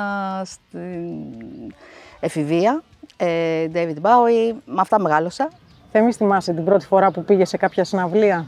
στην 0.45 1.73
εφηβεία. 2.21 2.83
Ε, 3.17 3.67
David 3.75 4.01
Bowie, 4.03 4.55
με 4.65 4.81
αυτά 4.81 5.01
μεγάλωσα. 5.01 5.51
Θέμη, 5.93 6.13
θυμάσαι 6.13 6.53
την 6.53 6.65
πρώτη 6.65 6.87
φορά 6.87 7.11
που 7.11 7.25
πήγε 7.25 7.45
σε 7.45 7.57
κάποια 7.57 7.85
συναυλία; 7.85 8.47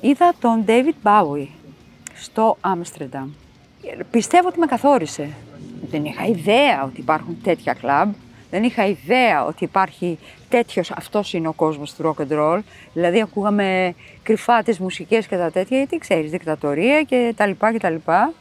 Είδα 0.00 0.32
τον 0.40 0.64
David 0.66 1.08
Bowie 1.08 1.46
στο 2.14 2.56
Άμστερνταμ. 2.60 3.30
Πιστεύω 4.10 4.48
ότι 4.48 4.58
με 4.58 4.66
καθόρισε. 4.66 5.28
Δεν 5.90 6.04
είχα 6.04 6.24
ιδέα 6.24 6.84
ότι 6.84 7.00
υπάρχουν 7.00 7.38
τέτοια 7.42 7.74
κλαμπ. 7.74 8.12
Δεν 8.50 8.62
είχα 8.62 8.86
ιδέα 8.86 9.44
ότι 9.44 9.64
υπάρχει 9.64 10.18
τέτοιος, 10.48 10.90
αυτός 10.90 11.32
είναι 11.32 11.48
ο 11.48 11.52
κόσμος 11.52 11.94
του 11.94 12.14
rock 12.16 12.22
and 12.22 12.38
roll. 12.38 12.58
Δηλαδή 12.92 13.20
ακούγαμε 13.20 13.94
κρυφά 14.22 14.62
τις 14.62 14.78
μουσικές 14.78 15.26
και 15.26 15.36
τα 15.36 15.50
τέτοια, 15.50 15.76
γιατί 15.76 15.98
ξέρεις, 15.98 16.30
δικτατορία 16.30 17.02
και 17.02 17.32
τα 17.36 17.46
λοιπά 17.46 17.72
και 17.72 17.78
τα 17.78 17.90
λοιπά. 17.90 18.32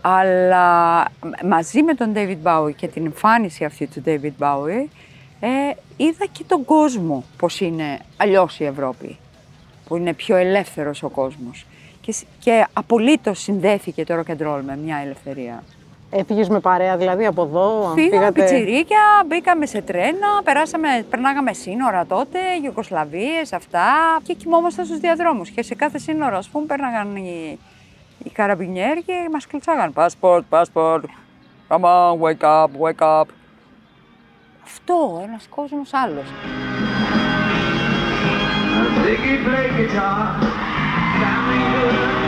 Αλλά 0.00 1.04
μαζί 1.44 1.82
με 1.82 1.94
τον 1.94 2.12
David 2.14 2.36
Bowie 2.42 2.74
και 2.76 2.88
την 2.88 3.04
εμφάνιση 3.04 3.64
αυτή 3.64 3.86
του 3.86 4.02
David 4.06 4.32
Bowie, 4.38 4.86
ε, 5.40 5.48
είδα 5.96 6.26
και 6.32 6.44
τον 6.46 6.64
κόσμο 6.64 7.24
πώς 7.36 7.60
είναι 7.60 7.98
αλλιώς 8.16 8.60
η 8.60 8.64
Ευρώπη 8.64 9.18
που 9.86 9.96
είναι 9.96 10.12
πιο 10.14 10.36
ελεύθερος 10.36 11.02
ο 11.02 11.08
κόσμος. 11.08 11.66
Και, 12.00 12.12
σ- 12.12 12.24
και 12.38 12.66
απολύτως 12.72 13.38
συνδέθηκε 13.40 14.04
το 14.04 14.14
rock 14.14 14.30
and 14.30 14.46
roll 14.46 14.60
με 14.66 14.76
μια 14.76 14.96
ελευθερία. 15.04 15.62
Έφυγες 16.12 16.48
με 16.48 16.60
παρέα 16.60 16.96
δηλαδή 16.96 17.26
από 17.26 17.42
εδώ. 17.42 17.92
Φύγαμε 17.94 18.32
πιτσιρίκια, 18.32 19.24
μπήκαμε 19.26 19.66
σε 19.66 19.82
τρένα, 19.82 20.42
περάσαμε, 20.44 21.06
περνάγαμε 21.10 21.52
σύνορα 21.52 22.06
τότε, 22.06 22.38
Ιουγκοσλαβίες, 22.64 23.52
αυτά 23.52 23.84
και 24.22 24.34
κοιμόμασταν 24.34 24.84
στους 24.84 24.98
διαδρόμους. 24.98 25.50
Και 25.50 25.62
σε 25.62 25.74
κάθε 25.74 25.98
σύνορο, 25.98 26.36
ας 26.36 26.48
πούμε, 26.48 26.66
πέρναγαν 26.66 27.16
οι, 27.16 27.58
οι 28.24 28.30
καραμπινιέροι 28.30 29.02
και 29.02 29.28
μας 29.32 29.46
κλουτσάγαν. 29.46 29.92
Passport, 29.94 30.42
passport, 30.50 31.00
come 31.68 31.82
on, 31.82 32.18
wake 32.20 32.42
up, 32.42 32.68
wake 32.80 33.20
up. 33.20 33.24
Αυτό, 34.64 35.20
ένας 35.24 35.46
κόσμος 35.48 35.94
άλλος. 35.94 36.24
Ziggy 39.04 39.36
play 39.46 39.68
guitar, 39.78 40.22
sounding 41.20 41.66
good 41.74 42.19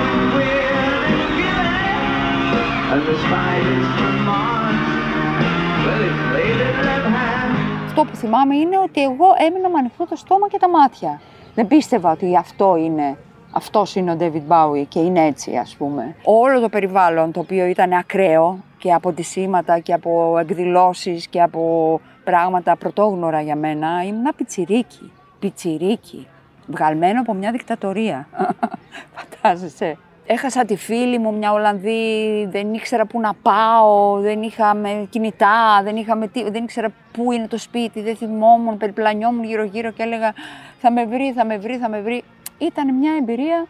Αυτό 7.84 8.04
που 8.04 8.16
θυμάμαι 8.16 8.56
είναι 8.56 8.78
ότι 8.78 9.02
εγώ 9.02 9.26
έμεινα 9.48 9.68
με 9.68 9.78
ανοιχτό 9.78 10.06
το 10.06 10.16
στόμα 10.16 10.48
και 10.48 10.58
τα 10.58 10.68
μάτια. 10.68 11.20
Δεν 11.54 11.66
πίστευα 11.66 12.10
ότι 12.10 12.36
αυτό 12.36 12.76
είναι, 12.76 13.18
αυτός 13.50 13.94
είναι 13.94 14.10
ο 14.12 14.16
David 14.20 14.42
Bowie 14.48 14.84
και 14.88 14.98
είναι 14.98 15.26
έτσι 15.26 15.56
ας 15.56 15.76
πούμε. 15.78 16.16
Όλο 16.24 16.60
το 16.60 16.68
περιβάλλον 16.68 17.32
το 17.32 17.40
οποίο 17.40 17.66
ήταν 17.66 17.92
ακραίο 17.92 18.58
και 18.78 18.92
από 18.92 19.14
σήματα 19.18 19.78
και 19.78 19.92
από 19.92 20.38
εκδηλώσεις 20.38 21.26
και 21.26 21.42
από 21.42 22.00
πράγματα 22.24 22.76
πρωτόγνωρα 22.76 23.40
για 23.40 23.56
μένα, 23.56 24.04
ήμουν 24.06 24.32
πιτσιρίκι, 24.36 25.12
πιτσιρίκι, 25.38 26.26
βγαλμένο 26.66 27.20
από 27.20 27.34
μια 27.34 27.50
δικτατορία. 27.50 28.28
Φαντάζεσαι. 29.16 29.98
Έχασα 30.26 30.64
τη 30.64 30.76
φίλη 30.76 31.18
μου, 31.18 31.34
μια 31.34 31.52
Ολλανδή, 31.52 32.46
δεν 32.50 32.74
ήξερα 32.74 33.06
πού 33.06 33.20
να 33.20 33.34
πάω, 33.34 34.20
δεν 34.20 34.42
είχαμε 34.42 35.06
κινητά, 35.10 35.80
δεν, 35.84 35.96
είχαμε 35.96 36.28
τι, 36.28 36.50
δεν 36.50 36.62
ήξερα 36.62 36.92
πού 37.12 37.32
είναι 37.32 37.46
το 37.46 37.58
σπίτι, 37.58 38.02
δεν 38.02 38.16
θυμόμουν, 38.16 38.76
περιπλανιόμουν 38.76 39.44
γύρω-γύρω 39.44 39.90
και 39.90 40.02
έλεγα 40.02 40.32
θα 40.78 40.92
με 40.92 41.04
βρει, 41.04 41.32
θα 41.32 41.44
με 41.44 41.58
βρει, 41.58 41.76
θα 41.76 41.88
με 41.88 42.00
βρει. 42.00 42.24
Ήταν 42.58 42.94
μια 42.94 43.12
εμπειρία 43.20 43.66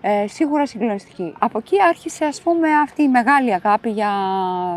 ε, 0.00 0.26
σίγουρα 0.26 0.66
συγκλονιστική. 0.66 1.34
Από 1.38 1.58
εκεί 1.58 1.76
άρχισε 1.88 2.24
ας 2.24 2.42
πούμε 2.42 2.68
αυτή 2.74 3.02
η 3.02 3.08
μεγάλη 3.08 3.54
αγάπη 3.54 3.90
για 3.90 4.10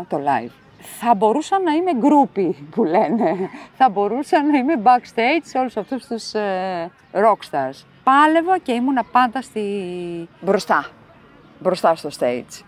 το 0.08 0.16
live. 0.16 0.50
Θα 0.78 1.14
μπορούσα 1.14 1.60
να 1.60 1.72
είμαι 1.72 1.94
γκρούπι 1.94 2.68
που 2.70 2.84
λένε. 2.84 3.36
Θα 3.76 3.88
μπορούσα 3.88 4.42
να 4.42 4.58
είμαι 4.58 4.74
backstage 4.82 5.42
σε 5.42 5.58
όλους 5.58 5.76
αυτούς 5.76 6.06
τους 6.06 6.34
ε, 6.34 6.90
rockstars. 7.12 7.84
Πάλευα 8.04 8.58
και 8.58 8.72
ήμουνα 8.72 9.04
πάντα 9.12 9.42
στη... 9.42 9.62
μπροστά. 10.40 10.90
Μπροστά 11.62 11.94
στο 11.94 12.08
stage. 12.18 12.62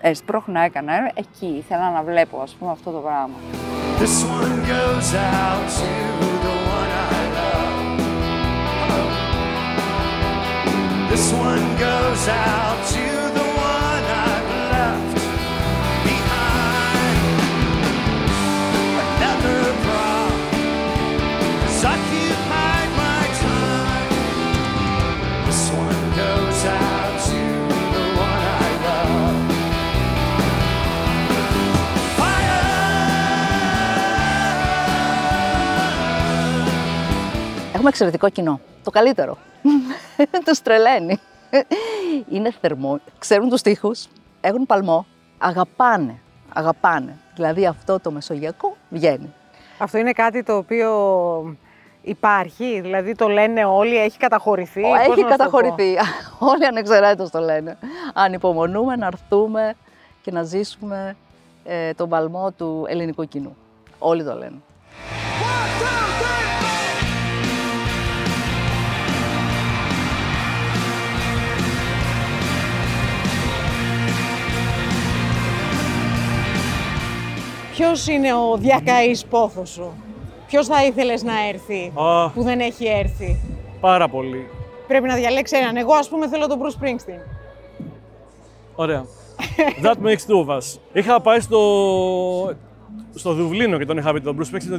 Έσπροχνα 0.00 0.60
έκανα, 0.60 0.92
ε, 0.92 1.12
εκεί 1.14 1.46
ήθελα 1.46 1.90
να 1.90 2.02
βλέπω 2.02 2.40
ας 2.40 2.56
πούμε 2.58 2.70
αυτό 2.70 2.90
το 2.90 2.98
πράγμα. 2.98 3.34
This 3.98 4.24
one 4.38 4.56
goes 4.74 5.14
out 5.14 5.66
to 5.78 5.90
the 6.44 6.54
one 6.78 6.92
I 7.10 7.22
love. 7.38 7.76
This 11.10 11.26
one 11.32 11.66
goes 11.86 12.28
out 12.28 12.78
to 12.94 13.15
Έχουμε 37.88 37.98
εξαιρετικό 37.98 38.28
κοινό. 38.28 38.60
Το 38.84 38.90
καλύτερο. 38.90 39.38
Τους 40.44 40.62
τρελαίνει. 40.62 41.20
Είναι 42.28 42.54
θερμό. 42.60 43.00
Ξέρουν 43.18 43.48
τους 43.48 43.60
στίχους. 43.60 44.06
Έχουν 44.40 44.66
παλμό. 44.66 45.06
Αγαπάνε. 45.38 46.18
Αγαπάνε. 46.54 47.16
Δηλαδή 47.34 47.66
αυτό 47.66 48.00
το 48.00 48.10
μεσογειακό 48.10 48.76
βγαίνει. 48.88 49.34
Αυτό 49.78 49.98
είναι 49.98 50.12
κάτι 50.12 50.42
το 50.42 50.56
οποίο 50.56 50.90
υπάρχει, 52.02 52.80
δηλαδή 52.80 53.14
το 53.14 53.28
λένε 53.28 53.64
όλοι, 53.64 53.96
έχει 53.98 54.18
καταχωρηθεί. 54.18 54.80
πώς 54.80 54.98
Έχει 54.98 55.08
να 55.08 55.14
σου 55.14 55.20
το 55.20 55.22
πω. 55.22 55.28
καταχωρηθεί. 55.28 55.96
Όλοι 56.52 56.66
ανεξαιρέτως 56.66 57.30
το 57.30 57.40
λένε. 57.40 57.78
Ανυπομονούμε 58.14 58.96
να 58.96 59.06
έρθουμε 59.06 59.74
και 60.22 60.30
να 60.30 60.42
ζήσουμε 60.42 61.16
ε, 61.64 61.92
τον 61.94 62.08
παλμό 62.08 62.50
του 62.50 62.86
ελληνικού 62.88 63.24
κοινού. 63.24 63.56
Όλοι 63.98 64.24
το 64.24 64.34
λένε. 64.34 64.60
Ποιος 77.76 78.06
είναι 78.06 78.32
ο 78.34 78.56
διακαής 78.56 79.24
πόθος 79.24 79.68
σου, 79.70 79.92
ποιος 80.46 80.66
θα 80.66 80.84
ήθελες 80.84 81.22
να 81.22 81.32
έρθει, 81.48 81.92
Α. 81.94 82.30
που 82.30 82.42
δεν 82.42 82.60
έχει 82.60 82.86
έρθει; 82.86 83.40
Πάρα 83.80 84.08
πολύ. 84.08 84.46
Πρέπει 84.86 85.06
να 85.06 85.14
διαλέξει 85.14 85.56
έναν. 85.56 85.76
Εγώ, 85.76 85.92
ας 85.94 86.08
πούμε, 86.08 86.28
θέλω 86.28 86.46
τον 86.46 86.58
Bruce 86.62 86.82
Springsteen. 86.84 87.20
Ωραία. 88.74 89.04
That 89.82 89.94
makes 90.06 90.26
two 90.26 90.46
of 90.46 90.56
us. 90.56 90.78
Είχα 90.92 91.20
πάει 91.20 91.40
στο, 91.40 91.60
στο 93.14 93.32
Δουβλίνο 93.32 93.78
και 93.78 93.84
τον 93.84 93.96
είχα 93.98 94.12
πει 94.12 94.20
τον 94.20 94.38
Bruce 94.38 94.54
Springsteen 94.54 94.68
το 94.70 94.78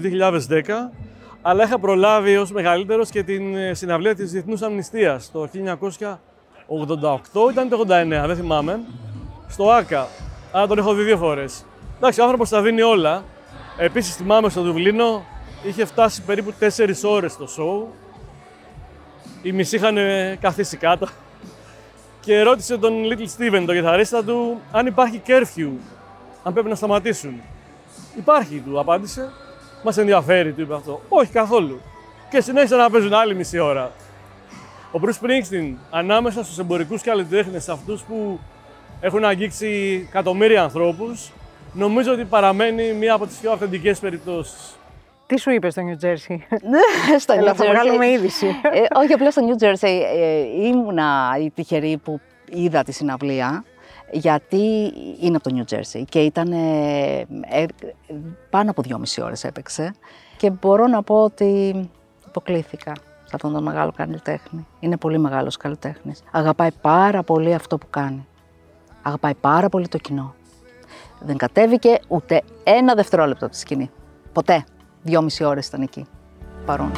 2010, 0.49 0.91
αλλά 1.41 1.63
είχα 1.63 1.79
προλάβει 1.79 2.37
ως 2.37 2.51
μεγαλύτερος 2.51 3.09
και 3.09 3.23
την 3.23 3.55
ε, 3.55 3.73
συναυλία 3.73 4.15
της 4.15 4.31
Διεθνούς 4.31 4.61
Αμνηστίας 4.61 5.31
το 5.31 5.47
1988, 7.47 7.51
ήταν 7.51 7.69
το 7.69 7.79
89, 7.79 7.85
δεν 8.25 8.35
θυμάμαι, 8.35 8.79
στο 9.47 9.69
ΆΚΑ. 9.71 10.07
Άρα 10.51 10.67
τον 10.67 10.77
έχω 10.77 10.93
δει 10.93 11.03
δύο 11.03 11.17
φορές. 11.17 11.65
Εντάξει, 11.97 12.19
ο 12.19 12.23
άνθρωπος 12.23 12.49
τα 12.49 12.61
δίνει 12.61 12.81
όλα. 12.81 13.23
Επίσης 13.77 14.15
θυμάμαι 14.15 14.49
στο 14.49 14.61
Δουβλίνο, 14.61 15.25
είχε 15.63 15.85
φτάσει 15.85 16.21
περίπου 16.21 16.53
4 16.59 16.69
ώρες 17.03 17.37
το 17.37 17.47
show. 17.57 17.93
Οι 19.41 19.51
μισοί 19.51 19.75
είχαν 19.75 19.97
ε, 19.97 20.37
καθίσει 20.41 20.77
κάτω 20.77 21.07
και 22.19 22.41
ρώτησε 22.41 22.77
τον 22.77 22.93
Little 23.03 23.27
Steven, 23.37 23.63
τον 23.65 23.75
κιθαρίστα 23.75 24.23
του, 24.23 24.61
αν 24.71 24.85
υπάρχει 24.85 25.21
curfew, 25.27 25.69
αν 26.43 26.53
πρέπει 26.53 26.69
να 26.69 26.75
σταματήσουν. 26.75 27.41
Υπάρχει, 28.17 28.59
του 28.65 28.79
απάντησε. 28.79 29.31
Μας 29.83 29.97
ενδιαφέρει, 29.97 30.51
του 30.51 30.61
είπε 30.61 30.73
αυτό. 30.73 31.01
Όχι 31.09 31.31
καθόλου. 31.31 31.81
Και 32.29 32.41
συνέχισαν 32.41 32.77
να 32.77 32.89
παίζουν 32.89 33.13
άλλη 33.13 33.35
μισή 33.35 33.59
ώρα. 33.59 33.91
Ο 34.91 34.99
Bruce 35.03 35.25
Springsteen, 35.25 35.73
ανάμεσα 35.89 36.43
στους 36.43 36.57
εμπορικούς 36.57 37.01
καλλιτέχνες, 37.01 37.69
αυτούς 37.69 38.01
που 38.01 38.39
έχουν 38.99 39.25
αγγίξει 39.25 40.05
εκατομμύρια 40.09 40.63
ανθρώπους, 40.63 41.31
νομίζω 41.77 42.11
ότι 42.11 42.25
παραμένει 42.25 42.93
μία 42.93 43.13
από 43.13 43.25
τις 43.27 43.37
πιο 43.37 43.51
αυθεντικές 43.51 43.99
περιπτώσεις. 43.99 44.75
Τι 45.25 45.39
σου 45.39 45.51
είπες 45.51 45.71
στο 45.73 45.81
New 45.85 46.05
Jersey. 46.05 46.37
στο 47.19 47.33
Έλα, 47.33 47.51
New 47.51 47.55
θα 47.55 47.65
Jersey. 47.65 47.69
βγάλουμε 47.69 48.07
είδηση. 48.07 48.45
Ε, 48.71 48.81
όχι, 48.99 49.13
απλά 49.13 49.31
στο 49.31 49.41
New 49.47 49.63
Jersey 49.63 50.01
ε, 50.15 50.41
ήμουνα 50.67 51.35
η 51.39 51.49
τυχερή 51.51 51.97
που 52.03 52.19
είδα 52.49 52.83
τη 52.83 52.91
συναυλία, 52.91 53.63
γιατί 54.11 54.93
είναι 55.19 55.35
από 55.35 55.49
το 55.49 55.55
New 55.57 55.73
Jersey 55.75 56.03
και 56.09 56.19
ήταν 56.19 56.51
ε, 56.51 57.25
ε, 57.49 57.65
πάνω 58.49 58.69
από 58.71 58.81
δυόμιση 58.81 59.21
ώρες 59.21 59.43
έπαιξε 59.43 59.93
και 60.37 60.49
μπορώ 60.49 60.87
να 60.87 61.03
πω 61.03 61.23
ότι 61.23 61.75
υποκλήθηκα 62.27 62.91
σε 63.23 63.31
αυτόν 63.35 63.53
τον 63.53 63.63
μεγάλο 63.63 63.91
καλλιτέχνη. 63.95 64.67
Είναι 64.79 64.97
πολύ 64.97 65.17
μεγάλος 65.19 65.57
καλλιτέχνης. 65.57 66.23
Αγαπάει 66.31 66.69
πάρα 66.81 67.23
πολύ 67.23 67.53
αυτό 67.53 67.77
που 67.77 67.87
κάνει. 67.89 68.27
Αγαπάει 69.01 69.33
πάρα 69.33 69.69
πολύ 69.69 69.87
το 69.87 69.97
κοινό. 69.97 70.35
Δεν 71.19 71.37
κατέβηκε 71.37 71.99
ούτε 72.07 72.41
ένα 72.63 72.93
δευτερόλεπτο 72.93 73.45
από 73.45 73.53
τη 73.53 73.59
σκηνή. 73.59 73.89
Ποτέ. 74.33 74.65
Δυόμιση 75.01 75.43
ώρες 75.43 75.67
ήταν 75.67 75.81
εκεί. 75.81 76.05
Παρόν. 76.65 76.91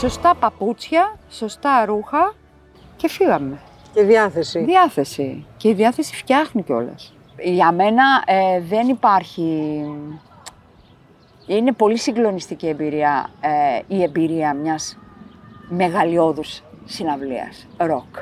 Σωστά 0.00 0.34
παπούτσια, 0.34 1.18
σωστά 1.30 1.84
ρούχα 1.84 2.34
και 2.96 3.08
φύγαμε. 3.08 3.58
Και 3.92 4.02
διάθεση. 4.02 4.64
Διάθεση. 4.64 5.46
Και 5.56 5.68
η 5.68 5.72
διάθεση 5.72 6.16
φτιάχνει 6.16 6.62
κιόλας. 6.62 7.14
Για 7.42 7.72
μένα 7.72 8.22
ε, 8.26 8.60
δεν 8.60 8.88
υπάρχει. 8.88 9.84
Είναι 11.46 11.72
πολύ 11.72 11.98
συγκλονιστική 11.98 12.66
εμπειρία 12.68 13.30
ε, 13.40 13.94
η 13.94 14.02
εμπειρία 14.02 14.54
μιας 14.54 14.98
μεγαλειώδους 15.68 16.62
συναυλίας, 16.84 17.66
ροκ. 17.76 18.16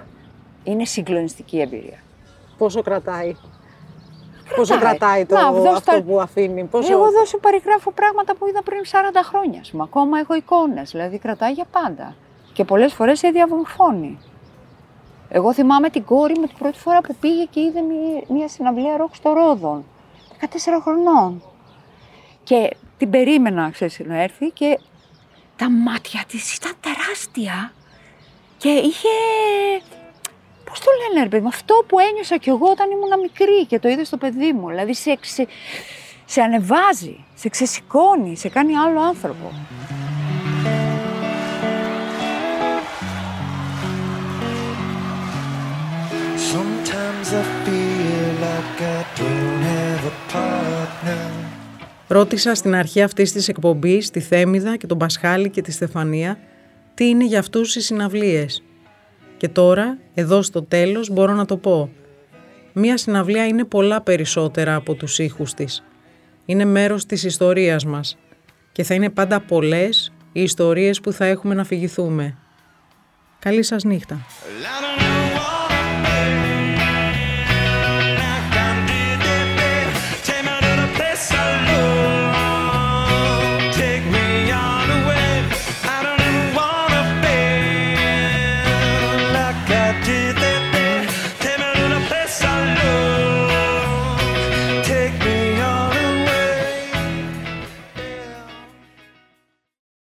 Είναι 0.64 0.84
συγκλονιστική 0.84 1.60
εμπειρία. 1.60 1.98
Πόσο 2.58 2.82
κρατάει; 2.82 3.36
Πόσο 4.56 4.78
κρατάει 4.78 5.26
το, 5.26 5.34
Να, 5.34 5.52
δώσ' 5.52 5.66
αυτό 5.66 5.92
τα- 5.92 6.02
που 6.02 6.20
αφήνει. 6.20 6.64
Πόσο... 6.64 6.92
Εγώ 6.92 7.06
εδώ 7.06 7.24
σου 7.24 7.40
περιγράφω 7.40 7.90
πράγματα 7.90 8.34
που 8.36 8.46
είδα 8.48 8.62
πριν 8.62 8.80
40 8.84 8.94
χρόνια. 9.24 9.60
Ας 9.60 9.70
πούμε. 9.70 9.82
Ακόμα 9.82 10.18
έχω 10.18 10.34
εικόνες, 10.34 10.90
δηλαδή 10.90 11.18
κρατάει 11.18 11.52
για 11.52 11.64
πάντα. 11.70 12.14
Και 12.52 12.64
πολλές 12.64 12.92
φορές 12.92 13.18
σε 13.18 13.28
διαβοφώνει. 13.28 14.18
Εγώ 15.28 15.52
θυμάμαι 15.52 15.88
την 15.90 16.04
κόρη 16.04 16.38
μου 16.38 16.46
την 16.46 16.56
πρώτη 16.58 16.78
φορά 16.78 17.00
που 17.00 17.14
πήγε 17.20 17.44
και 17.44 17.60
είδε 17.60 17.80
μια, 17.80 18.22
μια 18.28 18.48
συναυλία 18.48 18.96
ροκ 18.96 19.14
στο 19.14 19.32
Ρόδον. 19.32 19.84
14 20.40 20.46
χρονών. 20.82 21.42
Και 22.42 22.76
την 22.96 23.10
περίμενα, 23.10 23.70
ξέρεις, 23.70 24.00
να 24.04 24.22
έρθει 24.22 24.50
και 24.50 24.78
τα 25.56 25.70
μάτια 25.70 26.22
της 26.28 26.54
ήταν 26.56 26.72
τεράστια. 26.80 27.72
Και 28.56 28.68
είχε, 28.68 29.08
πώς 30.68 30.80
το 30.80 30.90
λένε 31.00 31.22
ρε 31.22 31.28
παιδί 31.28 31.42
μου, 31.42 31.48
αυτό 31.48 31.84
που 31.86 31.98
ένιωσα 31.98 32.36
κι 32.36 32.48
εγώ 32.48 32.66
όταν 32.70 32.90
ήμουν 32.90 33.20
μικρή 33.22 33.66
και 33.66 33.78
το 33.78 33.88
είδες 33.88 34.06
στο 34.06 34.16
παιδί 34.16 34.52
μου. 34.52 34.68
Δηλαδή 34.68 34.94
σε, 34.94 35.18
σε, 35.20 35.46
σε 36.24 36.40
ανεβάζει, 36.40 37.16
σε 37.34 37.48
ξεσηκώνει, 37.48 38.36
σε 38.36 38.48
κάνει 38.48 38.76
άλλο 38.76 39.00
άνθρωπο. 39.00 39.52
Sometimes 46.52 47.28
I 47.40 47.44
feel 47.64 48.30
like 48.46 48.78
I 48.96 49.00
don't 49.18 49.62
have 49.72 50.02
a 50.12 50.14
partner. 50.32 51.30
Ρώτησα 52.08 52.54
στην 52.54 52.74
αρχή 52.74 53.02
αυτής 53.02 53.32
της 53.32 53.48
εκπομπής 53.48 54.10
τη 54.10 54.20
Θέμιδα 54.20 54.76
και 54.76 54.86
τον 54.86 54.98
Πασχάλη 54.98 55.50
και 55.50 55.62
τη 55.62 55.72
Στεφανία 55.72 56.38
τι 56.94 57.08
είναι 57.08 57.24
για 57.24 57.38
αυτούς 57.38 57.76
οι 57.76 57.80
συναυλίες. 57.80 58.62
Και 59.38 59.48
τώρα, 59.48 59.98
εδώ 60.14 60.42
στο 60.42 60.62
τέλος, 60.62 61.10
μπορώ 61.10 61.34
να 61.34 61.44
το 61.44 61.56
πω. 61.56 61.90
Μία 62.72 62.96
συναυλία 62.96 63.46
είναι 63.46 63.64
πολλά 63.64 64.00
περισσότερα 64.00 64.74
από 64.74 64.94
τους 64.94 65.18
ήχους 65.18 65.54
της. 65.54 65.84
Είναι 66.44 66.64
μέρος 66.64 67.06
της 67.06 67.24
ιστορίας 67.24 67.84
μας. 67.84 68.18
Και 68.72 68.82
θα 68.82 68.94
είναι 68.94 69.10
πάντα 69.10 69.40
πολλές 69.40 70.12
οι 70.32 70.42
ιστορίες 70.42 71.00
που 71.00 71.12
θα 71.12 71.24
έχουμε 71.24 71.54
να 71.54 71.64
φυγηθούμε. 71.64 72.36
Καλή 73.38 73.62
σας 73.62 73.84
νύχτα. 73.84 74.14
I 74.16 75.00
don't 75.00 75.07